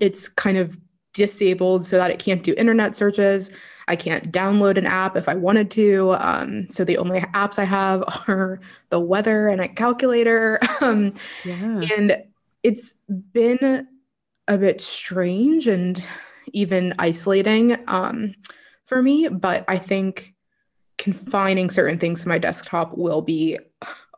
it's 0.01 0.29
kind 0.29 0.59
of 0.59 0.77
disabled 1.15 1.87
so 1.87 1.97
that 1.97 2.11
it 2.11 2.19
can't 2.19 2.43
do 2.43 2.55
internet 2.59 2.95
searches. 2.95 3.51
I 3.89 3.95
can't 3.97 4.33
download 4.33 4.79
an 4.79 4.87
app 4.87 5.17
if 5.17 5.29
i 5.29 5.35
wanted 5.35 5.71
to 5.73 6.15
um, 6.19 6.69
so 6.69 6.85
the 6.85 6.99
only 6.99 7.21
apps 7.21 7.59
i 7.59 7.65
have 7.65 8.03
are 8.29 8.61
the 8.91 9.01
weather 9.01 9.49
and 9.49 9.61
a 9.61 9.69
calculator. 9.69 10.59
Um, 10.83 11.15
yeah. 11.45 11.81
and 11.97 12.23
it's 12.67 12.97
been 13.33 13.87
a 14.49 14.59
bit 14.59 14.81
strange 14.81 15.69
and 15.69 16.05
even 16.53 16.95
isolating 16.99 17.79
um, 17.87 18.35
for 18.85 19.01
me, 19.01 19.29
but 19.29 19.65
I 19.69 19.79
think 19.79 20.35
confining 20.99 21.71
certain 21.71 22.01
things 22.01 22.23
to 22.23 22.29
my 22.29 22.39
desktop 22.39 22.99
will 22.99 23.23
be 23.23 23.57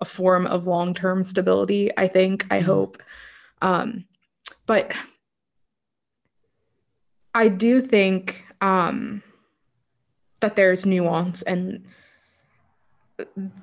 a 0.00 0.04
form 0.06 0.46
of 0.46 0.66
long 0.66 0.94
term 0.94 1.24
stability, 1.24 1.90
I 1.98 2.08
think, 2.08 2.46
I 2.50 2.56
mm-hmm. 2.56 2.66
hope. 2.66 3.02
Um, 3.60 4.06
but 4.64 4.92
I 7.34 7.48
do 7.48 7.82
think 7.82 8.44
um, 8.62 9.22
that 10.40 10.56
there's 10.56 10.86
nuance 10.86 11.42
and 11.42 11.84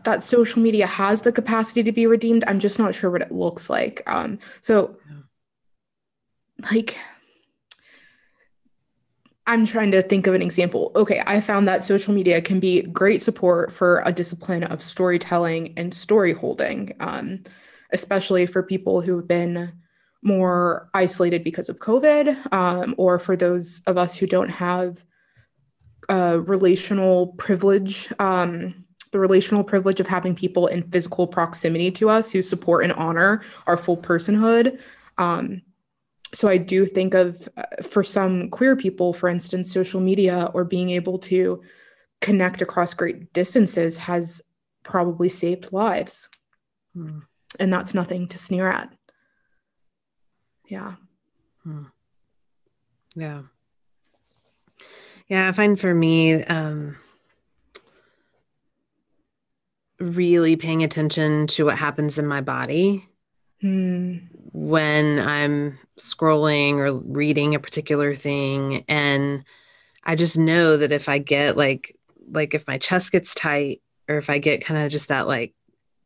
that 0.04 0.24
social 0.24 0.62
media 0.62 0.86
has 0.88 1.22
the 1.22 1.32
capacity 1.32 1.84
to 1.84 1.92
be 1.92 2.08
redeemed. 2.08 2.44
I'm 2.48 2.60
just 2.60 2.80
not 2.80 2.96
sure 2.96 3.12
what 3.12 3.22
it 3.22 3.32
looks 3.32 3.70
like. 3.70 4.02
Um, 4.08 4.40
so, 4.62 4.98
yeah. 5.10 6.72
like, 6.72 6.98
I'm 9.48 9.66
trying 9.66 9.92
to 9.92 10.02
think 10.02 10.28
of 10.28 10.34
an 10.34 10.42
example. 10.42 10.92
Okay, 10.96 11.22
I 11.26 11.40
found 11.40 11.68
that 11.68 11.86
social 11.86 12.14
media 12.14 12.42
can 12.42 12.60
be 12.60 12.82
great 12.82 13.22
support 13.22 13.72
for 13.72 14.02
a 14.06 14.12
discipline 14.12 14.64
of 14.64 14.82
storytelling 14.82 15.74
and 15.78 15.94
story 15.94 16.34
holding, 16.34 16.94
um, 17.00 17.42
especially 17.92 18.48
for 18.48 18.64
people 18.64 19.02
who've 19.02 19.28
been 19.28 19.72
more 20.24 20.90
isolated 20.96 21.44
because 21.44 21.70
of 21.70 21.80
COVID, 21.80 22.54
um, 22.54 22.96
or 22.98 23.20
for 23.20 23.36
those 23.36 23.84
of 23.86 23.98
us 23.98 24.18
who 24.18 24.26
don't 24.26 24.50
have 24.50 25.04
uh, 26.10 26.40
relational 26.42 27.28
privilege 27.38 28.12
um, 28.18 28.85
the 29.16 29.20
relational 29.22 29.64
privilege 29.64 30.02
of 30.02 30.08
having 30.08 30.36
people 30.36 30.68
in 30.68 30.84
physical 30.92 31.26
proximity 31.26 31.90
to 31.90 32.10
us 32.10 32.34
who 32.34 32.42
support 32.42 32.84
and 32.84 32.92
honor 32.92 33.42
our 33.66 33.78
full 33.78 33.96
personhood. 33.96 34.78
Um, 35.18 35.62
so 36.34 36.50
I 36.50 36.58
do 36.58 36.86
think 36.86 37.14
of, 37.14 37.48
uh, 37.56 37.64
for 37.82 38.04
some 38.04 38.50
queer 38.50 38.76
people, 38.76 39.14
for 39.14 39.30
instance, 39.30 39.72
social 39.72 40.02
media 40.02 40.52
or 40.54 40.66
being 40.66 40.90
able 40.90 41.18
to 41.20 41.62
connect 42.20 42.62
across 42.62 42.94
great 42.94 43.32
distances 43.32 43.98
has 44.00 44.42
probably 44.84 45.30
saved 45.30 45.72
lives. 45.72 46.28
Hmm. 46.94 47.20
And 47.58 47.72
that's 47.72 47.94
nothing 47.94 48.28
to 48.28 48.38
sneer 48.38 48.68
at. 48.68 48.94
Yeah. 50.68 50.96
Hmm. 51.64 51.84
Yeah. 53.16 53.44
Yeah, 55.30 55.48
I 55.48 55.54
find 55.54 55.80
for 55.80 55.94
me, 55.94 56.44
um, 56.44 56.98
really 60.00 60.56
paying 60.56 60.84
attention 60.84 61.48
to 61.48 61.66
what 61.66 61.78
happens 61.78 62.18
in 62.18 62.28
my 62.28 62.42
body 62.42 63.08
mm. 63.64 64.22
when 64.52 65.20
I'm 65.20 65.80
scrolling 66.00 66.78
or 66.78 66.94
reading 66.94 67.56
a 67.56 67.60
particular 67.60 68.14
thing. 68.14 68.84
And 68.88 69.44
I 70.04 70.16
just 70.16 70.38
know 70.38 70.78
that 70.78 70.92
if 70.92 71.10
I 71.10 71.18
get 71.18 71.58
like, 71.58 71.98
like 72.30 72.54
if 72.54 72.68
my 72.68 72.78
chest 72.78 73.12
gets 73.12 73.34
tight 73.36 73.82
or 74.08 74.18
if 74.18 74.30
I 74.30 74.38
get 74.38 74.64
kind 74.64 74.84
of 74.84 74.92
just 74.92 75.10
that 75.10 75.28
like 75.28 75.54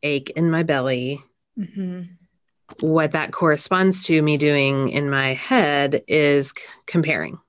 ache 0.04 0.32
in 0.32 0.52
my 0.52 0.63
belly, 0.63 1.21
mm-hmm. 1.58 2.04
what 2.82 3.12
that 3.12 3.32
corresponds 3.32 4.04
to 4.06 4.21
me 4.21 4.38
doing 4.38 4.89
in 4.89 5.10
my 5.10 5.34
head 5.34 6.04
is 6.08 6.49
c- 6.52 6.63
comparing. 6.86 7.39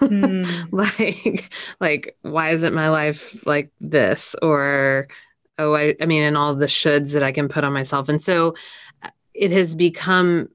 Mm. 0.00 0.68
like, 0.72 1.52
like, 1.80 2.16
why 2.22 2.50
isn't 2.50 2.74
my 2.74 2.88
life 2.88 3.44
like 3.46 3.70
this? 3.80 4.34
Or 4.42 5.08
oh 5.58 5.74
I, 5.74 5.94
I 6.00 6.06
mean 6.06 6.22
and 6.22 6.36
all 6.36 6.54
the 6.54 6.66
shoulds 6.66 7.12
that 7.12 7.22
i 7.22 7.32
can 7.32 7.48
put 7.48 7.64
on 7.64 7.72
myself 7.72 8.08
and 8.08 8.20
so 8.20 8.54
uh, 9.02 9.10
it 9.34 9.50
has 9.52 9.74
become 9.74 10.48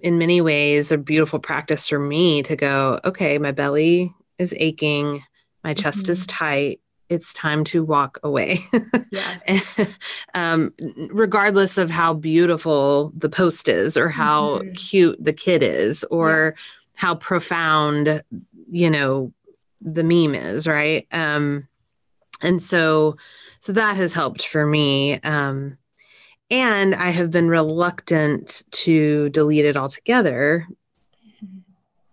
in 0.00 0.18
many 0.18 0.40
ways 0.40 0.92
a 0.92 0.98
beautiful 0.98 1.38
practice 1.38 1.88
for 1.88 1.98
me 1.98 2.42
to 2.42 2.56
go 2.56 3.00
okay 3.04 3.38
my 3.38 3.52
belly 3.52 4.12
is 4.38 4.54
aching 4.56 5.22
my 5.64 5.74
chest 5.74 6.04
mm-hmm. 6.04 6.12
is 6.12 6.26
tight 6.26 6.80
it's 7.08 7.34
time 7.34 7.62
to 7.62 7.84
walk 7.84 8.18
away 8.22 8.58
yes. 9.12 9.98
um, 10.34 10.72
regardless 11.10 11.76
of 11.76 11.90
how 11.90 12.14
beautiful 12.14 13.12
the 13.16 13.28
post 13.28 13.68
is 13.68 13.96
or 13.96 14.08
how 14.08 14.58
mm-hmm. 14.58 14.72
cute 14.72 15.22
the 15.22 15.32
kid 15.32 15.62
is 15.62 16.04
or 16.04 16.54
yes. 16.54 16.64
how 16.94 17.14
profound 17.14 18.22
you 18.70 18.88
know 18.88 19.32
the 19.82 20.02
meme 20.02 20.34
is 20.34 20.66
right 20.66 21.06
um, 21.12 21.68
and 22.40 22.62
so 22.62 23.16
so 23.62 23.72
that 23.74 23.96
has 23.96 24.12
helped 24.12 24.44
for 24.48 24.66
me. 24.66 25.20
Um, 25.20 25.78
and 26.50 26.96
I 26.96 27.10
have 27.10 27.30
been 27.30 27.46
reluctant 27.46 28.64
to 28.72 29.28
delete 29.28 29.64
it 29.64 29.76
altogether, 29.76 30.66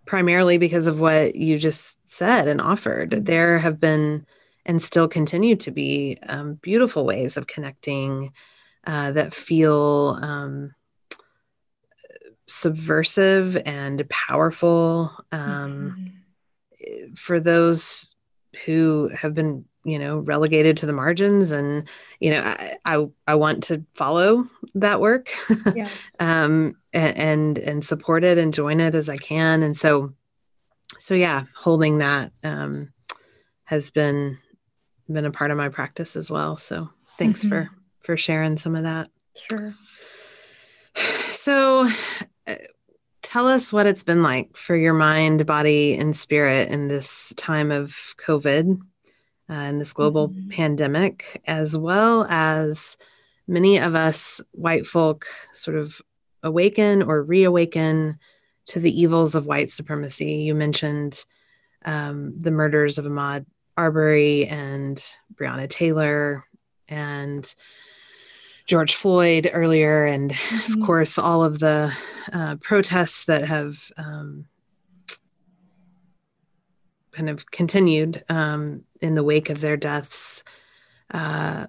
primarily 0.06 0.58
because 0.58 0.86
of 0.86 1.00
what 1.00 1.34
you 1.34 1.58
just 1.58 1.98
said 2.08 2.46
and 2.46 2.60
offered. 2.60 3.26
There 3.26 3.58
have 3.58 3.80
been 3.80 4.24
and 4.64 4.80
still 4.80 5.08
continue 5.08 5.56
to 5.56 5.72
be 5.72 6.18
um, 6.28 6.54
beautiful 6.54 7.04
ways 7.04 7.36
of 7.36 7.48
connecting 7.48 8.32
uh, 8.86 9.10
that 9.10 9.34
feel 9.34 10.20
um, 10.22 10.72
subversive 12.46 13.56
and 13.66 14.08
powerful 14.08 15.12
um, 15.32 16.14
mm-hmm. 16.80 17.14
for 17.14 17.40
those 17.40 18.14
who 18.64 19.10
have 19.12 19.34
been 19.34 19.64
you 19.84 19.98
know 19.98 20.18
relegated 20.18 20.76
to 20.76 20.86
the 20.86 20.92
margins 20.92 21.52
and 21.52 21.88
you 22.20 22.30
know 22.30 22.40
i 22.40 22.76
i, 22.84 23.06
I 23.26 23.34
want 23.34 23.64
to 23.64 23.84
follow 23.94 24.46
that 24.74 25.00
work. 25.00 25.30
Yes. 25.74 25.98
um 26.20 26.74
and, 26.92 27.18
and 27.18 27.58
and 27.58 27.84
support 27.84 28.24
it 28.24 28.38
and 28.38 28.54
join 28.54 28.80
it 28.80 28.94
as 28.94 29.08
i 29.08 29.16
can. 29.16 29.62
And 29.62 29.76
so 29.76 30.12
so 30.98 31.14
yeah 31.14 31.44
holding 31.54 31.98
that 31.98 32.32
um 32.44 32.92
has 33.64 33.90
been 33.90 34.38
been 35.08 35.26
a 35.26 35.30
part 35.30 35.50
of 35.50 35.56
my 35.56 35.68
practice 35.68 36.16
as 36.16 36.30
well. 36.30 36.56
So 36.56 36.90
thanks 37.16 37.40
mm-hmm. 37.40 37.50
for 37.50 37.70
for 38.00 38.16
sharing 38.16 38.56
some 38.56 38.76
of 38.76 38.84
that. 38.84 39.08
Sure. 39.48 39.74
So, 41.30 41.88
uh, 42.46 42.54
tell 43.22 43.48
us 43.48 43.72
what 43.72 43.86
it's 43.86 44.02
been 44.02 44.22
like 44.22 44.56
for 44.58 44.76
your 44.76 44.92
mind, 44.92 45.46
body, 45.46 45.96
and 45.96 46.14
spirit 46.14 46.68
in 46.68 46.88
this 46.88 47.32
time 47.38 47.70
of 47.70 47.96
COVID 48.18 48.78
uh, 49.50 49.54
and 49.54 49.80
this 49.80 49.92
global 49.92 50.28
mm-hmm. 50.28 50.48
pandemic, 50.50 51.42
as 51.46 51.76
well 51.76 52.24
as 52.30 52.96
many 53.48 53.78
of 53.78 53.96
us 53.96 54.40
white 54.52 54.86
folk 54.86 55.26
sort 55.52 55.76
of 55.76 56.00
awaken 56.44 57.02
or 57.02 57.22
reawaken 57.22 58.18
to 58.66 58.78
the 58.78 59.00
evils 59.00 59.34
of 59.34 59.46
white 59.46 59.68
supremacy. 59.68 60.34
You 60.34 60.54
mentioned 60.54 61.24
um, 61.84 62.38
the 62.38 62.52
murders 62.52 62.96
of 62.96 63.04
Ahmaud 63.04 63.44
Arbery 63.76 64.46
and 64.46 65.04
Breonna 65.34 65.68
Taylor 65.68 66.44
and 66.88 67.52
George 68.66 68.94
Floyd 68.94 69.50
earlier, 69.52 70.04
and 70.04 70.30
mm-hmm. 70.30 70.72
of 70.72 70.86
course, 70.86 71.18
all 71.18 71.42
of 71.42 71.58
the 71.58 71.92
uh, 72.32 72.54
protests 72.56 73.24
that 73.24 73.44
have 73.44 73.90
um, 73.96 74.46
kind 77.10 77.28
of 77.28 77.50
continued 77.50 78.22
um, 78.28 78.84
in 79.00 79.14
the 79.14 79.24
wake 79.24 79.50
of 79.50 79.60
their 79.60 79.76
deaths. 79.76 80.44
Uh, 81.12 81.66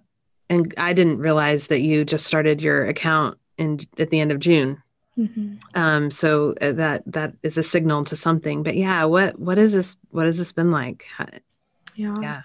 and 0.49 0.73
I 0.77 0.93
didn't 0.93 1.19
realize 1.19 1.67
that 1.67 1.79
you 1.79 2.03
just 2.03 2.25
started 2.25 2.61
your 2.61 2.85
account 2.87 3.37
in 3.57 3.79
at 3.97 4.09
the 4.09 4.19
end 4.19 4.31
of 4.31 4.39
June. 4.39 4.81
Mm-hmm. 5.17 5.55
Um, 5.75 6.11
so 6.11 6.55
uh, 6.61 6.71
that 6.73 7.03
that 7.05 7.33
is 7.43 7.57
a 7.57 7.63
signal 7.63 8.03
to 8.05 8.15
something. 8.15 8.63
But 8.63 8.75
yeah, 8.75 9.05
what 9.05 9.39
what 9.39 9.57
is 9.57 9.71
this? 9.71 9.97
What 10.09 10.25
has 10.25 10.37
this 10.37 10.51
been 10.51 10.71
like? 10.71 11.05
Yeah. 11.95 12.17
Yeah. 12.21 12.41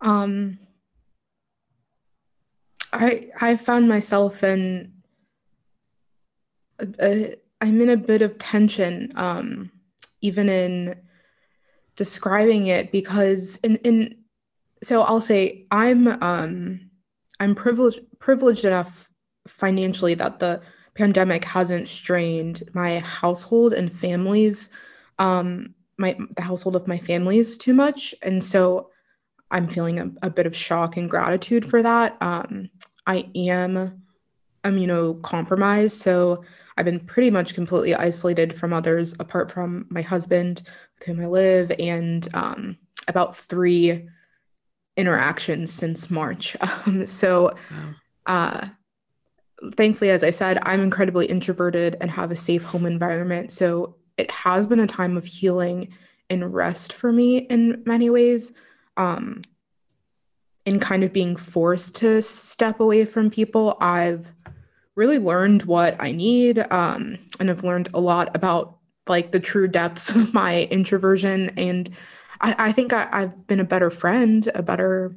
Um 0.00 0.58
I 2.92 3.30
I 3.40 3.56
found 3.56 3.88
myself 3.88 4.42
in 4.42 4.92
I'm 6.80 7.80
in 7.80 7.90
a 7.90 7.96
bit 7.96 8.22
of 8.22 8.38
tension 8.38 9.12
um 9.16 9.70
even 10.20 10.48
in 10.48 10.94
describing 11.96 12.66
it 12.66 12.92
because 12.92 13.56
in 13.58 13.76
in 13.76 14.16
so 14.82 15.02
I'll 15.02 15.20
say 15.20 15.66
I'm 15.70 16.08
um 16.22 16.90
I'm 17.38 17.54
privileged 17.54 18.00
privileged 18.18 18.64
enough 18.64 19.10
financially 19.46 20.14
that 20.14 20.38
the 20.38 20.60
pandemic 20.94 21.44
hasn't 21.44 21.88
strained 21.88 22.62
my 22.74 22.98
household 23.00 23.72
and 23.72 23.92
families 23.92 24.70
um 25.18 25.74
my 25.98 26.16
the 26.36 26.42
household 26.42 26.76
of 26.76 26.88
my 26.88 26.98
families 26.98 27.58
too 27.58 27.74
much. 27.74 28.14
And 28.22 28.42
so 28.42 28.90
i'm 29.52 29.66
feeling 29.68 29.98
a, 29.98 30.26
a 30.26 30.30
bit 30.30 30.46
of 30.46 30.56
shock 30.56 30.96
and 30.96 31.10
gratitude 31.10 31.68
for 31.68 31.82
that. 31.82 32.16
Um, 32.20 32.70
i 33.06 33.28
am 33.34 34.02
immunocompromised 34.64 35.92
so 35.92 36.44
i've 36.76 36.84
been 36.84 37.00
pretty 37.00 37.30
much 37.30 37.54
completely 37.54 37.94
isolated 37.94 38.56
from 38.56 38.72
others 38.72 39.14
apart 39.20 39.50
from 39.50 39.86
my 39.90 40.02
husband 40.02 40.62
with 40.98 41.06
whom 41.06 41.20
i 41.20 41.26
live 41.26 41.72
and 41.78 42.28
um, 42.34 42.76
about 43.08 43.36
three 43.36 44.08
interactions 44.96 45.72
since 45.72 46.10
march 46.10 46.56
um, 46.60 47.06
so 47.06 47.54
wow. 47.70 47.94
uh, 48.26 48.68
thankfully 49.76 50.10
as 50.10 50.24
i 50.24 50.30
said 50.30 50.58
i'm 50.62 50.80
incredibly 50.80 51.26
introverted 51.26 51.96
and 52.00 52.10
have 52.10 52.30
a 52.30 52.36
safe 52.36 52.62
home 52.62 52.86
environment 52.86 53.50
so 53.52 53.96
it 54.20 54.30
has 54.30 54.66
been 54.66 54.80
a 54.80 54.86
time 54.86 55.16
of 55.16 55.24
healing 55.24 55.88
and 56.30 56.54
rest 56.54 56.92
for 56.92 57.12
me 57.12 57.38
in 57.38 57.82
many 57.84 58.08
ways. 58.08 58.52
Um, 58.96 59.42
in 60.66 60.78
kind 60.78 61.02
of 61.02 61.12
being 61.12 61.36
forced 61.36 61.96
to 61.96 62.20
step 62.22 62.80
away 62.80 63.04
from 63.06 63.30
people, 63.30 63.76
I've 63.80 64.30
really 64.96 65.18
learned 65.18 65.64
what 65.64 65.96
I 66.00 66.12
need. 66.12 66.58
Um, 66.70 67.18
and 67.38 67.50
I've 67.50 67.64
learned 67.64 67.88
a 67.94 68.00
lot 68.00 68.34
about 68.34 68.78
like 69.06 69.32
the 69.32 69.40
true 69.40 69.68
depths 69.68 70.10
of 70.10 70.34
my 70.34 70.64
introversion. 70.64 71.50
And 71.56 71.88
I, 72.40 72.54
I 72.58 72.72
think 72.72 72.92
I, 72.92 73.20
have 73.20 73.46
been 73.46 73.60
a 73.60 73.64
better 73.64 73.90
friend, 73.90 74.48
a 74.54 74.62
better, 74.62 75.16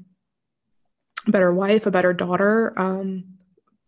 better 1.27 1.53
wife, 1.53 1.85
a 1.85 1.91
better 1.91 2.13
daughter, 2.13 2.73
um, 2.77 3.25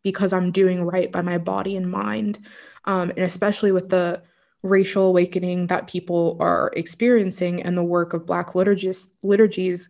because 0.04 0.34
I'm 0.34 0.52
doing 0.52 0.84
right 0.84 1.12
by 1.12 1.22
my 1.22 1.38
body 1.38 1.76
and 1.76 1.90
mind. 1.90 2.40
Um, 2.86 3.10
and 3.12 3.20
especially 3.20 3.72
with 3.72 3.90
the 3.90 4.22
racial 4.62 5.08
awakening 5.08 5.68
that 5.68 5.88
people 5.88 6.38
are 6.40 6.72
experiencing 6.76 7.62
and 7.64 7.78
the 7.78 7.84
work 7.84 8.14
of 8.14 8.26
Black 8.26 8.56
liturgies, 8.56 9.08
liturgies 9.24 9.90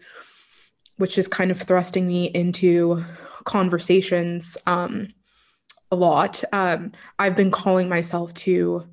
which 0.98 1.18
is 1.18 1.28
kind 1.28 1.52
of 1.52 1.62
thrusting 1.62 2.08
me 2.08 2.26
into 2.26 3.04
conversations 3.44 4.58
um, 4.66 5.08
a 5.96 5.98
lot. 5.98 6.44
Um, 6.52 6.92
I've 7.18 7.36
been 7.36 7.52
calling 7.52 7.88
myself 7.88 8.34
to 8.46 8.86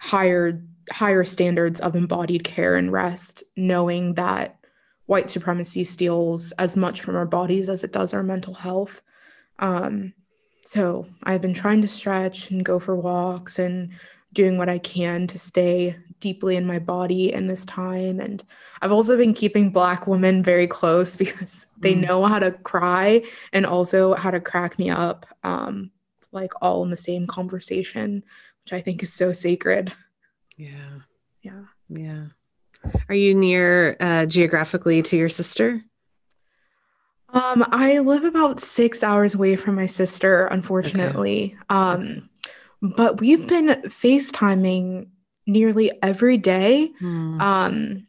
higher 0.00 0.62
higher 0.90 1.24
standards 1.24 1.80
of 1.80 1.96
embodied 1.96 2.44
care 2.44 2.76
and 2.76 2.92
rest, 2.92 3.42
knowing 3.56 4.14
that 4.14 4.58
white 5.06 5.30
supremacy 5.30 5.82
steals 5.82 6.52
as 6.52 6.76
much 6.76 7.00
from 7.00 7.16
our 7.16 7.24
bodies 7.24 7.70
as 7.70 7.82
it 7.82 7.92
does 7.92 8.12
our 8.12 8.22
mental 8.22 8.52
health. 8.52 9.00
Um, 9.60 10.12
so 10.60 11.06
I've 11.22 11.40
been 11.40 11.54
trying 11.54 11.80
to 11.82 11.88
stretch 11.88 12.50
and 12.50 12.64
go 12.64 12.78
for 12.78 12.94
walks 12.94 13.58
and 13.58 13.90
doing 14.34 14.58
what 14.58 14.68
I 14.68 14.78
can 14.78 15.26
to 15.28 15.38
stay 15.38 15.96
deeply 16.20 16.56
in 16.56 16.66
my 16.66 16.78
body 16.78 17.32
in 17.32 17.46
this 17.46 17.64
time. 17.64 18.20
And 18.20 18.42
I've 18.82 18.92
also 18.92 19.16
been 19.16 19.34
keeping 19.34 19.70
Black 19.70 20.06
women 20.06 20.42
very 20.42 20.66
close 20.66 21.16
because 21.24 21.66
they 21.78 21.94
mm. 21.94 22.06
know 22.06 22.24
how 22.24 22.38
to 22.38 22.52
cry 22.52 23.24
and 23.52 23.64
also 23.66 24.14
how 24.14 24.30
to 24.30 24.40
crack 24.40 24.78
me 24.78 24.90
up, 24.90 25.26
um, 25.42 25.90
like 26.32 26.52
all 26.60 26.82
in 26.82 26.90
the 26.90 26.96
same 26.96 27.26
conversation, 27.26 28.24
which 28.64 28.72
I 28.72 28.80
think 28.80 29.02
is 29.02 29.12
so 29.12 29.32
sacred. 29.32 29.92
Yeah. 30.56 31.00
Yeah. 31.42 31.62
Yeah. 31.88 32.24
Are 33.08 33.14
you 33.14 33.34
near 33.34 33.96
uh, 34.00 34.26
geographically 34.26 35.02
to 35.02 35.16
your 35.16 35.28
sister? 35.28 35.82
Um, 37.30 37.64
I 37.72 37.98
live 37.98 38.24
about 38.24 38.60
six 38.60 39.02
hours 39.02 39.34
away 39.34 39.56
from 39.56 39.74
my 39.74 39.86
sister, 39.86 40.46
unfortunately. 40.46 41.56
Okay. 41.56 41.64
Um, 41.68 42.30
but 42.84 43.18
we've 43.20 43.46
been 43.46 43.68
FaceTiming 43.68 45.08
nearly 45.46 45.90
every 46.02 46.36
day, 46.36 46.92
mm. 47.00 47.40
um, 47.40 48.06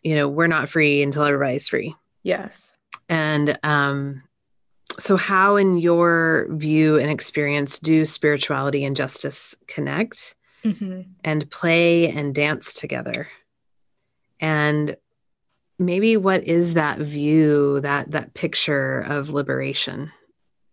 you 0.03 0.15
know 0.15 0.29
we're 0.29 0.47
not 0.47 0.69
free 0.69 1.03
until 1.03 1.25
everybody's 1.25 1.69
free 1.69 1.95
yes 2.23 2.75
and 3.11 3.59
um, 3.63 4.23
so 4.99 5.19
how 5.19 5.57
in 5.57 5.77
your 5.77 6.47
view 6.51 6.99
and 6.99 7.11
experience 7.11 7.79
do 7.79 8.07
spirituality 8.07 8.83
and 8.83 8.97
justice 8.97 9.55
connect 9.67 10.35
mm-hmm. 10.65 11.03
and 11.23 11.51
play 11.51 12.09
and 12.09 12.35
dance 12.35 12.73
together 12.73 13.29
and 14.43 14.97
maybe 15.79 16.17
what 16.19 16.45
is 16.45 16.75
that 16.75 16.99
view 16.99 17.81
that 17.81 18.11
that 18.11 18.35
picture 18.35 19.01
of 19.01 19.31
liberation? 19.31 20.13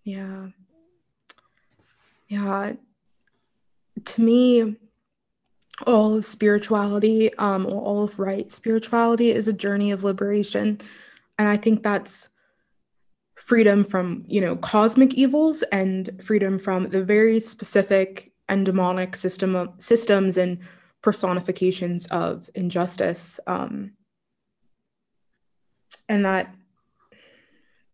Yeah. 0.03 0.47
Yeah. 2.27 2.73
To 4.03 4.21
me 4.21 4.75
all 5.87 6.15
of 6.15 6.25
spirituality 6.25 7.33
um 7.35 7.65
all 7.67 8.03
of 8.03 8.19
right 8.19 8.51
spirituality 8.51 9.31
is 9.31 9.47
a 9.47 9.53
journey 9.53 9.91
of 9.91 10.03
liberation. 10.03 10.81
And 11.37 11.47
i 11.47 11.55
think 11.55 11.83
that's 11.83 12.27
freedom 13.35 13.85
from 13.85 14.25
you 14.27 14.41
know 14.41 14.57
cosmic 14.57 15.13
evils 15.13 15.63
and 15.71 16.21
freedom 16.21 16.59
from 16.59 16.89
the 16.89 17.01
very 17.01 17.39
specific 17.39 18.33
and 18.49 18.65
demonic 18.65 19.15
system 19.15 19.69
systems 19.77 20.37
and 20.37 20.59
personifications 21.01 22.07
of 22.07 22.49
injustice 22.55 23.39
um, 23.47 23.93
and 26.07 26.25
that 26.25 26.53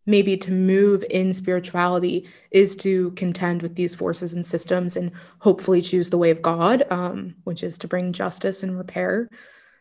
maybe 0.04 0.36
to 0.36 0.52
move 0.52 1.04
in 1.10 1.32
spirituality 1.34 2.28
is 2.50 2.76
to 2.76 3.10
contend 3.12 3.62
with 3.62 3.74
these 3.74 3.94
forces 3.94 4.34
and 4.34 4.46
systems 4.46 4.96
and 4.96 5.10
hopefully 5.40 5.82
choose 5.82 6.10
the 6.10 6.18
way 6.18 6.30
of 6.30 6.42
god 6.42 6.84
um, 6.90 7.34
which 7.44 7.62
is 7.62 7.78
to 7.78 7.88
bring 7.88 8.12
justice 8.12 8.62
and 8.62 8.76
repair 8.76 9.28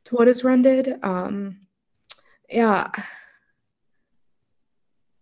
to 0.05 0.15
what 0.15 0.27
is 0.27 0.43
rendered. 0.43 0.99
Um, 1.03 1.59
yeah. 2.49 2.89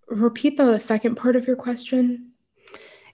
Repeat 0.08 0.58
the 0.58 0.78
second 0.80 1.16
part 1.16 1.36
of 1.36 1.48
your 1.48 1.56
question 1.56 2.33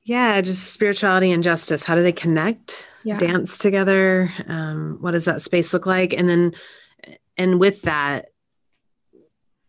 yeah, 0.04 0.41
just 0.41 0.74
spirituality 0.74 1.32
and 1.32 1.43
justice. 1.43 1.84
How 1.84 1.95
do 1.95 2.02
they 2.02 2.12
connect? 2.12 2.91
Yeah. 3.04 3.18
Dance 3.18 3.58
together. 3.58 4.34
Um, 4.47 4.97
what 5.02 5.12
does 5.12 5.26
that 5.26 5.41
space 5.41 5.74
look 5.74 5.86
like? 5.86 6.14
And 6.14 6.28
then, 6.28 6.54
and 7.38 7.60
with 7.60 7.84
that, 7.84 8.30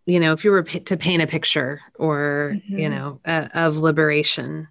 you 0.07 0.19
know, 0.19 0.33
if 0.33 0.45
you 0.45 0.51
were 0.51 0.63
p- 0.63 0.81
to 0.81 0.97
paint 0.97 1.23
a 1.23 1.27
picture 1.27 1.81
or 1.95 2.55
mm-hmm. 2.57 2.79
you 2.79 2.89
know 2.89 3.21
uh, 3.25 3.49
of 3.55 3.77
liberation, 3.77 4.69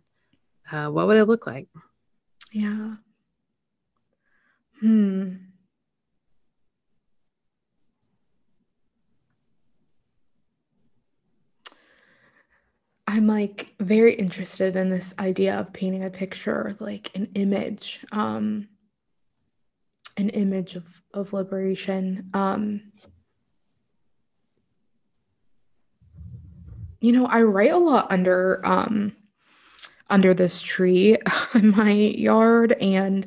uh, 0.71 0.87
what 0.87 1.07
would 1.07 1.17
it 1.17 1.25
look 1.25 1.47
like? 1.47 1.67
Yeah. 2.51 2.95
Hmm. 4.79 5.35
I'm 13.09 13.25
like 13.25 13.73
very 13.79 14.13
interested 14.13 14.75
in 14.75 14.91
this 14.91 15.15
idea 15.17 15.59
of 15.59 15.73
painting 15.73 16.03
a 16.03 16.11
picture, 16.11 16.77
like 16.79 17.09
an 17.15 17.27
image, 17.33 18.01
um, 18.11 18.67
an 20.15 20.29
image 20.29 20.75
of, 20.75 21.01
of 21.11 21.33
liberation. 21.33 22.29
Um, 22.35 22.91
you 27.01 27.11
know, 27.11 27.25
I 27.25 27.41
write 27.41 27.71
a 27.71 27.79
lot 27.79 28.11
under 28.11 28.61
um, 28.63 29.15
under 30.11 30.35
this 30.35 30.61
tree 30.61 31.17
in 31.55 31.71
my 31.71 31.91
yard, 31.91 32.73
and 32.73 33.25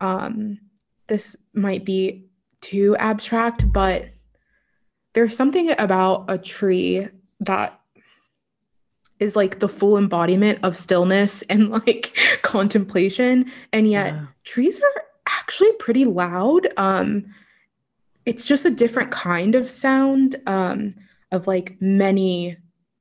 um, 0.00 0.58
this 1.06 1.36
might 1.54 1.84
be 1.84 2.26
too 2.60 2.96
abstract, 2.96 3.72
but 3.72 4.06
there's 5.12 5.36
something 5.36 5.70
about 5.78 6.24
a 6.26 6.36
tree 6.36 7.06
that 7.38 7.79
is 9.20 9.36
like 9.36 9.60
the 9.60 9.68
full 9.68 9.96
embodiment 9.96 10.58
of 10.62 10.76
stillness 10.76 11.42
and 11.42 11.68
like 11.70 12.16
contemplation. 12.42 13.50
And 13.72 13.88
yet 13.88 14.14
yeah. 14.14 14.26
trees 14.44 14.80
are 14.80 15.04
actually 15.28 15.72
pretty 15.74 16.06
loud. 16.06 16.66
Um 16.76 17.32
it's 18.26 18.46
just 18.46 18.64
a 18.64 18.70
different 18.70 19.10
kind 19.10 19.54
of 19.54 19.68
sound 19.68 20.36
um 20.46 20.94
of 21.30 21.46
like 21.46 21.76
many 21.80 22.56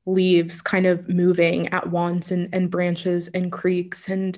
leaves 0.06 0.62
kind 0.62 0.86
of 0.86 1.08
moving 1.10 1.68
at 1.70 1.90
once 1.90 2.32
and, 2.32 2.50
and 2.54 2.70
branches 2.70 3.28
and 3.30 3.52
creaks 3.52 4.10
and 4.10 4.38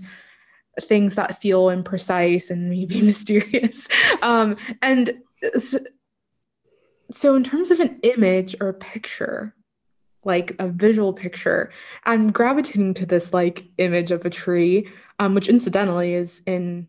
things 0.82 1.16
that 1.16 1.42
feel 1.42 1.66
imprecise 1.66 2.50
and 2.50 2.70
maybe 2.70 3.02
mysterious. 3.12 3.88
Um 4.22 4.56
and 4.82 5.20
so, 5.58 5.80
so 7.12 7.36
in 7.36 7.44
terms 7.44 7.72
of 7.72 7.80
an 7.80 8.00
image 8.04 8.56
or 8.62 8.70
a 8.70 8.74
picture 8.74 9.56
like 10.24 10.56
a 10.60 10.68
visual 10.68 11.14
picture. 11.14 11.72
I'm 12.06 12.32
gravitating 12.32 12.94
to 12.96 13.06
this 13.06 13.34
like 13.34 13.66
image 13.78 14.12
of 14.12 14.26
a 14.26 14.30
tree, 14.30 14.88
um, 15.20 15.34
which 15.34 15.50
incidentally 15.50 16.14
is 16.14 16.42
in 16.46 16.88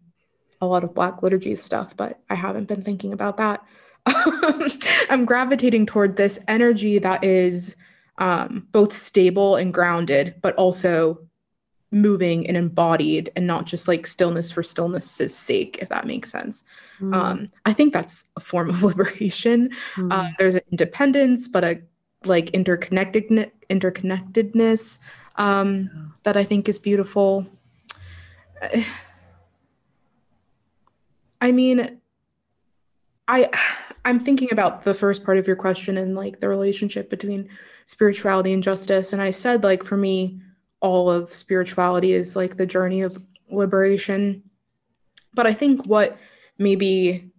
a 0.61 0.67
lot 0.67 0.85
of 0.85 0.95
Black 0.95 1.23
liturgy 1.23 1.57
stuff, 1.57 1.97
but 1.97 2.21
I 2.31 2.35
haven't 2.35 2.69
been 2.69 2.83
thinking 2.83 3.13
about 3.13 3.37
that. 3.39 3.65
I'm 4.07 5.25
gravitating 5.25 5.87
toward 5.87 6.17
this 6.17 6.39
energy 6.49 6.99
that 6.99 7.25
is 7.25 7.77
um, 8.19 8.67
both 8.73 8.93
stable 8.93 9.57
and 9.57 9.73
grounded, 9.73 10.37
but 10.43 10.55
also 10.57 11.19
moving 11.91 12.47
and 12.47 12.57
embodied 12.57 13.31
and 13.37 13.47
not 13.47 13.67
just 13.67 13.87
like 13.87 14.07
stillness 14.07 14.51
for 14.51 14.63
stillness' 14.63 15.37
sake, 15.37 15.79
if 15.81 15.89
that 15.91 16.07
makes 16.07 16.31
sense. 16.31 16.65
Mm. 17.01 17.15
Um, 17.15 17.47
I 17.67 17.73
think 17.73 17.93
that's 17.93 18.25
a 18.37 18.41
form 18.41 18.71
of 18.71 18.83
liberation. 18.83 19.71
Mm. 19.97 20.13
Uh, 20.13 20.31
there's 20.39 20.55
an 20.55 20.63
independence, 20.71 21.49
but 21.49 21.65
a 21.65 21.83
like 22.27 22.51
interconnected 22.51 23.51
interconnectedness 23.71 24.99
um, 25.37 26.13
that 26.23 26.37
I 26.37 26.45
think 26.45 26.69
is 26.69 26.79
beautiful. 26.79 27.47
I 31.41 31.53
mean, 31.53 32.01
I 33.29 33.51
I'm 34.05 34.21
thinking 34.21 34.49
about 34.53 34.83
the 34.83 34.95
first 34.95 35.25
part 35.25 35.39
of 35.39 35.47
your 35.47 35.57
question 35.57 35.97
and 35.97 36.15
like 36.15 36.41
the 36.41 36.49
relationship 36.49 37.09
between 37.09 37.49
spirituality 37.87 38.53
and 38.53 38.63
justice. 38.63 39.13
And 39.13 39.23
I 39.23 39.31
said 39.31 39.63
like 39.63 39.85
for 39.85 39.97
me, 39.97 40.41
all 40.81 41.11
of 41.11 41.33
spirituality 41.33 42.13
is 42.13 42.37
like 42.37 42.57
the 42.57 42.67
journey 42.67 43.03
of 43.03 43.21
liberation. 43.51 44.43
But 45.35 45.47
I 45.47 45.55
think 45.55 45.87
what 45.87 46.19
maybe 46.59 47.31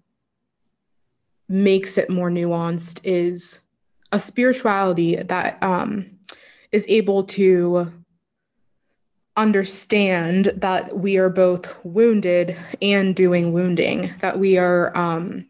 makes 1.48 1.98
it 1.98 2.10
more 2.10 2.32
nuanced 2.32 3.02
is 3.04 3.60
a 4.14 4.20
spirituality 4.20 5.16
that 5.16 5.62
um, 5.62 6.06
is 6.72 6.86
able 6.88 7.24
to 7.24 7.92
understand 9.36 10.46
that 10.56 11.00
we 11.00 11.18
are 11.18 11.30
both 11.30 11.76
wounded 11.84 12.56
and 12.82 13.16
doing 13.16 13.52
wounding, 13.52 14.14
that 14.20 14.38
we 14.38 14.60
are 14.60 14.96
um, 14.96 15.48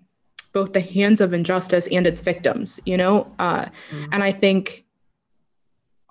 both 0.53 0.71
the 0.71 0.79
hands 0.79 1.19
of 1.19 1.33
injustice 1.33 1.87
and 1.91 2.07
its 2.07 2.21
victims, 2.21 2.79
you 2.85 2.95
know? 2.95 3.29
Uh, 3.37 3.65
mm-hmm. 3.65 4.05
And 4.13 4.23
I 4.23 4.31
think 4.31 4.85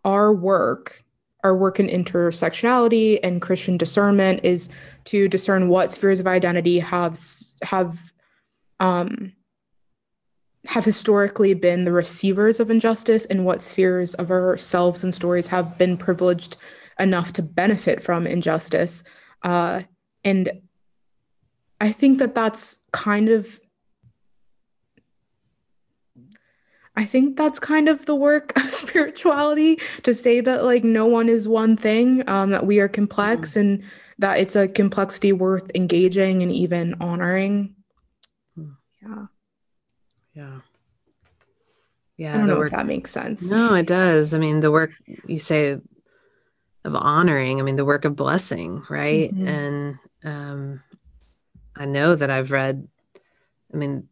our 0.05 0.31
work, 0.31 1.03
our 1.43 1.57
work 1.57 1.81
in 1.81 1.87
intersectionality 1.87 3.19
and 3.23 3.41
Christian 3.41 3.79
discernment 3.79 4.41
is 4.45 4.69
to 5.07 5.27
discern 5.27 5.69
what 5.69 5.91
spheres 5.91 6.21
of 6.21 6.27
identity 6.27 6.79
have 6.81 7.19
have 7.63 8.13
um, 8.79 9.33
have 10.67 10.85
historically 10.85 11.55
been 11.55 11.85
the 11.85 11.93
receivers 11.93 12.61
of 12.61 12.71
injustice 12.71 13.25
and 13.27 13.45
what 13.45 13.63
spheres 13.63 14.15
of 14.15 14.31
ourselves 14.31 15.03
and 15.03 15.15
stories 15.15 15.49
have 15.49 15.77
been 15.77 15.97
privileged 15.97 16.57
enough 16.99 17.33
to 17.33 17.43
benefit 17.43 18.03
from 18.03 18.27
injustice. 18.27 19.03
Uh, 19.43 19.83
and 20.25 20.51
I 21.81 21.91
think 21.91 22.21
that 22.21 22.35
that's 22.35 22.77
kind 22.93 23.29
of 23.29 23.59
I 26.95 27.07
think 27.07 27.39
that's 27.39 27.59
kind 27.59 27.89
of 27.89 28.05
the 28.05 28.15
work 28.15 28.53
of 28.57 28.71
spirituality 28.71 29.81
to 30.03 30.15
say 30.15 30.41
that 30.41 30.65
like 30.65 30.85
no 30.85 31.07
one 31.07 31.29
is 31.29 31.49
one 31.49 31.77
thing, 31.77 32.23
um, 32.29 32.51
that 32.51 32.67
we 32.67 32.81
are 32.81 32.89
complex 32.89 33.51
mm-hmm. 33.51 33.61
and 33.61 33.83
that 34.19 34.39
it's 34.39 34.57
a 34.57 34.69
complexity 34.69 35.33
worth 35.33 35.71
engaging 35.75 36.43
and 36.43 36.53
even 36.53 36.95
honoring. 37.01 37.75
Mm. 38.59 38.77
Yeah. 39.01 39.27
Yeah. 40.35 40.61
Yeah. 42.17 42.35
I 42.35 42.39
don't 42.39 42.47
know 42.47 42.59
work, 42.59 42.73
if 42.73 42.73
that 42.73 42.87
makes 42.87 43.11
sense. 43.11 43.51
No, 43.51 43.75
it 43.75 43.87
does. 43.87 44.35
I 44.35 44.39
mean, 44.39 44.61
the 44.61 44.71
work 44.71 44.93
you 45.27 45.39
say 45.39 45.79
of 46.85 46.95
honoring, 46.95 47.61
I 47.61 47.63
mean, 47.63 47.77
the 47.77 47.85
work 47.85 48.05
of 48.05 48.17
blessing, 48.17 48.83
right? 48.89 49.33
Mm-hmm. 49.33 49.47
And 49.49 49.99
um 50.25 50.83
I 51.75 51.87
know 51.87 52.15
that 52.15 52.31
I've 52.31 52.51
read, 52.51 52.87
I 53.73 53.77
mean, 53.77 54.09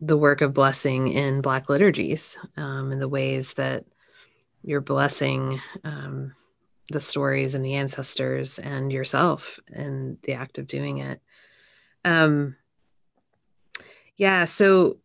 the 0.00 0.16
work 0.16 0.40
of 0.40 0.54
blessing 0.54 1.08
in 1.08 1.42
Black 1.42 1.68
liturgies 1.68 2.38
um, 2.56 2.92
and 2.92 3.00
the 3.00 3.08
ways 3.08 3.54
that 3.54 3.84
you're 4.62 4.80
blessing 4.80 5.60
um, 5.84 6.32
the 6.90 7.00
stories 7.00 7.54
and 7.54 7.64
the 7.64 7.74
ancestors 7.74 8.58
and 8.58 8.92
yourself 8.92 9.58
in 9.72 10.18
the 10.22 10.34
act 10.34 10.58
of 10.58 10.66
doing 10.66 10.98
it. 10.98 11.20
Um, 12.04 12.56
yeah, 14.16 14.44
so 14.44 14.98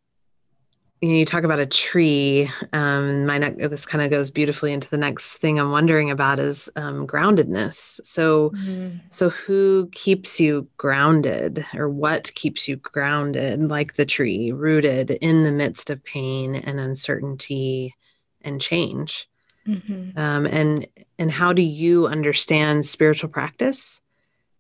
you, 1.02 1.10
know, 1.10 1.16
you 1.16 1.26
talk 1.26 1.46
about 1.46 1.60
a 1.60 1.66
tree. 1.66 2.50
Um, 2.74 3.26
my 3.26 3.38
ne- 3.38 3.68
this 3.68 3.86
kind 3.86 4.04
of 4.04 4.10
goes 4.10 4.30
beautifully 4.30 4.74
into 4.74 4.90
the 4.90 4.98
next 4.98 5.38
thing 5.38 5.58
I'm 5.58 5.72
wondering 5.72 6.12
about 6.12 6.40
is 6.40 6.70
um, 6.76 7.08
groundedness. 7.08 8.02
So, 8.04 8.50
mm-hmm. 8.50 8.98
so 9.10 9.30
who 9.30 9.90
keeps 9.94 10.40
you 10.40 10.68
grounded, 10.78 11.66
or 11.74 11.88
what 11.88 12.34
keeps 12.36 12.68
you 12.68 12.76
grounded, 12.76 13.70
like 13.70 13.94
the 13.94 14.06
tree, 14.06 14.52
rooted 14.52 15.12
in 15.12 15.44
the 15.44 15.52
midst 15.52 15.90
of 15.90 16.04
pain 16.04 16.56
and 16.56 16.80
uncertainty 16.80 17.96
and 18.42 18.60
change? 18.60 19.30
Mm-hmm. 19.66 20.20
Um, 20.20 20.46
and 20.48 20.86
and 21.18 21.32
how 21.32 21.54
do 21.54 21.62
you 21.62 22.08
understand 22.08 22.86
spiritual 22.86 23.30
practice, 23.30 24.02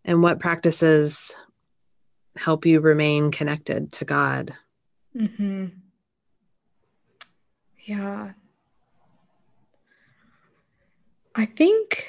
and 0.05 0.23
what 0.23 0.39
practices 0.39 1.35
help 2.39 2.65
you 2.65 2.79
remain 2.79 3.31
connected 3.31 3.91
to 3.93 4.05
God? 4.05 4.55
Mm-hmm. 5.15 5.67
Yeah. 7.85 8.31
I 11.35 11.45
think 11.45 12.07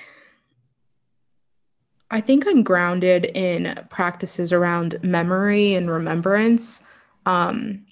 I 2.10 2.20
think 2.20 2.46
I'm 2.46 2.62
grounded 2.62 3.26
in 3.26 3.78
practices 3.88 4.52
around 4.52 4.98
memory 5.02 5.74
and 5.74 5.88
remembrance. 5.88 6.82
Um, 7.24 7.86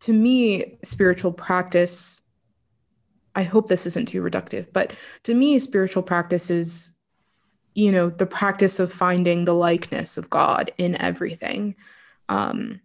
to 0.00 0.12
me, 0.12 0.78
spiritual 0.82 1.32
practice, 1.32 2.22
I 3.34 3.44
hope 3.44 3.68
this 3.68 3.86
isn't 3.86 4.08
too 4.08 4.22
reductive, 4.22 4.72
but 4.72 4.92
to 5.24 5.34
me, 5.34 5.58
spiritual 5.60 6.02
practice 6.02 6.50
is, 6.50 6.92
you 7.74 7.92
know, 7.92 8.10
the 8.10 8.26
practice 8.26 8.80
of 8.80 8.92
finding 8.92 9.44
the 9.44 9.54
likeness 9.54 10.16
of 10.16 10.30
God 10.30 10.72
in 10.78 11.00
everything. 11.00 11.74
Um, 12.28 12.80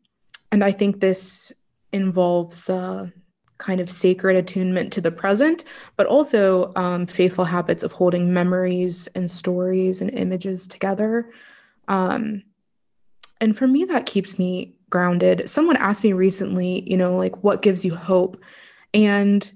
and 0.52 0.64
I 0.64 0.72
think 0.72 1.00
this 1.00 1.52
involves 1.92 2.70
uh, 2.70 3.10
kind 3.58 3.80
of 3.80 3.90
sacred 3.90 4.36
attunement 4.36 4.92
to 4.94 5.02
the 5.02 5.12
present, 5.12 5.64
but 5.96 6.08
also 6.08 6.74
um, 6.76 7.08
faithful 7.08 7.46
habits 7.46 7.84
of 7.84 7.94
holding 7.94 8.34
memories 8.34 9.08
and 9.16 9.30
stories 9.30 10.02
and 10.02 10.12
images 10.12 10.68
together. 10.68 11.32
Um, 11.88 12.44
and 13.40 13.58
for 13.58 13.68
me, 13.68 13.86
that 13.86 14.06
keeps 14.06 14.38
me 14.38 14.76
grounded. 14.90 15.50
Someone 15.50 15.78
asked 15.78 16.04
me 16.04 16.14
recently, 16.14 16.90
you 16.90 16.98
know, 16.98 17.16
like, 17.16 17.44
what 17.44 17.62
gives 17.62 17.86
you 17.86 17.96
hope? 17.96 18.42
And 18.94 19.50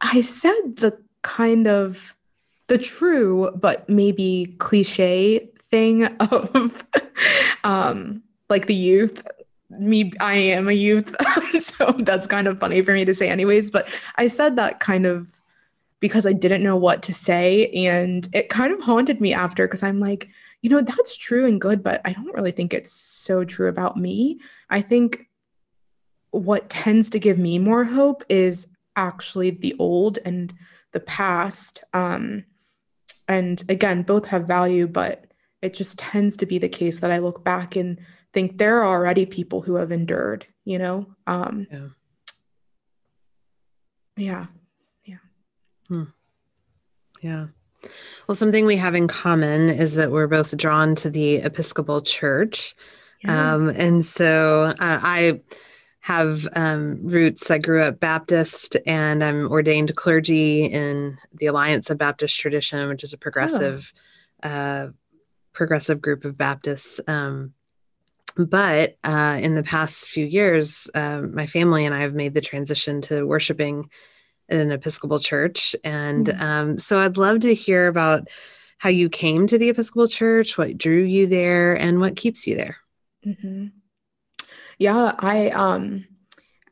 I 0.00 0.22
said 0.22 0.76
the 0.76 0.98
kind 1.22 1.66
of 1.66 2.15
the 2.68 2.78
true, 2.78 3.50
but 3.54 3.88
maybe 3.88 4.54
cliche 4.58 5.50
thing 5.70 6.04
of 6.20 6.84
um, 7.64 8.22
like 8.48 8.66
the 8.66 8.74
youth 8.74 9.22
me 9.70 10.12
i 10.20 10.34
am 10.34 10.68
a 10.68 10.72
youth. 10.72 11.14
So 11.60 11.92
that's 11.98 12.26
kind 12.26 12.46
of 12.46 12.60
funny 12.60 12.82
for 12.82 12.92
me 12.92 13.04
to 13.04 13.14
say 13.14 13.28
anyways 13.28 13.70
but 13.70 13.88
i 14.16 14.28
said 14.28 14.56
that 14.56 14.80
kind 14.80 15.06
of 15.06 15.26
because 16.00 16.26
i 16.26 16.32
didn't 16.32 16.62
know 16.62 16.76
what 16.76 17.02
to 17.02 17.12
say 17.12 17.68
and 17.70 18.28
it 18.32 18.48
kind 18.48 18.72
of 18.72 18.80
haunted 18.80 19.20
me 19.20 19.32
after 19.32 19.66
because 19.66 19.82
i'm 19.82 19.98
like 19.98 20.28
you 20.62 20.70
know 20.70 20.80
that's 20.80 21.16
true 21.16 21.46
and 21.46 21.60
good 21.60 21.82
but 21.82 22.00
i 22.04 22.12
don't 22.12 22.34
really 22.34 22.50
think 22.50 22.72
it's 22.74 22.92
so 22.92 23.44
true 23.44 23.68
about 23.68 23.96
me. 23.96 24.40
I 24.70 24.80
think 24.80 25.28
what 26.30 26.68
tends 26.68 27.10
to 27.10 27.18
give 27.18 27.38
me 27.38 27.58
more 27.58 27.84
hope 27.84 28.24
is 28.28 28.66
actually 28.96 29.50
the 29.50 29.74
old 29.78 30.18
and 30.24 30.52
the 30.92 31.00
past 31.00 31.84
um 31.92 32.44
and 33.28 33.62
again 33.68 34.02
both 34.02 34.26
have 34.26 34.46
value 34.46 34.86
but 34.86 35.26
it 35.62 35.74
just 35.74 35.98
tends 35.98 36.36
to 36.36 36.46
be 36.46 36.58
the 36.58 36.68
case 36.68 37.00
that 37.00 37.10
i 37.10 37.18
look 37.18 37.42
back 37.44 37.76
and 37.76 37.98
think 38.36 38.58
there 38.58 38.82
are 38.82 38.86
already 38.86 39.24
people 39.24 39.62
who 39.62 39.76
have 39.76 39.90
endured, 39.90 40.46
you 40.66 40.78
know? 40.78 41.06
Um, 41.26 41.66
yeah. 41.72 41.88
Yeah. 44.18 44.46
Yeah. 45.06 45.16
Hmm. 45.88 46.02
Yeah. 47.22 47.46
Well, 48.28 48.36
something 48.36 48.66
we 48.66 48.76
have 48.76 48.94
in 48.94 49.08
common 49.08 49.70
is 49.70 49.94
that 49.94 50.12
we're 50.12 50.26
both 50.26 50.54
drawn 50.54 50.94
to 50.96 51.08
the 51.08 51.36
Episcopal 51.36 52.02
Church. 52.02 52.76
Yeah. 53.24 53.54
Um, 53.54 53.70
and 53.70 54.04
so 54.04 54.74
uh, 54.78 55.00
I 55.02 55.40
have 56.06 56.46
um, 56.54 57.00
roots. 57.02 57.50
I 57.50 57.58
grew 57.58 57.82
up 57.82 57.98
Baptist 57.98 58.76
and 58.86 59.24
I'm 59.24 59.50
ordained 59.50 59.96
clergy 59.96 60.64
in 60.64 61.18
the 61.34 61.46
Alliance 61.46 61.90
of 61.90 61.98
Baptist 61.98 62.38
Tradition, 62.38 62.88
which 62.88 63.02
is 63.02 63.12
a 63.12 63.18
progressive, 63.18 63.92
oh. 64.44 64.48
uh, 64.48 64.88
progressive 65.52 66.00
group 66.00 66.24
of 66.24 66.38
Baptists. 66.38 67.00
Um, 67.08 67.54
but 68.36 68.96
uh, 69.02 69.40
in 69.42 69.56
the 69.56 69.64
past 69.64 70.08
few 70.08 70.24
years, 70.24 70.88
uh, 70.94 71.22
my 71.22 71.48
family 71.48 71.84
and 71.84 71.92
I 71.92 72.02
have 72.02 72.14
made 72.14 72.34
the 72.34 72.40
transition 72.40 73.00
to 73.00 73.26
worshiping 73.26 73.90
in 74.48 74.60
an 74.60 74.70
Episcopal 74.70 75.18
church. 75.18 75.74
And 75.82 76.26
mm-hmm. 76.26 76.40
um, 76.40 76.78
so 76.78 77.00
I'd 77.00 77.16
love 77.16 77.40
to 77.40 77.52
hear 77.52 77.88
about 77.88 78.28
how 78.78 78.90
you 78.90 79.08
came 79.08 79.48
to 79.48 79.58
the 79.58 79.70
Episcopal 79.70 80.06
church, 80.06 80.56
what 80.56 80.78
drew 80.78 81.02
you 81.02 81.26
there, 81.26 81.74
and 81.74 81.98
what 81.98 82.14
keeps 82.14 82.46
you 82.46 82.54
there. 82.54 82.76
Mm-hmm. 83.26 83.66
Yeah, 84.78 85.14
I, 85.18 85.50
um, 85.50 86.06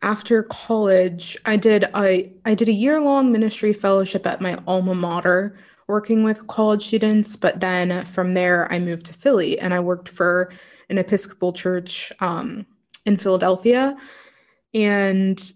after 0.05 0.43
college, 0.45 1.37
I 1.47 1.57
did 1.57 1.87
I 1.95 2.31
I 2.45 2.55
did 2.55 2.69
a 2.69 2.73
year 2.73 3.01
long 3.01 3.33
ministry 3.33 3.73
fellowship 3.73 4.27
at 4.27 4.43
my 4.43 4.59
alma 4.67 4.95
mater, 4.95 5.59
working 5.89 6.23
with 6.23 6.47
college 6.47 6.87
students. 6.87 7.37
But 7.37 7.61
then 7.61 8.05
from 8.05 8.33
there, 8.33 8.71
I 8.71 8.79
moved 8.79 9.07
to 9.07 9.15
Philly 9.15 9.59
and 9.59 9.73
I 9.73 9.81
worked 9.81 10.11
for 10.11 10.53
an 10.91 10.99
Episcopal 10.99 11.55
church 11.55 12.13
um, 12.21 12.67
in 13.07 13.17
Philadelphia. 13.17 13.97
And 14.75 15.53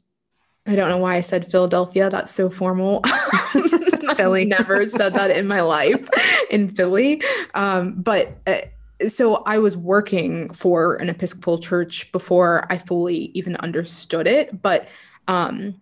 I 0.67 0.75
don't 0.75 0.89
know 0.89 0.99
why 0.99 1.17
I 1.17 1.21
said 1.21 1.51
Philadelphia. 1.51 2.09
That's 2.09 2.33
so 2.33 2.49
formal. 2.49 3.03
Philly. 4.17 4.47
never 4.47 4.89
said 4.89 5.13
that 5.15 5.31
in 5.31 5.47
my 5.47 5.61
life 5.61 6.09
in 6.51 6.71
Philly. 6.71 7.23
Um, 7.55 8.01
but 8.01 8.39
uh, 8.47 8.61
so 9.07 9.37
I 9.47 9.59
was 9.59 9.77
working 9.77 10.53
for 10.53 10.97
an 10.97 11.09
Episcopal 11.09 11.61
church 11.61 12.11
before 12.11 12.67
I 12.69 12.79
fully 12.79 13.31
even 13.35 13.57
understood 13.57 14.27
it. 14.27 14.61
But 14.61 14.89
um, 15.29 15.81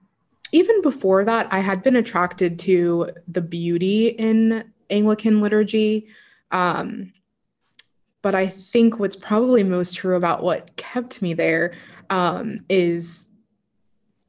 even 0.53 0.83
before 0.83 1.25
that, 1.25 1.49
I 1.51 1.61
had 1.61 1.83
been 1.83 1.97
attracted 1.97 2.59
to 2.61 3.11
the 3.29 3.41
beauty 3.41 4.09
in 4.09 4.71
Anglican 4.91 5.41
liturgy. 5.41 6.09
Um, 6.51 7.13
but 8.23 8.35
I 8.35 8.49
think 8.49 8.99
what's 8.99 9.17
probably 9.17 9.63
most 9.63 9.97
true 9.97 10.17
about 10.17 10.43
what 10.43 10.77
kept 10.77 11.23
me 11.23 11.33
there 11.33 11.75
um, 12.11 12.57
is 12.69 13.29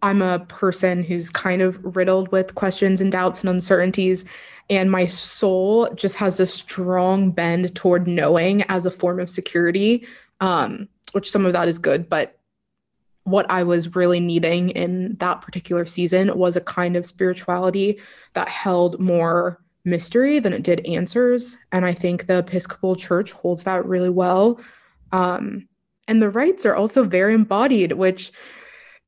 I'm 0.02 0.22
a 0.22 0.40
person 0.48 1.04
who's 1.04 1.30
kind 1.30 1.62
of 1.62 1.96
riddled 1.96 2.32
with 2.32 2.56
questions 2.56 3.02
and 3.02 3.12
doubts 3.12 3.42
and 3.42 3.50
uncertainties. 3.50 4.26
And 4.70 4.92
my 4.92 5.06
soul 5.06 5.90
just 5.96 6.16
has 6.16 6.40
a 6.40 6.46
strong 6.46 7.32
bend 7.32 7.74
toward 7.76 8.08
knowing 8.08 8.64
as 8.64 8.86
a 8.86 8.92
form 8.92 9.20
of 9.20 9.30
security, 9.30 10.06
um, 10.42 10.90
which 11.14 11.32
some 11.32 11.46
of 11.46 11.54
that 11.54 11.68
is 11.68 11.80
good. 11.80 12.10
But 12.10 12.38
what 13.24 13.50
I 13.50 13.64
was 13.64 13.96
really 13.96 14.20
needing 14.20 14.70
in 14.70 15.16
that 15.20 15.42
particular 15.42 15.86
season 15.86 16.38
was 16.38 16.56
a 16.56 16.62
kind 16.62 16.96
of 16.96 17.06
spirituality 17.06 18.00
that 18.34 18.48
held 18.48 19.00
more 19.00 19.62
mystery 19.84 20.40
than 20.40 20.54
it 20.54 20.64
did 20.64 20.86
answers. 20.86 21.58
And 21.72 21.86
I 21.86 21.94
think 21.94 22.28
the 22.28 22.40
Episcopal 22.40 22.96
Church 22.96 23.32
holds 23.32 23.64
that 23.64 23.86
really 23.86 24.10
well. 24.10 24.60
Um, 25.12 25.68
and 26.08 26.22
the 26.22 26.30
rites 26.30 26.66
are 26.66 26.76
also 26.76 27.04
very 27.04 27.34
embodied, 27.34 27.94
which 27.94 28.32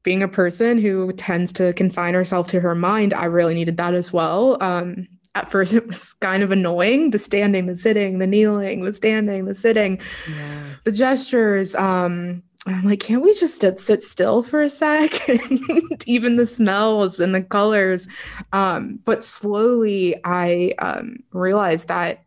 being 0.03 0.23
a 0.23 0.27
person 0.27 0.77
who 0.77 1.11
tends 1.11 1.53
to 1.53 1.73
confine 1.73 2.13
herself 2.13 2.47
to 2.47 2.59
her 2.61 2.75
mind, 2.75 3.13
I 3.13 3.25
really 3.25 3.53
needed 3.53 3.77
that 3.77 3.93
as 3.93 4.11
well. 4.11 4.57
Um, 4.61 5.07
at 5.35 5.51
first, 5.51 5.73
it 5.73 5.87
was 5.87 6.13
kind 6.13 6.43
of 6.43 6.51
annoying 6.51 7.11
the 7.11 7.19
standing, 7.19 7.67
the 7.67 7.75
sitting, 7.75 8.19
the 8.19 8.27
kneeling, 8.27 8.83
the 8.83 8.93
standing, 8.93 9.45
the 9.45 9.53
sitting, 9.53 9.99
yeah. 10.29 10.63
the 10.83 10.91
gestures. 10.91 11.75
Um, 11.75 12.43
I'm 12.65 12.83
like, 12.83 12.99
can't 12.99 13.21
we 13.21 13.33
just 13.33 13.61
sit 13.61 14.03
still 14.03 14.43
for 14.43 14.61
a 14.61 14.69
sec? 14.69 15.11
Even 16.05 16.35
the 16.35 16.45
smells 16.45 17.19
and 17.19 17.33
the 17.33 17.41
colors. 17.41 18.07
Um, 18.51 18.99
but 19.05 19.23
slowly 19.23 20.19
I 20.23 20.73
um, 20.79 21.17
realized 21.31 21.87
that 21.87 22.25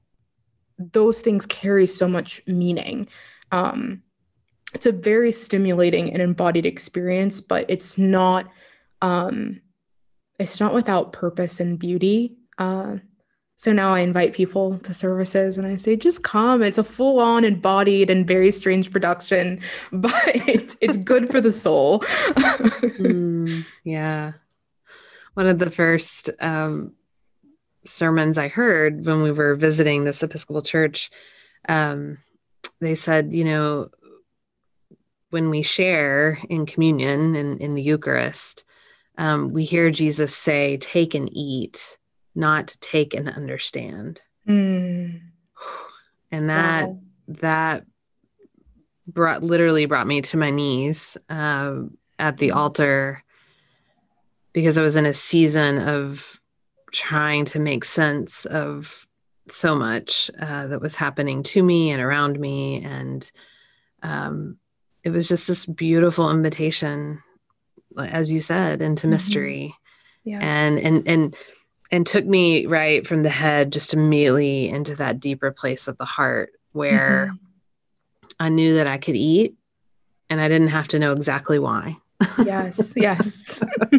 those 0.79 1.21
things 1.21 1.47
carry 1.47 1.87
so 1.87 2.09
much 2.09 2.41
meaning. 2.47 3.09
Um, 3.51 4.03
it's 4.75 4.87
a 4.87 4.93
very 4.93 5.33
stimulating 5.33 6.13
and 6.13 6.23
embodied 6.23 6.67
experience, 6.67 7.41
but 7.41 7.67
it's 7.69 7.99
not 7.99 8.49
um, 9.03 9.61
it's 10.39 10.61
not 10.61 10.75
without 10.75 11.13
purpose 11.13 11.61
and 11.61 11.79
beauty. 11.79 12.37
Uh, 12.59 12.97
so 13.57 13.73
now 13.73 13.95
I 13.95 14.01
invite 14.01 14.33
people 14.33 14.79
to 14.81 14.93
services 14.93 15.57
and 15.57 15.67
I 15.67 15.77
say, 15.77 15.95
just 15.95 16.25
come. 16.25 16.63
It's 16.63 16.79
a 16.79 16.85
full 16.85 17.21
on 17.21 17.45
embodied 17.45 18.11
and 18.11 18.27
very 18.27 18.51
strange 18.51 18.91
production, 18.91 19.61
but 19.93 20.13
it's, 20.35 20.77
it's 20.81 20.97
good 20.97 21.31
for 21.31 21.41
the 21.41 21.53
soul. 21.53 22.01
mm, 22.01 23.65
yeah. 23.85 24.33
One 25.35 25.47
of 25.47 25.61
the 25.61 25.71
first 25.71 26.29
um, 26.41 26.95
sermons 27.85 28.37
I 28.37 28.49
heard 28.49 29.07
when 29.07 29.23
we 29.23 29.31
were 29.31 29.55
visiting 29.55 30.05
this 30.05 30.23
Episcopal 30.23 30.63
church, 30.63 31.11
um, 31.69 32.19
they 32.81 32.97
said, 32.97 33.33
you 33.33 33.45
know, 33.45 33.91
when 35.31 35.51
we 35.51 35.63
share 35.63 36.39
in 36.51 36.67
communion 36.67 37.37
and 37.37 37.61
in 37.61 37.75
the 37.75 37.83
Eucharist, 37.83 38.65
um, 39.19 39.53
we 39.53 39.65
hear 39.65 39.91
Jesus 39.91 40.35
say, 40.35 40.79
take 40.79 41.15
and 41.15 41.31
eat, 41.33 41.97
not 42.35 42.77
take 42.81 43.15
and 43.15 43.29
understand. 43.29 44.21
Mm. 44.49 45.21
And 46.31 46.51
that, 46.51 46.89
wow. 46.89 46.99
that 47.29 47.87
brought 49.07 49.43
literally 49.43 49.87
brought 49.87 50.07
me 50.07 50.23
to 50.23 50.37
my 50.37 50.51
knees 50.51 51.17
uh, 51.29 51.81
at 52.19 52.39
the 52.39 52.49
mm. 52.49 52.57
altar 52.57 53.23
because 54.53 54.79
I 54.79 54.83
was 54.83 54.97
in 54.97 55.07
a 55.07 55.13
season 55.13 55.79
of 55.79 56.41
trying 56.93 57.45
to 57.47 57.59
make 57.59 57.85
sense 57.85 58.45
of 58.47 59.07
so 59.49 59.75
much 59.75 60.31
uh, 60.41 60.67
that 60.69 60.81
was 60.81 60.95
happening 60.95 61.43
to 61.43 61.63
me 61.63 61.91
and 61.91 62.03
around 62.03 62.39
me. 62.39 62.83
And 62.83 63.31
um, 64.03 64.59
it 65.03 65.11
was 65.11 65.29
just 65.29 65.49
this 65.49 65.67
beautiful 65.67 66.31
invitation, 66.31 67.23
as 67.99 68.31
you 68.31 68.41
said, 68.41 68.83
into 68.83 69.03
mm-hmm. 69.03 69.11
mystery. 69.11 69.75
Yeah. 70.25 70.39
And, 70.41 70.79
and, 70.79 71.09
and, 71.09 71.37
and 71.93 72.07
took 72.07 72.25
me 72.25 72.67
right 72.67 73.07
from 73.07 73.23
the 73.23 73.31
head 73.31 73.73
just 73.73 73.95
immediately 73.95 74.69
into 74.69 74.97
that 74.97 75.21
deeper 75.21 75.53
place 75.53 75.87
of 75.87 75.97
the 75.99 76.05
heart 76.05 76.51
where 76.73 77.29
mm-hmm. 77.29 78.27
I 78.41 78.49
knew 78.49 78.75
that 78.75 78.89
I 78.89 78.99
could 78.99 79.17
eat 79.17 79.55
and 80.29 80.41
I 80.41 80.49
didn't 80.49 80.69
have 80.69 80.89
to 80.89 80.99
know 80.99 81.13
exactly 81.13 81.61
why 81.61 81.99
yes, 82.45 82.95
yes. 82.97 83.63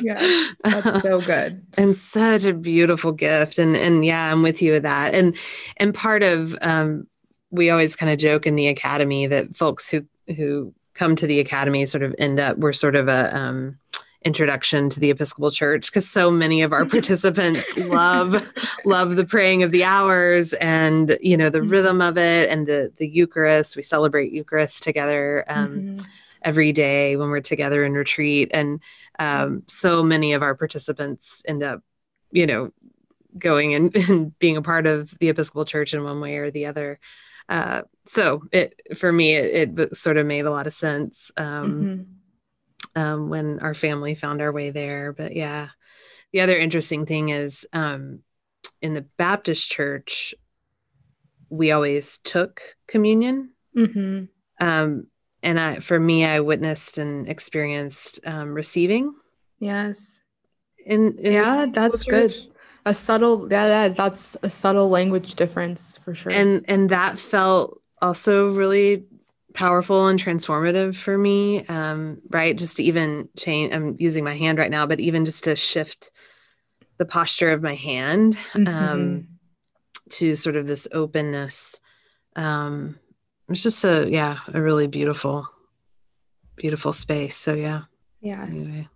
yeah, 0.00 0.44
that's 0.64 1.02
so 1.02 1.20
good. 1.20 1.64
And 1.74 1.96
such 1.96 2.44
a 2.44 2.52
beautiful 2.52 3.12
gift. 3.12 3.58
And 3.58 3.76
and 3.76 4.04
yeah, 4.04 4.30
I'm 4.30 4.42
with 4.42 4.62
you 4.62 4.72
with 4.72 4.82
that. 4.82 5.14
And 5.14 5.36
and 5.76 5.94
part 5.94 6.22
of 6.22 6.56
um 6.60 7.06
we 7.50 7.70
always 7.70 7.96
kind 7.96 8.12
of 8.12 8.18
joke 8.18 8.46
in 8.46 8.56
the 8.56 8.68
academy 8.68 9.26
that 9.26 9.56
folks 9.56 9.88
who 9.88 10.06
who 10.36 10.74
come 10.94 11.16
to 11.16 11.26
the 11.26 11.40
academy 11.40 11.86
sort 11.86 12.02
of 12.02 12.14
end 12.18 12.38
up 12.38 12.58
we're 12.58 12.72
sort 12.72 12.94
of 12.94 13.08
a 13.08 13.36
um 13.36 13.78
introduction 14.24 14.90
to 14.90 15.00
the 15.00 15.10
episcopal 15.10 15.50
church 15.50 15.86
because 15.86 16.08
so 16.08 16.30
many 16.30 16.60
of 16.60 16.72
our 16.72 16.84
participants 16.96 17.74
love 17.78 18.52
love 18.84 19.16
the 19.16 19.24
praying 19.24 19.62
of 19.62 19.70
the 19.70 19.82
hours 19.82 20.52
and 20.54 21.16
you 21.22 21.36
know 21.36 21.48
the 21.48 21.58
mm-hmm. 21.58 21.70
rhythm 21.70 22.02
of 22.02 22.18
it 22.18 22.50
and 22.50 22.66
the 22.66 22.92
the 22.98 23.08
eucharist 23.08 23.76
we 23.76 23.82
celebrate 23.82 24.30
eucharist 24.30 24.82
together 24.82 25.44
um, 25.48 25.70
mm-hmm 25.70 26.04
every 26.42 26.72
day 26.72 27.16
when 27.16 27.30
we're 27.30 27.40
together 27.40 27.84
in 27.84 27.92
retreat. 27.92 28.50
And 28.52 28.80
um, 29.18 29.62
so 29.66 30.02
many 30.02 30.32
of 30.32 30.42
our 30.42 30.54
participants 30.54 31.42
end 31.46 31.62
up, 31.62 31.82
you 32.32 32.46
know, 32.46 32.72
going 33.38 33.74
and, 33.74 33.94
and, 34.08 34.38
being 34.38 34.56
a 34.56 34.62
part 34.62 34.86
of 34.86 35.16
the 35.18 35.28
Episcopal 35.28 35.64
Church 35.64 35.94
in 35.94 36.04
one 36.04 36.20
way 36.20 36.36
or 36.36 36.50
the 36.50 36.66
other. 36.66 36.98
Uh, 37.48 37.82
so 38.06 38.42
it 38.52 38.80
for 38.96 39.10
me, 39.10 39.34
it, 39.34 39.78
it, 39.78 39.96
sort 39.96 40.16
of 40.16 40.26
made 40.26 40.46
a 40.46 40.50
lot 40.50 40.66
of 40.66 40.72
sense 40.72 41.32
um, 41.36 41.72
mm-hmm. 41.72 42.02
Um, 43.00 43.28
when 43.30 43.60
our 43.60 43.74
family 43.74 44.14
found 44.14 44.40
our 44.42 44.52
way 44.52 44.70
there. 44.70 45.12
But 45.12 45.34
yeah, 45.34 45.68
the 46.32 46.40
other 46.40 46.56
interesting 46.56 47.06
thing 47.06 47.30
is 47.30 47.66
um, 47.72 48.20
in 48.82 48.94
the 48.94 49.06
Baptist 49.16 49.70
Church, 49.70 50.34
we 51.48 51.72
always 51.72 52.18
took 52.18 52.60
communion. 52.86 53.52
Mm-hmm. 53.76 54.24
Um, 54.64 55.06
and 55.42 55.58
I, 55.58 55.80
for 55.80 55.98
me, 55.98 56.24
I 56.24 56.40
witnessed 56.40 56.98
and 56.98 57.28
experienced 57.28 58.20
um, 58.26 58.52
receiving. 58.52 59.14
Yes. 59.58 60.20
In, 60.84 61.18
in 61.18 61.32
yeah, 61.32 61.66
that's 61.72 62.04
good. 62.04 62.36
A 62.84 62.94
subtle, 62.94 63.48
yeah, 63.50 63.68
that, 63.68 63.96
that's 63.96 64.36
a 64.42 64.50
subtle 64.50 64.88
language 64.88 65.34
difference 65.34 65.98
for 66.04 66.14
sure. 66.14 66.32
And 66.32 66.64
and 66.66 66.88
that 66.90 67.18
felt 67.18 67.82
also 68.00 68.52
really 68.52 69.04
powerful 69.54 70.08
and 70.08 70.22
transformative 70.22 70.96
for 70.96 71.16
me. 71.16 71.64
Um, 71.66 72.20
right, 72.30 72.56
just 72.56 72.76
to 72.78 72.82
even 72.84 73.28
change. 73.36 73.72
I'm 73.72 73.96
using 73.98 74.24
my 74.24 74.36
hand 74.36 74.58
right 74.58 74.70
now, 74.70 74.86
but 74.86 75.00
even 75.00 75.24
just 75.24 75.44
to 75.44 75.56
shift 75.56 76.10
the 76.98 77.06
posture 77.06 77.50
of 77.50 77.62
my 77.62 77.74
hand 77.74 78.36
um, 78.54 78.64
mm-hmm. 78.64 79.20
to 80.10 80.34
sort 80.34 80.56
of 80.56 80.66
this 80.66 80.86
openness. 80.92 81.80
Um, 82.36 82.98
it's 83.50 83.62
just 83.62 83.84
a 83.84 84.06
yeah 84.08 84.38
a 84.54 84.60
really 84.60 84.86
beautiful 84.86 85.48
beautiful 86.56 86.92
space 86.92 87.36
so 87.36 87.54
yeah 87.54 87.82
yes 88.20 88.48
anyway, 88.52 88.88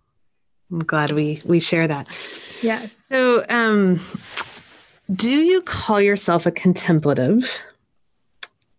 i'm 0.71 0.79
glad 0.79 1.11
we 1.11 1.41
we 1.45 1.59
share 1.59 1.87
that 1.87 2.07
yes 2.61 2.95
so 3.07 3.45
um 3.49 3.99
do 5.13 5.29
you 5.29 5.61
call 5.61 5.99
yourself 5.99 6.45
a 6.45 6.51
contemplative 6.51 7.61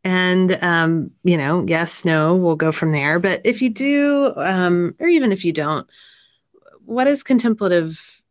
and 0.07 0.57
um 0.63 1.11
you 1.25 1.37
know 1.37 1.65
yes 1.67 2.05
no 2.05 2.37
we'll 2.37 2.55
go 2.55 2.71
from 2.71 2.93
there 2.93 3.19
but 3.19 3.41
if 3.43 3.61
you 3.61 3.69
do 3.69 4.33
um 4.37 4.95
or 5.01 5.09
even 5.09 5.33
if 5.33 5.45
you 5.45 5.53
don't 5.53 5.89
what 6.85 7.07
does 7.07 7.25
contemplative 7.25 8.23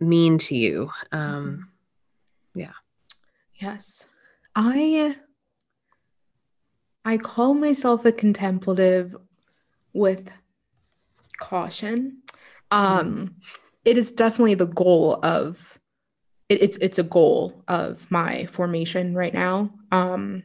mean 0.00 0.36
to 0.36 0.54
you 0.54 0.90
um 1.12 1.66
mm-hmm. 2.54 2.60
yeah 2.60 2.72
yes 3.54 4.06
i 4.54 5.16
I 7.06 7.18
call 7.18 7.54
myself 7.54 8.04
a 8.04 8.12
contemplative 8.12 9.14
with 9.92 10.30
caution. 11.38 12.22
Um, 12.70 13.36
it 13.84 13.98
is 13.98 14.10
definitely 14.10 14.54
the 14.54 14.66
goal 14.66 15.20
of 15.22 15.78
it, 16.48 16.62
it's 16.62 16.76
it's 16.78 16.98
a 16.98 17.02
goal 17.02 17.62
of 17.68 18.10
my 18.10 18.46
formation 18.46 19.14
right 19.14 19.32
now. 19.34 19.70
Um, 19.92 20.42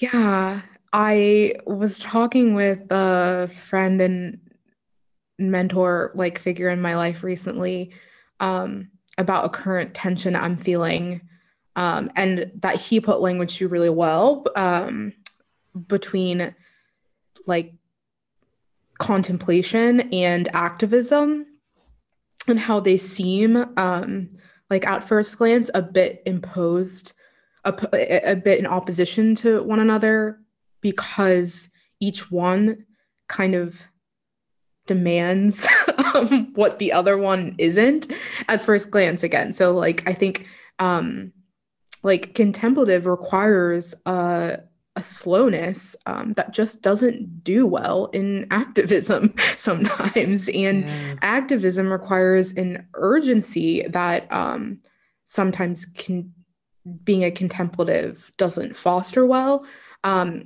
yeah, 0.00 0.62
I 0.92 1.54
was 1.66 1.98
talking 1.98 2.54
with 2.54 2.80
a 2.90 3.48
friend 3.48 4.00
and 4.00 4.40
mentor 5.38 6.12
like 6.14 6.38
figure 6.38 6.68
in 6.68 6.80
my 6.80 6.96
life 6.96 7.22
recently 7.22 7.92
um, 8.40 8.90
about 9.18 9.44
a 9.44 9.48
current 9.48 9.94
tension 9.94 10.36
I'm 10.36 10.56
feeling 10.56 11.20
um, 11.76 12.10
and 12.16 12.50
that 12.60 12.76
he 12.76 13.00
put 13.00 13.20
language 13.20 13.56
to 13.58 13.68
really 13.68 13.90
well 13.90 14.44
um, 14.56 15.12
between 15.88 16.54
like 17.46 17.74
contemplation 18.98 20.12
and 20.12 20.48
activism 20.54 21.46
and 22.46 22.58
how 22.58 22.78
they 22.78 22.96
seem 22.96 23.64
um, 23.76 24.30
like 24.70 24.86
at 24.86 25.08
first 25.08 25.36
glance 25.38 25.70
a 25.74 25.82
bit 25.82 26.22
imposed 26.26 27.13
a, 27.64 28.30
a 28.32 28.36
bit 28.36 28.58
in 28.58 28.66
opposition 28.66 29.34
to 29.36 29.62
one 29.62 29.80
another 29.80 30.38
because 30.80 31.70
each 32.00 32.30
one 32.30 32.84
kind 33.28 33.54
of 33.54 33.82
demands 34.86 35.66
um, 36.14 36.52
what 36.54 36.78
the 36.78 36.92
other 36.92 37.16
one 37.16 37.54
isn't 37.58 38.12
at 38.48 38.62
first 38.62 38.90
glance 38.90 39.22
again 39.22 39.52
so 39.52 39.72
like 39.72 40.06
i 40.06 40.12
think 40.12 40.46
um 40.78 41.32
like 42.02 42.34
contemplative 42.34 43.06
requires 43.06 43.94
a, 44.04 44.58
a 44.94 45.02
slowness 45.02 45.96
um, 46.04 46.34
that 46.34 46.52
just 46.52 46.82
doesn't 46.82 47.42
do 47.42 47.66
well 47.66 48.06
in 48.12 48.46
activism 48.50 49.34
sometimes 49.56 50.50
and 50.50 50.84
yeah. 50.84 51.16
activism 51.22 51.90
requires 51.90 52.52
an 52.52 52.86
urgency 52.94 53.88
that 53.88 54.30
um, 54.30 54.78
sometimes 55.24 55.86
can 55.86 56.30
being 57.04 57.24
a 57.24 57.30
contemplative 57.30 58.32
doesn't 58.36 58.76
foster 58.76 59.24
well 59.26 59.64
um, 60.04 60.44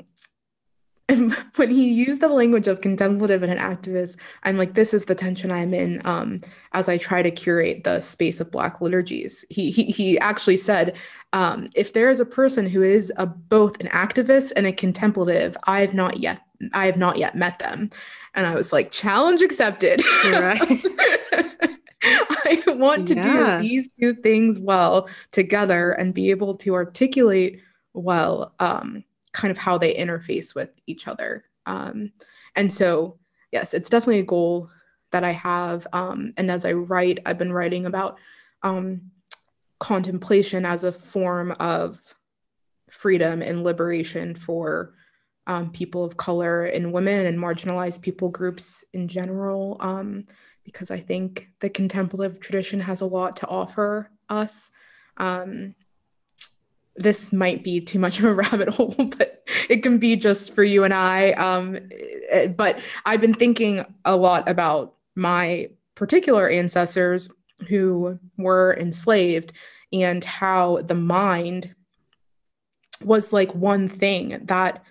when 1.56 1.70
he 1.70 1.88
used 1.90 2.20
the 2.20 2.28
language 2.28 2.68
of 2.68 2.82
contemplative 2.82 3.42
and 3.42 3.50
an 3.50 3.58
activist, 3.58 4.16
I'm 4.42 4.58
like, 4.58 4.74
this 4.74 4.92
is 4.92 5.06
the 5.06 5.14
tension 5.14 5.50
I'm 5.50 5.72
in 5.72 6.02
um, 6.04 6.40
as 6.72 6.88
I 6.88 6.98
try 6.98 7.22
to 7.22 7.30
curate 7.30 7.84
the 7.84 8.00
space 8.00 8.40
of 8.40 8.50
Black 8.50 8.80
liturgies. 8.80 9.44
He 9.48 9.70
he, 9.70 9.84
he 9.84 10.18
actually 10.18 10.58
said, 10.58 10.96
um, 11.32 11.68
if 11.74 11.94
there 11.94 12.10
is 12.10 12.20
a 12.20 12.26
person 12.26 12.66
who 12.66 12.82
is 12.82 13.12
a, 13.16 13.26
both 13.26 13.80
an 13.80 13.88
activist 13.88 14.52
and 14.54 14.66
a 14.66 14.72
contemplative, 14.72 15.56
I 15.64 15.80
have 15.80 15.94
not 15.94 16.18
yet 16.20 16.40
I 16.74 16.86
have 16.86 16.98
not 16.98 17.16
yet 17.16 17.34
met 17.34 17.58
them. 17.58 17.90
And 18.34 18.46
I 18.46 18.54
was 18.54 18.72
like, 18.72 18.90
challenge 18.90 19.42
accepted. 19.42 20.02
Right. 20.24 20.60
I 22.02 22.62
want 22.66 23.08
to 23.08 23.14
yeah. 23.14 23.60
do 23.60 23.68
these 23.68 23.88
two 23.98 24.14
things 24.14 24.60
well 24.60 25.08
together 25.32 25.92
and 25.92 26.14
be 26.14 26.30
able 26.30 26.54
to 26.56 26.74
articulate 26.74 27.60
well 27.92 28.54
um, 28.60 29.04
kind 29.32 29.50
of 29.50 29.58
how 29.58 29.78
they 29.78 29.94
interface 29.94 30.54
with 30.54 30.70
each 30.86 31.08
other. 31.08 31.44
Um, 31.66 32.12
and 32.56 32.72
so, 32.72 33.18
yes, 33.52 33.74
it's 33.74 33.90
definitely 33.90 34.20
a 34.20 34.24
goal 34.24 34.70
that 35.10 35.24
I 35.24 35.32
have. 35.32 35.86
Um, 35.92 36.34
and 36.36 36.50
as 36.50 36.64
I 36.64 36.72
write, 36.72 37.20
I've 37.26 37.38
been 37.38 37.52
writing 37.52 37.86
about 37.86 38.18
um, 38.62 39.10
contemplation 39.78 40.64
as 40.64 40.84
a 40.84 40.92
form 40.92 41.52
of 41.58 42.14
freedom 42.88 43.42
and 43.42 43.64
liberation 43.64 44.34
for 44.34 44.94
um, 45.46 45.70
people 45.70 46.04
of 46.04 46.16
color 46.16 46.64
and 46.64 46.92
women 46.92 47.26
and 47.26 47.38
marginalized 47.38 48.02
people 48.02 48.28
groups 48.28 48.84
in 48.92 49.08
general, 49.08 49.76
um, 49.80 50.26
because 50.72 50.90
I 50.90 51.00
think 51.00 51.48
the 51.60 51.70
contemplative 51.70 52.40
tradition 52.40 52.80
has 52.80 53.00
a 53.00 53.06
lot 53.06 53.36
to 53.38 53.46
offer 53.46 54.10
us. 54.28 54.70
Um, 55.16 55.74
this 56.94 57.32
might 57.32 57.64
be 57.64 57.80
too 57.80 57.98
much 57.98 58.18
of 58.18 58.26
a 58.26 58.34
rabbit 58.42 58.68
hole, 58.68 58.94
but 59.16 59.44
it 59.70 59.82
can 59.82 59.98
be 59.98 60.14
just 60.14 60.54
for 60.54 60.62
you 60.62 60.84
and 60.84 60.92
I. 60.92 61.32
Um, 61.32 61.78
eh, 62.28 62.48
but 62.48 62.80
I've 63.06 63.20
been 63.20 63.34
thinking 63.34 63.84
a 64.04 64.14
lot 64.14 64.46
about 64.48 64.94
my 65.14 65.70
particular 65.94 66.48
ancestors 66.48 67.30
who 67.68 68.18
were 68.36 68.76
enslaved 68.78 69.54
and 69.90 70.22
how 70.22 70.82
the 70.82 70.94
mind 70.94 71.74
was 73.02 73.32
like 73.32 73.54
one 73.54 73.88
thing 73.88 74.38
that 74.44 74.84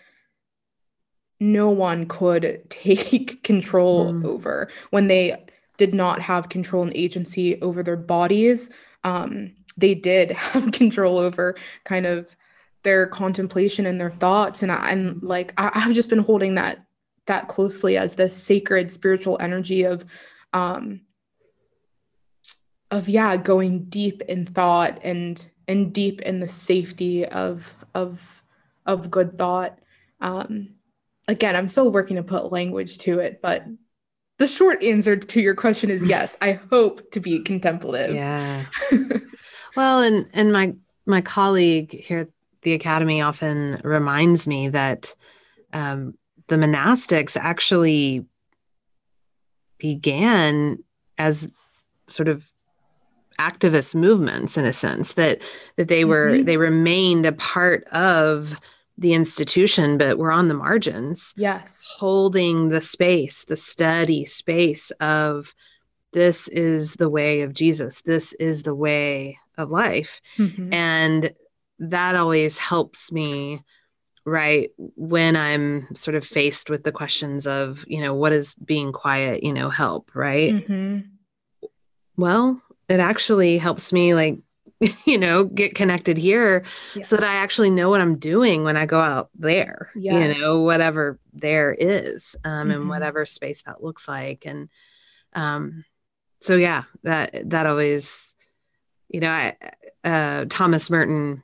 no 1.39 1.69
one 1.69 2.07
could 2.07 2.65
take 2.69 3.43
control 3.43 4.11
mm. 4.11 4.25
over 4.25 4.69
when 4.89 5.07
they 5.07 5.46
did 5.78 5.93
not 5.93 6.21
have 6.21 6.49
control 6.49 6.84
and 6.84 6.95
agency 6.95 7.61
over 7.61 7.84
their 7.84 7.97
bodies. 7.97 8.69
Um, 9.03 9.53
they 9.78 9.95
did 9.95 10.32
have 10.32 10.71
control 10.71 11.17
over 11.17 11.55
kind 11.86 12.05
of 12.05 12.36
their 12.84 13.07
contemplation 13.07 13.86
and 13.86 13.99
their 13.99 14.11
thoughts. 14.11 14.63
And 14.63 14.71
I, 14.71 14.91
am 14.91 15.19
like 15.21 15.53
I, 15.57 15.80
have 15.80 15.93
just 15.93 16.09
been 16.09 16.19
holding 16.19 16.55
that 16.55 16.86
that 17.25 17.47
closely 17.47 17.97
as 17.97 18.15
the 18.15 18.30
sacred 18.30 18.89
spiritual 18.89 19.38
energy 19.41 19.84
of 19.84 20.05
um 20.53 21.01
of 22.89 23.09
yeah 23.09 23.36
going 23.36 23.84
deep 23.86 24.21
in 24.23 24.45
thought 24.45 24.99
and 25.03 25.45
and 25.67 25.93
deep 25.93 26.21
in 26.21 26.39
the 26.39 26.47
safety 26.47 27.25
of 27.25 27.75
of 27.93 28.43
of 28.86 29.11
good 29.11 29.38
thought. 29.38 29.78
Um 30.21 30.78
again 31.28 31.55
i'm 31.55 31.69
still 31.69 31.91
working 31.91 32.15
to 32.15 32.23
put 32.23 32.51
language 32.51 32.97
to 32.99 33.19
it 33.19 33.39
but 33.41 33.63
the 34.38 34.47
short 34.47 34.83
answer 34.83 35.15
to 35.15 35.41
your 35.41 35.55
question 35.55 35.89
is 35.89 36.05
yes. 36.05 36.38
I 36.41 36.53
hope 36.53 37.11
to 37.11 37.19
be 37.19 37.39
contemplative. 37.39 38.15
Yeah. 38.15 38.65
Well 39.77 40.01
and 40.01 40.27
and 40.33 40.51
my 40.51 40.73
my 41.05 41.21
colleague 41.21 41.93
here 41.93 42.21
at 42.21 42.29
the 42.63 42.73
academy 42.73 43.21
often 43.21 43.79
reminds 43.83 44.47
me 44.47 44.69
that 44.69 45.13
um, 45.71 46.15
the 46.47 46.55
monastics 46.55 47.38
actually 47.38 48.25
began 49.77 50.83
as 51.19 51.47
sort 52.07 52.27
of 52.27 52.43
activist 53.39 53.93
movements 53.93 54.57
in 54.57 54.65
a 54.65 54.73
sense 54.73 55.13
that 55.13 55.43
that 55.75 55.89
they 55.89 56.05
were 56.05 56.31
mm-hmm. 56.31 56.45
they 56.45 56.57
remained 56.57 57.27
a 57.27 57.31
part 57.33 57.83
of 57.89 58.59
the 58.97 59.13
institution 59.13 59.97
but 59.97 60.17
we're 60.17 60.31
on 60.31 60.47
the 60.47 60.53
margins 60.53 61.33
yes 61.37 61.93
holding 61.97 62.69
the 62.69 62.81
space 62.81 63.45
the 63.45 63.57
steady 63.57 64.25
space 64.25 64.91
of 64.99 65.53
this 66.13 66.47
is 66.47 66.95
the 66.95 67.09
way 67.09 67.41
of 67.41 67.53
jesus 67.53 68.01
this 68.01 68.33
is 68.33 68.63
the 68.63 68.75
way 68.75 69.37
of 69.57 69.69
life 69.69 70.21
mm-hmm. 70.37 70.71
and 70.73 71.33
that 71.79 72.15
always 72.15 72.57
helps 72.57 73.11
me 73.11 73.61
right 74.25 74.71
when 74.77 75.35
i'm 75.35 75.87
sort 75.95 76.15
of 76.15 76.25
faced 76.25 76.69
with 76.69 76.83
the 76.83 76.91
questions 76.91 77.45
of 77.45 77.85
you 77.87 78.01
know 78.01 78.13
what 78.13 78.33
is 78.33 78.55
being 78.55 78.91
quiet 78.91 79.43
you 79.43 79.53
know 79.53 79.69
help 79.69 80.13
right 80.15 80.53
mm-hmm. 80.53 80.99
well 82.17 82.61
it 82.89 82.99
actually 82.99 83.57
helps 83.57 83.93
me 83.93 84.13
like 84.13 84.39
you 85.05 85.17
know 85.17 85.43
get 85.43 85.75
connected 85.75 86.17
here 86.17 86.63
yeah. 86.95 87.03
so 87.03 87.15
that 87.15 87.25
i 87.25 87.36
actually 87.36 87.69
know 87.69 87.89
what 87.89 88.01
i'm 88.01 88.17
doing 88.17 88.63
when 88.63 88.78
i 88.78 88.86
go 88.86 88.99
out 88.99 89.30
there 89.36 89.91
yes. 89.95 90.13
you 90.13 90.41
know 90.41 90.63
whatever 90.63 91.19
there 91.34 91.75
is 91.78 92.36
um 92.43 92.51
mm-hmm. 92.51 92.71
and 92.71 92.89
whatever 92.89 93.25
space 93.25 93.63
that 93.63 93.84
looks 93.84 94.07
like 94.07 94.45
and 94.45 94.69
um 95.34 95.84
so 96.41 96.55
yeah 96.55 96.84
that 97.03 97.49
that 97.49 97.65
always 97.65 98.36
you 99.09 99.19
know 99.19 99.30
i 99.30 99.55
uh 100.03 100.45
thomas 100.49 100.89
merton 100.89 101.43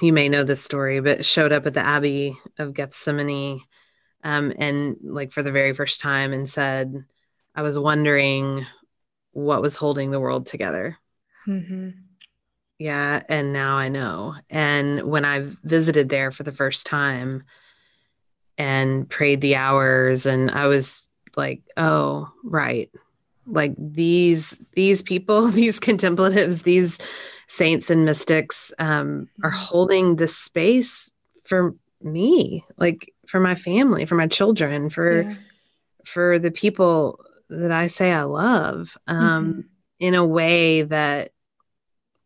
you 0.00 0.12
may 0.12 0.28
know 0.28 0.44
this 0.44 0.62
story 0.62 1.00
but 1.00 1.24
showed 1.24 1.52
up 1.52 1.66
at 1.66 1.74
the 1.74 1.84
abbey 1.84 2.38
of 2.58 2.72
Gethsemani, 2.72 3.60
um 4.24 4.52
and 4.58 4.96
like 5.02 5.32
for 5.32 5.42
the 5.42 5.52
very 5.52 5.74
first 5.74 6.00
time 6.00 6.32
and 6.32 6.48
said 6.48 7.04
i 7.54 7.62
was 7.62 7.78
wondering 7.78 8.66
what 9.38 9.62
was 9.62 9.76
holding 9.76 10.10
the 10.10 10.20
world 10.20 10.46
together. 10.46 10.98
Mm-hmm. 11.46 11.90
Yeah. 12.78 13.22
And 13.28 13.52
now 13.52 13.76
I 13.76 13.88
know. 13.88 14.36
And 14.50 15.02
when 15.02 15.24
I 15.24 15.46
visited 15.64 16.08
there 16.08 16.30
for 16.30 16.44
the 16.44 16.52
first 16.52 16.86
time 16.86 17.42
and 18.56 19.08
prayed 19.08 19.40
the 19.40 19.56
hours, 19.56 20.26
and 20.26 20.50
I 20.50 20.66
was 20.68 21.08
like, 21.36 21.62
oh, 21.76 22.30
right. 22.44 22.90
Like 23.46 23.74
these 23.78 24.60
these 24.74 25.02
people, 25.02 25.48
these 25.48 25.80
contemplatives, 25.80 26.62
these 26.62 26.98
saints 27.48 27.90
and 27.90 28.04
mystics 28.04 28.72
um, 28.78 29.28
are 29.42 29.50
mm-hmm. 29.50 29.58
holding 29.58 30.16
this 30.16 30.36
space 30.36 31.10
for 31.44 31.74
me, 32.02 32.64
like 32.76 33.12
for 33.26 33.40
my 33.40 33.54
family, 33.54 34.04
for 34.04 34.14
my 34.14 34.26
children, 34.26 34.90
for 34.90 35.22
yes. 35.22 35.38
for 36.04 36.38
the 36.38 36.50
people 36.50 37.24
that 37.48 37.72
I 37.72 37.86
say 37.86 38.12
I 38.12 38.22
love 38.22 38.96
um, 39.06 39.46
mm-hmm. 39.46 39.60
in 39.98 40.14
a 40.14 40.24
way 40.24 40.82
that 40.82 41.30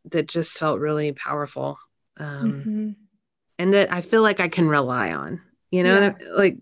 that 0.06 0.28
just 0.28 0.58
felt 0.58 0.80
really 0.80 1.12
powerful 1.12 1.78
um, 2.18 2.52
mm-hmm. 2.52 2.90
and 3.58 3.74
that 3.74 3.92
I 3.92 4.00
feel 4.00 4.22
like 4.22 4.40
I 4.40 4.48
can 4.48 4.68
rely 4.68 5.12
on. 5.12 5.40
You 5.70 5.82
know, 5.82 6.00
yes. 6.00 6.22
like 6.36 6.58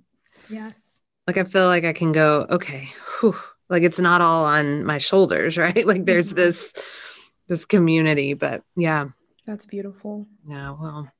yes, 0.48 1.00
like 1.26 1.36
I 1.36 1.44
feel 1.44 1.66
like 1.66 1.84
I 1.84 1.92
can 1.92 2.12
go 2.12 2.46
okay, 2.50 2.90
whew, 3.20 3.36
like 3.68 3.82
it's 3.82 3.98
not 3.98 4.20
all 4.20 4.44
on 4.44 4.84
my 4.84 4.98
shoulders, 4.98 5.56
right? 5.58 5.86
Like 5.86 6.04
there's 6.04 6.28
mm-hmm. 6.28 6.36
this 6.36 6.74
this 7.48 7.64
community, 7.66 8.34
but 8.34 8.62
yeah, 8.76 9.08
that's 9.46 9.66
beautiful. 9.66 10.26
Yeah, 10.46 10.76
well. 10.80 11.10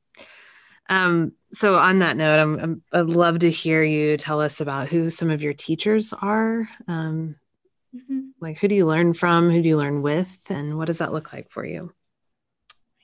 Um, 0.88 1.34
so 1.52 1.76
on 1.76 2.00
that 2.00 2.16
note, 2.16 2.40
I'm, 2.40 2.58
I'm, 2.58 2.82
I'd 2.92 3.14
love 3.14 3.40
to 3.40 3.50
hear 3.50 3.80
you 3.80 4.16
tell 4.16 4.40
us 4.40 4.60
about 4.60 4.88
who 4.88 5.08
some 5.08 5.30
of 5.30 5.40
your 5.40 5.54
teachers 5.54 6.12
are. 6.12 6.68
Um, 6.88 7.36
mm-hmm. 7.94 8.30
Like, 8.40 8.58
who 8.58 8.66
do 8.66 8.74
you 8.74 8.86
learn 8.86 9.14
from? 9.14 9.50
Who 9.50 9.62
do 9.62 9.68
you 9.68 9.76
learn 9.76 10.02
with? 10.02 10.36
And 10.48 10.76
what 10.76 10.86
does 10.86 10.98
that 10.98 11.12
look 11.12 11.32
like 11.32 11.48
for 11.52 11.64
you? 11.64 11.92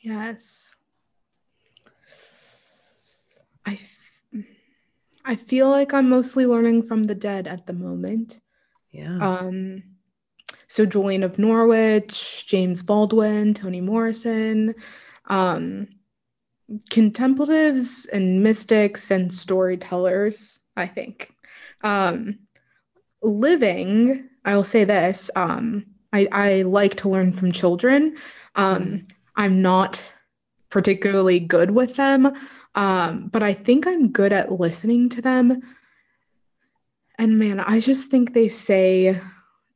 Yes. 0.06 0.76
I, 3.66 3.72
f- 3.72 4.44
I 5.24 5.34
feel 5.34 5.68
like 5.68 5.92
I'm 5.92 6.08
mostly 6.08 6.46
learning 6.46 6.84
from 6.84 7.02
the 7.02 7.14
dead 7.16 7.48
at 7.48 7.66
the 7.66 7.72
moment. 7.72 8.38
Yeah. 8.92 9.18
Um, 9.18 9.82
so 10.68 10.86
Julian 10.86 11.24
of 11.24 11.40
Norwich, 11.40 12.46
James 12.46 12.84
Baldwin, 12.84 13.52
Toni 13.52 13.80
Morrison, 13.80 14.76
um, 15.24 15.88
contemplatives 16.88 18.06
and 18.06 18.44
mystics 18.44 19.10
and 19.10 19.32
storytellers, 19.32 20.60
I 20.76 20.86
think. 20.86 21.34
Um, 21.82 22.38
living, 23.22 24.28
I 24.44 24.54
will 24.54 24.62
say 24.62 24.84
this 24.84 25.32
um, 25.34 25.86
I, 26.12 26.28
I 26.30 26.62
like 26.62 26.94
to 26.98 27.08
learn 27.08 27.32
from 27.32 27.50
children. 27.50 28.18
Um, 28.54 29.08
I'm 29.36 29.62
not 29.62 30.02
particularly 30.70 31.40
good 31.40 31.70
with 31.70 31.96
them, 31.96 32.32
um, 32.74 33.28
but 33.28 33.42
I 33.42 33.52
think 33.52 33.86
I'm 33.86 34.10
good 34.10 34.32
at 34.32 34.52
listening 34.52 35.08
to 35.10 35.22
them. 35.22 35.62
And 37.18 37.38
man, 37.38 37.60
I 37.60 37.80
just 37.80 38.10
think 38.10 38.32
they 38.32 38.48
say 38.48 39.20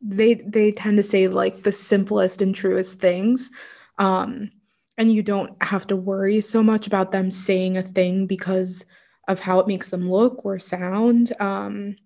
they 0.03 0.35
they 0.35 0.73
tend 0.73 0.97
to 0.97 1.03
say 1.03 1.29
like 1.29 1.63
the 1.63 1.73
simplest 1.73 2.43
and 2.43 2.55
truest 2.55 3.01
things. 3.01 3.51
Um, 3.99 4.51
and 4.99 5.13
you 5.13 5.23
don't 5.23 5.63
have 5.63 5.87
to 5.87 5.97
worry 5.97 6.41
so 6.41 6.63
much 6.63 6.87
about 6.87 7.13
them 7.13 7.31
saying 7.31 7.77
a 7.77 7.83
thing 7.83 8.27
because 8.27 8.85
of 9.29 9.41
how 9.41 9.59
it 9.59 9.67
makes 9.67 9.89
them 9.89 10.11
look 10.11 10.45
or 10.45 10.59
sound 10.59 11.33
um 11.41 11.97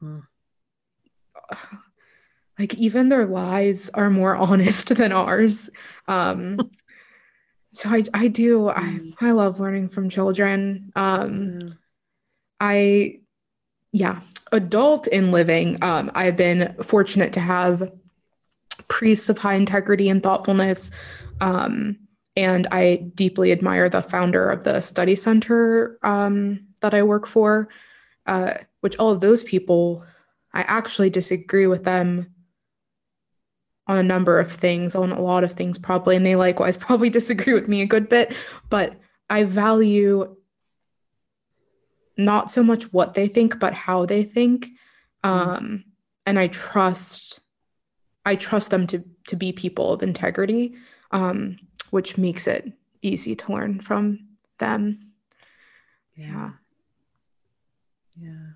hmm. 0.00 0.18
Like 2.58 2.74
even 2.74 3.08
their 3.08 3.26
lies 3.26 3.90
are 3.90 4.10
more 4.10 4.36
honest 4.48 4.94
than 4.94 5.12
ours. 5.12 5.70
Um 6.06 6.70
so 7.72 7.88
i 7.90 8.04
i 8.14 8.28
do. 8.28 8.68
I 8.68 8.90
hmm. 8.90 9.10
i 9.20 9.30
love 9.30 9.60
learning 9.60 9.88
from 9.88 10.08
children. 10.08 10.92
Um 10.96 11.78
i 12.60 13.20
yeah 13.92 14.20
adult 14.52 15.06
in 15.06 15.30
living 15.30 15.78
um 15.82 16.10
i've 16.14 16.36
been 16.36 16.74
fortunate 16.82 17.32
to 17.32 17.40
have 17.40 17.90
priests 18.86 19.30
of 19.30 19.38
high 19.38 19.54
integrity 19.54 20.08
and 20.08 20.22
thoughtfulness. 20.22 20.90
Um 21.40 21.98
and 22.38 22.68
I 22.70 23.10
deeply 23.16 23.50
admire 23.50 23.88
the 23.88 24.00
founder 24.00 24.48
of 24.48 24.62
the 24.62 24.80
study 24.80 25.16
center 25.16 25.98
um, 26.04 26.68
that 26.82 26.94
I 26.94 27.02
work 27.02 27.26
for, 27.26 27.68
uh, 28.26 28.54
which 28.80 28.96
all 28.98 29.10
of 29.10 29.20
those 29.20 29.42
people, 29.42 30.04
I 30.52 30.60
actually 30.60 31.10
disagree 31.10 31.66
with 31.66 31.82
them 31.82 32.32
on 33.88 33.98
a 33.98 34.02
number 34.02 34.38
of 34.38 34.52
things, 34.52 34.94
on 34.94 35.10
a 35.10 35.20
lot 35.20 35.44
of 35.44 35.52
things 35.52 35.78
probably, 35.78 36.14
and 36.14 36.24
they 36.24 36.36
likewise 36.36 36.76
probably 36.86 37.10
disagree 37.10 37.54
with 37.54 37.68
me 37.68 37.82
a 37.82 37.86
good 37.86 38.08
bit, 38.08 38.34
but 38.70 38.94
I 39.30 39.44
value 39.44 40.36
not 42.16 42.50
so 42.50 42.62
much 42.62 42.92
what 42.92 43.14
they 43.14 43.28
think, 43.28 43.58
but 43.58 43.72
how 43.72 44.04
they 44.04 44.22
think. 44.22 44.66
Mm-hmm. 45.24 45.50
Um, 45.50 45.84
and 46.26 46.38
I 46.38 46.48
trust 46.48 47.40
I 48.24 48.36
trust 48.36 48.70
them 48.70 48.86
to 48.88 49.02
to 49.28 49.36
be 49.36 49.52
people 49.52 49.92
of 49.92 50.02
integrity, 50.02 50.74
um, 51.10 51.56
which 51.90 52.18
makes 52.18 52.46
it 52.46 52.72
easy 53.00 53.34
to 53.36 53.52
learn 53.52 53.80
from 53.80 54.28
them. 54.58 55.12
Yeah. 56.14 56.50
Yeah. 58.20 58.50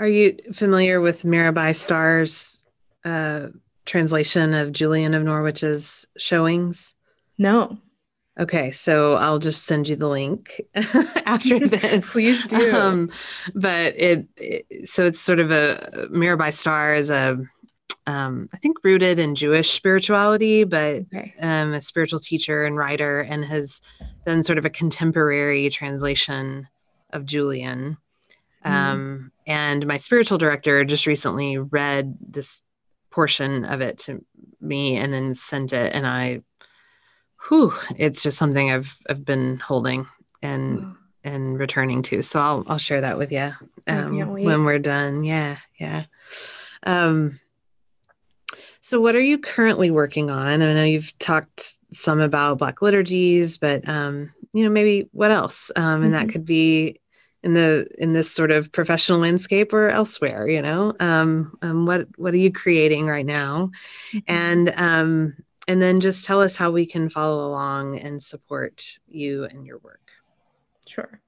Are 0.00 0.08
you 0.08 0.38
familiar 0.52 1.00
with 1.00 1.22
Mirabai 1.22 1.76
Starr's 1.76 2.64
uh, 3.04 3.48
translation 3.84 4.54
of 4.54 4.72
Julian 4.72 5.14
of 5.14 5.22
Norwich's 5.22 6.06
showings? 6.16 6.94
No. 7.38 7.78
Okay, 8.38 8.72
so 8.72 9.14
I'll 9.14 9.38
just 9.38 9.64
send 9.64 9.88
you 9.88 9.94
the 9.94 10.08
link 10.08 10.60
after 10.74 11.58
this. 11.68 12.10
Please 12.10 12.44
do. 12.46 12.74
Um, 12.76 13.10
but 13.54 13.94
it, 13.96 14.26
it, 14.36 14.88
so 14.88 15.06
it's 15.06 15.20
sort 15.20 15.38
of 15.38 15.52
a 15.52 16.08
Mirabai 16.10 16.52
Starr 16.52 16.94
is 16.94 17.10
a 17.10 17.44
um, 18.06 18.48
I 18.52 18.58
think 18.58 18.78
rooted 18.84 19.18
in 19.18 19.34
Jewish 19.34 19.70
spirituality, 19.70 20.64
but 20.64 21.04
okay. 21.14 21.32
um, 21.40 21.72
a 21.72 21.80
spiritual 21.80 22.18
teacher 22.18 22.64
and 22.64 22.76
writer, 22.76 23.20
and 23.20 23.44
has 23.44 23.80
done 24.26 24.42
sort 24.42 24.58
of 24.58 24.64
a 24.64 24.70
contemporary 24.70 25.70
translation 25.70 26.68
of 27.10 27.24
Julian. 27.24 27.96
Mm. 28.64 28.70
Um, 28.70 29.32
and 29.46 29.86
my 29.86 29.96
spiritual 29.96 30.38
director 30.38 30.84
just 30.84 31.06
recently 31.06 31.56
read 31.56 32.16
this 32.20 32.62
portion 33.14 33.64
of 33.64 33.80
it 33.80 33.98
to 33.98 34.24
me 34.60 34.96
and 34.96 35.12
then 35.12 35.34
sent 35.34 35.72
it, 35.72 35.94
and 35.94 36.06
I, 36.06 36.42
whew, 37.48 37.72
it's 37.96 38.22
just 38.22 38.38
something 38.38 38.70
I've 38.70 38.96
I've 39.08 39.24
been 39.24 39.58
holding 39.60 40.06
and 40.42 40.80
oh. 40.80 40.96
and 41.22 41.58
returning 41.58 42.02
to. 42.02 42.22
So 42.22 42.40
I'll 42.40 42.64
I'll 42.66 42.78
share 42.78 43.02
that 43.02 43.18
with 43.18 43.30
you 43.30 43.52
um, 43.86 44.18
when 44.18 44.64
we're 44.64 44.80
done. 44.80 45.22
Yeah, 45.22 45.58
yeah. 45.78 46.04
Um, 46.82 47.38
so, 48.80 49.00
what 49.00 49.14
are 49.14 49.22
you 49.22 49.38
currently 49.38 49.90
working 49.90 50.28
on? 50.28 50.46
I 50.46 50.56
know 50.56 50.84
you've 50.84 51.16
talked 51.18 51.78
some 51.92 52.20
about 52.20 52.58
Black 52.58 52.82
liturgies, 52.82 53.58
but 53.58 53.88
um, 53.88 54.32
you 54.52 54.64
know, 54.64 54.70
maybe 54.70 55.08
what 55.12 55.30
else? 55.30 55.70
Um, 55.76 56.02
and 56.02 56.12
mm-hmm. 56.12 56.12
that 56.12 56.28
could 56.32 56.44
be 56.44 57.00
in 57.44 57.52
the 57.52 57.86
in 57.98 58.14
this 58.14 58.30
sort 58.30 58.50
of 58.50 58.72
professional 58.72 59.20
landscape 59.20 59.72
or 59.72 59.90
elsewhere. 59.90 60.48
You 60.48 60.62
know, 60.62 60.94
um, 60.98 61.56
um 61.62 61.86
what 61.86 62.08
what 62.16 62.34
are 62.34 62.38
you 62.38 62.50
creating 62.50 63.06
right 63.06 63.26
now? 63.26 63.70
Mm-hmm. 64.12 64.18
And 64.26 64.72
um, 64.76 65.36
and 65.68 65.80
then 65.80 66.00
just 66.00 66.24
tell 66.24 66.40
us 66.40 66.56
how 66.56 66.70
we 66.70 66.86
can 66.86 67.08
follow 67.08 67.46
along 67.46 67.98
and 68.00 68.22
support 68.22 68.98
you 69.06 69.44
and 69.44 69.66
your 69.66 69.78
work. 69.78 70.00
Sure. 70.86 71.20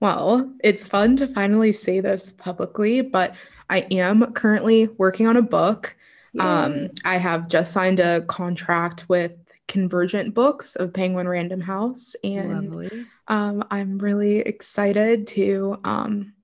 Well, 0.00 0.52
it's 0.62 0.88
fun 0.88 1.16
to 1.16 1.26
finally 1.28 1.72
say 1.72 2.00
this 2.00 2.32
publicly, 2.32 3.00
but 3.00 3.34
I 3.70 3.80
am 3.90 4.32
currently 4.32 4.88
working 4.98 5.26
on 5.26 5.36
a 5.36 5.42
book. 5.42 5.96
Um, 6.38 6.90
I 7.04 7.16
have 7.16 7.48
just 7.48 7.72
signed 7.72 7.98
a 7.98 8.20
contract 8.22 9.08
with 9.08 9.32
Convergent 9.68 10.34
Books 10.34 10.76
of 10.76 10.92
Penguin 10.92 11.28
Random 11.28 11.60
House, 11.60 12.14
and 12.22 13.10
um, 13.28 13.64
I'm 13.70 13.98
really 13.98 14.38
excited 14.38 15.26
to 15.28 15.80
um, 15.84 16.34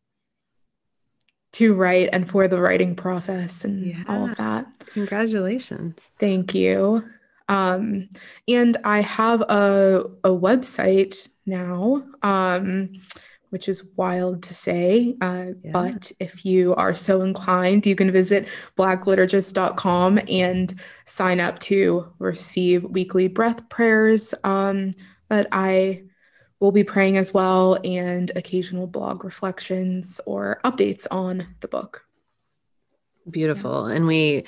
to 1.52 1.74
write 1.74 2.08
and 2.12 2.28
for 2.28 2.48
the 2.48 2.60
writing 2.60 2.96
process 2.96 3.64
and 3.64 3.86
yeah. 3.86 4.02
all 4.08 4.28
of 4.28 4.36
that. 4.36 4.66
Congratulations! 4.94 6.10
Thank 6.18 6.54
you. 6.54 7.04
Um, 7.48 8.08
and 8.48 8.76
I 8.84 9.02
have 9.02 9.42
a 9.42 10.04
a 10.24 10.30
website 10.30 11.28
now. 11.46 12.04
Um, 12.22 12.92
which 13.52 13.68
is 13.68 13.84
wild 13.96 14.42
to 14.42 14.54
say. 14.54 15.14
Uh, 15.20 15.48
yeah. 15.62 15.72
But 15.72 16.10
if 16.18 16.42
you 16.42 16.74
are 16.76 16.94
so 16.94 17.20
inclined, 17.20 17.84
you 17.84 17.94
can 17.94 18.10
visit 18.10 18.48
blackliturgies.com 18.78 20.20
and 20.26 20.80
sign 21.04 21.38
up 21.38 21.58
to 21.58 22.10
receive 22.18 22.82
weekly 22.82 23.28
breath 23.28 23.68
prayers 23.68 24.32
um, 24.42 24.92
that 25.28 25.48
I 25.52 26.04
will 26.60 26.72
be 26.72 26.82
praying 26.82 27.18
as 27.18 27.34
well 27.34 27.78
and 27.84 28.32
occasional 28.36 28.86
blog 28.86 29.22
reflections 29.22 30.18
or 30.24 30.58
updates 30.64 31.06
on 31.10 31.46
the 31.60 31.68
book. 31.68 32.06
Beautiful. 33.30 33.90
Yeah. 33.90 33.96
And 33.96 34.06
we 34.06 34.44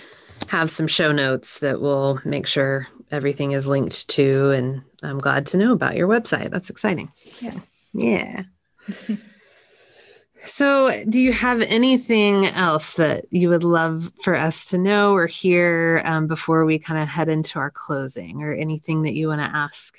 have 0.49 0.71
some 0.71 0.87
show 0.87 1.13
notes 1.13 1.59
that 1.59 1.83
will 1.83 2.21
make 2.25 2.47
sure 2.47 2.89
everything 3.11 3.53
is 3.53 3.67
linked 3.67 4.09
to. 4.09 4.51
And 4.53 4.83
I'm 5.03 5.21
glad 5.21 5.45
to 5.49 5.59
know 5.59 5.73
about 5.73 5.95
your 5.95 6.09
website. 6.09 6.49
That's 6.51 6.71
exciting. 6.71 7.13
Yes. 7.43 7.55
So, 7.55 7.61
yeah. 7.93 8.45
so, 10.45 11.05
do 11.05 11.21
you 11.21 11.33
have 11.33 11.61
anything 11.63 12.47
else 12.47 12.95
that 12.95 13.27
you 13.31 13.49
would 13.49 13.65
love 13.65 14.13
for 14.23 14.35
us 14.35 14.67
to 14.67 14.79
know 14.79 15.15
or 15.15 15.27
hear 15.27 16.03
um, 16.05 16.27
before 16.27 16.65
we 16.65 16.79
kind 16.79 17.01
of 17.01 17.09
head 17.09 17.29
into 17.29 17.59
our 17.59 17.71
closing, 17.71 18.43
or 18.43 18.55
anything 18.55 19.03
that 19.03 19.15
you 19.15 19.29
want 19.29 19.41
to 19.41 19.57
ask 19.57 19.97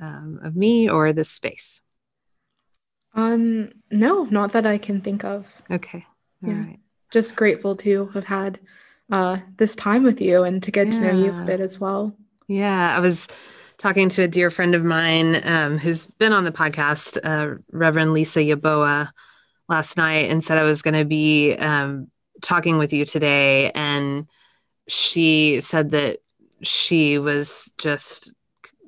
um, 0.00 0.40
of 0.42 0.56
me 0.56 0.88
or 0.88 1.12
this 1.12 1.30
space? 1.30 1.80
Um, 3.14 3.72
no, 3.90 4.24
not 4.24 4.52
that 4.52 4.66
I 4.66 4.78
can 4.78 5.00
think 5.00 5.24
of. 5.24 5.46
Okay. 5.70 6.04
All 6.42 6.50
yeah. 6.50 6.58
Right. 6.58 6.78
Just 7.10 7.36
grateful 7.36 7.76
to 7.76 8.06
have 8.06 8.24
had 8.24 8.58
uh, 9.10 9.38
this 9.56 9.76
time 9.76 10.02
with 10.02 10.20
you 10.20 10.42
and 10.42 10.62
to 10.62 10.70
get 10.70 10.86
yeah. 10.86 10.92
to 10.92 11.00
know 11.00 11.24
you 11.24 11.32
a 11.32 11.44
bit 11.44 11.60
as 11.60 11.78
well. 11.78 12.16
Yeah, 12.48 12.94
I 12.96 13.00
was 13.00 13.28
talking 13.78 14.08
to 14.10 14.22
a 14.22 14.28
dear 14.28 14.50
friend 14.50 14.74
of 14.74 14.84
mine 14.84 15.40
um, 15.44 15.78
who's 15.78 16.06
been 16.06 16.32
on 16.32 16.44
the 16.44 16.52
podcast, 16.52 17.18
uh, 17.24 17.56
Reverend 17.72 18.12
Lisa 18.12 18.40
Yebuah, 18.40 19.10
last 19.68 19.96
night, 19.96 20.30
and 20.30 20.42
said 20.42 20.58
I 20.58 20.62
was 20.62 20.82
going 20.82 20.94
to 20.94 21.04
be 21.04 21.54
um, 21.54 22.10
talking 22.42 22.78
with 22.78 22.92
you 22.92 23.04
today. 23.04 23.70
And 23.74 24.28
she 24.88 25.60
said 25.60 25.90
that 25.92 26.18
she 26.62 27.18
was 27.18 27.72
just, 27.78 28.32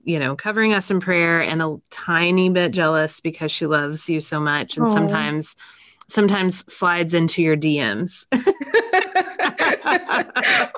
you 0.04 0.18
know, 0.18 0.36
covering 0.36 0.72
us 0.72 0.90
in 0.90 1.00
prayer 1.00 1.42
and 1.42 1.62
a 1.62 1.76
tiny 1.90 2.48
bit 2.50 2.72
jealous 2.72 3.20
because 3.20 3.50
she 3.50 3.66
loves 3.66 4.08
you 4.08 4.20
so 4.20 4.38
much. 4.38 4.76
And 4.76 4.86
Aww. 4.86 4.92
sometimes, 4.92 5.56
sometimes 6.08 6.64
slides 6.72 7.14
into 7.14 7.42
your 7.42 7.56
DMs. 7.56 8.26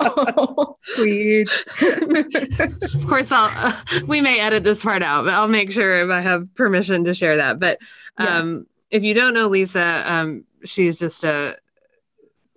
oh, 0.01 0.75
sweet. 0.79 1.49
of 1.81 3.07
course, 3.07 3.31
I'll. 3.33 3.51
Uh, 3.55 3.77
we 4.07 4.21
may 4.21 4.41
edit 4.41 4.65
this 4.65 4.83
part 4.83 5.03
out, 5.03 5.25
but 5.25 5.35
I'll 5.35 5.49
make 5.49 5.73
sure 5.73 6.05
if 6.05 6.11
I 6.11 6.21
have 6.21 6.55
permission 6.55 7.05
to 7.05 7.15
share 7.15 7.37
that. 7.37 7.59
But 7.59 7.79
um, 8.17 8.55
yes. 8.55 8.63
if 8.91 9.03
you 9.05 9.15
don't 9.15 9.35
know 9.35 9.49
Lisa, 9.49 10.03
um, 10.07 10.45
she's 10.65 10.99
just 10.99 11.25
a 11.25 11.57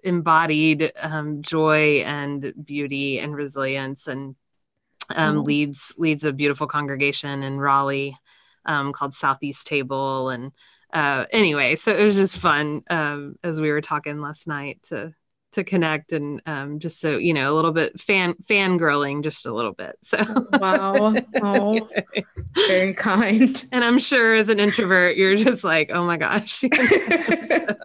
embodied 0.03 0.91
um, 1.01 1.41
joy 1.41 2.01
and 2.05 2.53
beauty 2.63 3.19
and 3.19 3.35
resilience, 3.35 4.07
and 4.07 4.35
um, 5.15 5.39
oh. 5.39 5.41
leads 5.41 5.93
leads 5.97 6.23
a 6.23 6.33
beautiful 6.33 6.67
congregation 6.67 7.43
in 7.43 7.59
Raleigh 7.59 8.17
um, 8.65 8.93
called 8.93 9.13
Southeast 9.13 9.67
Table 9.67 10.29
and. 10.29 10.51
Uh, 10.93 11.25
anyway, 11.31 11.77
so 11.77 11.95
it 11.95 12.03
was 12.03 12.17
just 12.17 12.35
fun 12.35 12.83
um, 12.89 13.37
as 13.45 13.61
we 13.61 13.71
were 13.71 13.79
talking 13.79 14.19
last 14.19 14.45
night 14.45 14.77
to 14.83 15.15
to 15.51 15.63
connect 15.63 16.13
and 16.13 16.41
um, 16.45 16.79
just 16.79 16.99
so 16.99 17.17
you 17.17 17.33
know 17.33 17.51
a 17.51 17.55
little 17.55 17.73
bit 17.73 17.99
fan 17.99 18.33
fangirling 18.45 19.23
just 19.23 19.45
a 19.45 19.53
little 19.53 19.73
bit 19.73 19.97
so. 20.01 20.17
Wow. 20.53 21.13
Oh, 21.41 21.89
very 22.67 22.93
kind. 22.93 23.63
And 23.71 23.83
i'm 23.83 23.99
sure 23.99 24.35
as 24.35 24.49
an 24.49 24.59
introvert 24.59 25.17
you're 25.17 25.35
just 25.35 25.63
like 25.63 25.91
oh 25.93 26.03
my 26.03 26.17
gosh. 26.17 26.63
I, 26.73 27.77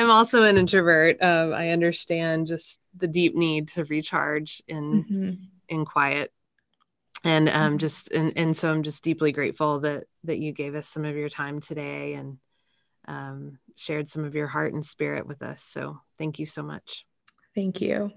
am 0.00 0.10
also 0.10 0.44
an 0.44 0.56
introvert 0.56 1.22
um, 1.22 1.52
i 1.54 1.70
understand 1.70 2.46
just 2.46 2.80
the 2.96 3.08
deep 3.08 3.34
need 3.34 3.68
to 3.68 3.84
recharge 3.84 4.62
in 4.68 5.04
mm-hmm. 5.04 5.30
in 5.68 5.84
quiet. 5.84 6.32
And 7.24 7.48
um, 7.48 7.54
mm-hmm. 7.54 7.76
just 7.78 8.12
and, 8.12 8.32
and 8.36 8.56
so 8.56 8.70
i'm 8.70 8.82
just 8.82 9.04
deeply 9.04 9.32
grateful 9.32 9.80
that 9.80 10.04
that 10.24 10.38
you 10.38 10.52
gave 10.52 10.74
us 10.74 10.88
some 10.88 11.04
of 11.04 11.16
your 11.16 11.28
time 11.28 11.60
today 11.60 12.14
and 12.14 12.38
um, 13.08 13.58
shared 13.76 14.08
some 14.08 14.24
of 14.24 14.34
your 14.34 14.46
heart 14.46 14.72
and 14.72 14.84
spirit 14.84 15.26
with 15.26 15.42
us. 15.42 15.62
So 15.62 16.00
thank 16.18 16.38
you 16.38 16.46
so 16.46 16.62
much. 16.62 17.04
Thank 17.54 17.80
you. 17.80 18.12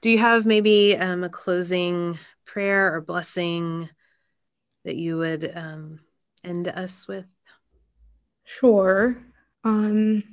Do 0.00 0.10
you 0.10 0.18
have 0.18 0.46
maybe 0.46 0.96
um, 0.96 1.24
a 1.24 1.28
closing 1.28 2.18
prayer 2.44 2.94
or 2.94 3.00
blessing 3.00 3.88
that 4.84 4.96
you 4.96 5.18
would 5.18 5.52
um, 5.54 6.00
end 6.44 6.68
us 6.68 7.06
with? 7.06 7.26
Sure. 8.44 9.16
Um, 9.64 10.24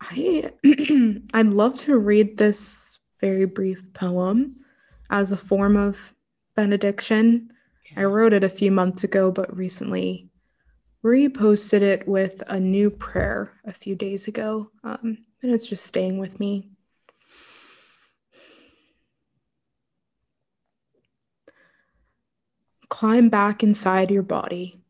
I 0.00 0.52
I'd 1.34 1.46
love 1.46 1.78
to 1.80 1.98
read 1.98 2.38
this 2.38 2.98
very 3.20 3.44
brief 3.44 3.82
poem 3.92 4.54
as 5.10 5.30
a 5.30 5.36
form 5.36 5.76
of 5.76 6.14
benediction. 6.56 7.50
I 7.96 8.04
wrote 8.04 8.32
it 8.32 8.44
a 8.44 8.48
few 8.48 8.70
months 8.70 9.04
ago, 9.04 9.30
but 9.30 9.54
recently 9.54 10.29
reposted 11.04 11.82
it 11.82 12.06
with 12.06 12.42
a 12.46 12.60
new 12.60 12.90
prayer 12.90 13.52
a 13.64 13.72
few 13.72 13.94
days 13.94 14.28
ago, 14.28 14.70
um, 14.84 15.18
and 15.42 15.52
it's 15.52 15.66
just 15.66 15.86
staying 15.86 16.18
with 16.18 16.38
me. 16.38 16.68
Climb 22.88 23.28
back 23.28 23.62
inside 23.62 24.10
your 24.10 24.22
body. 24.22 24.80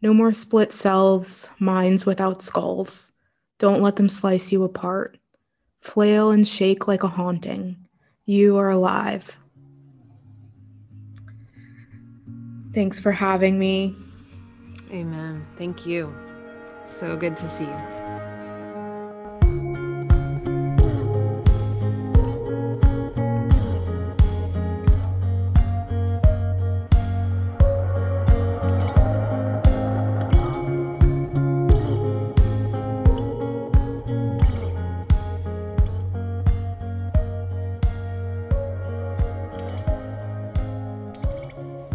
No 0.00 0.14
more 0.14 0.32
split 0.32 0.72
selves, 0.72 1.48
minds 1.58 2.06
without 2.06 2.42
skulls. 2.42 3.12
Don't 3.58 3.82
let 3.82 3.96
them 3.96 4.08
slice 4.08 4.52
you 4.52 4.62
apart. 4.64 5.18
Flail 5.80 6.30
and 6.30 6.46
shake 6.46 6.88
like 6.88 7.02
a 7.02 7.08
haunting. 7.08 7.76
You 8.26 8.56
are 8.56 8.70
alive. 8.70 9.38
Thanks 12.74 12.98
for 12.98 13.12
having 13.12 13.58
me. 13.58 13.94
Amen. 14.94 15.44
Thank 15.56 15.86
you. 15.86 16.14
So 16.86 17.16
good 17.16 17.36
to 17.36 17.48
see 17.48 17.64
you. 17.64 17.94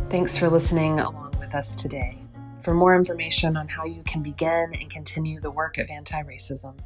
Thanks 0.10 0.38
for 0.38 0.50
listening 0.50 1.00
along 1.00 1.36
with 1.40 1.56
us 1.56 1.74
today. 1.76 2.29
For 2.62 2.74
more 2.74 2.94
information 2.94 3.56
on 3.56 3.70
how 3.70 3.86
you 3.86 4.04
can 4.04 4.22
begin 4.22 4.74
and 4.74 4.90
continue 4.90 5.40
the 5.40 5.50
work 5.50 5.78
of 5.78 5.90
anti 5.90 6.22
racism, 6.24 6.78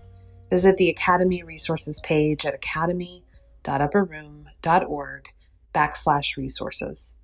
visit 0.52 0.78
the 0.78 0.90
Academy 0.90 1.42
resources 1.42 2.00
page 2.00 2.46
at 2.46 2.54
academy.upperroom.org 2.54 5.28
backslash 5.74 6.38
resources. 6.38 7.16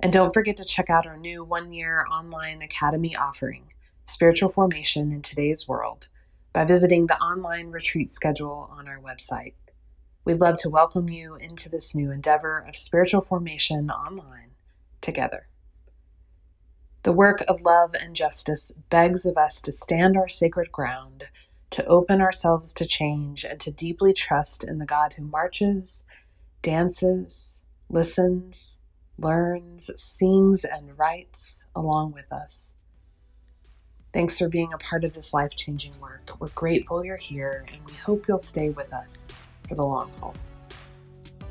And 0.00 0.12
don't 0.12 0.34
forget 0.34 0.58
to 0.58 0.66
check 0.66 0.90
out 0.90 1.06
our 1.06 1.16
new 1.16 1.42
one 1.42 1.72
year 1.72 2.04
online 2.06 2.60
Academy 2.60 3.16
offering, 3.16 3.72
Spiritual 4.04 4.50
Formation 4.50 5.10
in 5.10 5.22
Today's 5.22 5.66
World, 5.66 6.08
by 6.52 6.66
visiting 6.66 7.06
the 7.06 7.18
online 7.18 7.70
retreat 7.70 8.12
schedule 8.12 8.68
on 8.70 8.86
our 8.86 9.00
website. 9.00 9.54
We'd 10.26 10.40
love 10.40 10.58
to 10.58 10.68
welcome 10.68 11.08
you 11.08 11.36
into 11.36 11.70
this 11.70 11.94
new 11.94 12.12
endeavor 12.12 12.66
of 12.68 12.76
spiritual 12.76 13.22
formation 13.22 13.90
online 13.90 14.50
together. 15.00 15.46
The 17.08 17.14
work 17.14 17.42
of 17.48 17.62
love 17.62 17.94
and 17.94 18.14
justice 18.14 18.70
begs 18.90 19.24
of 19.24 19.38
us 19.38 19.62
to 19.62 19.72
stand 19.72 20.18
our 20.18 20.28
sacred 20.28 20.70
ground, 20.70 21.24
to 21.70 21.86
open 21.86 22.20
ourselves 22.20 22.74
to 22.74 22.86
change, 22.86 23.46
and 23.46 23.58
to 23.60 23.72
deeply 23.72 24.12
trust 24.12 24.62
in 24.62 24.76
the 24.76 24.84
God 24.84 25.14
who 25.14 25.24
marches, 25.24 26.04
dances, 26.60 27.58
listens, 27.88 28.78
learns, 29.16 29.90
sings, 29.96 30.66
and 30.66 30.98
writes 30.98 31.70
along 31.74 32.12
with 32.12 32.30
us. 32.30 32.76
Thanks 34.12 34.38
for 34.38 34.50
being 34.50 34.74
a 34.74 34.78
part 34.78 35.04
of 35.04 35.14
this 35.14 35.32
life 35.32 35.56
changing 35.56 35.98
work. 36.00 36.38
We're 36.38 36.48
grateful 36.48 37.02
you're 37.02 37.16
here, 37.16 37.64
and 37.72 37.80
we 37.86 37.94
hope 37.94 38.28
you'll 38.28 38.38
stay 38.38 38.68
with 38.68 38.92
us 38.92 39.28
for 39.66 39.76
the 39.76 39.82
long 39.82 40.10
haul. 40.20 40.34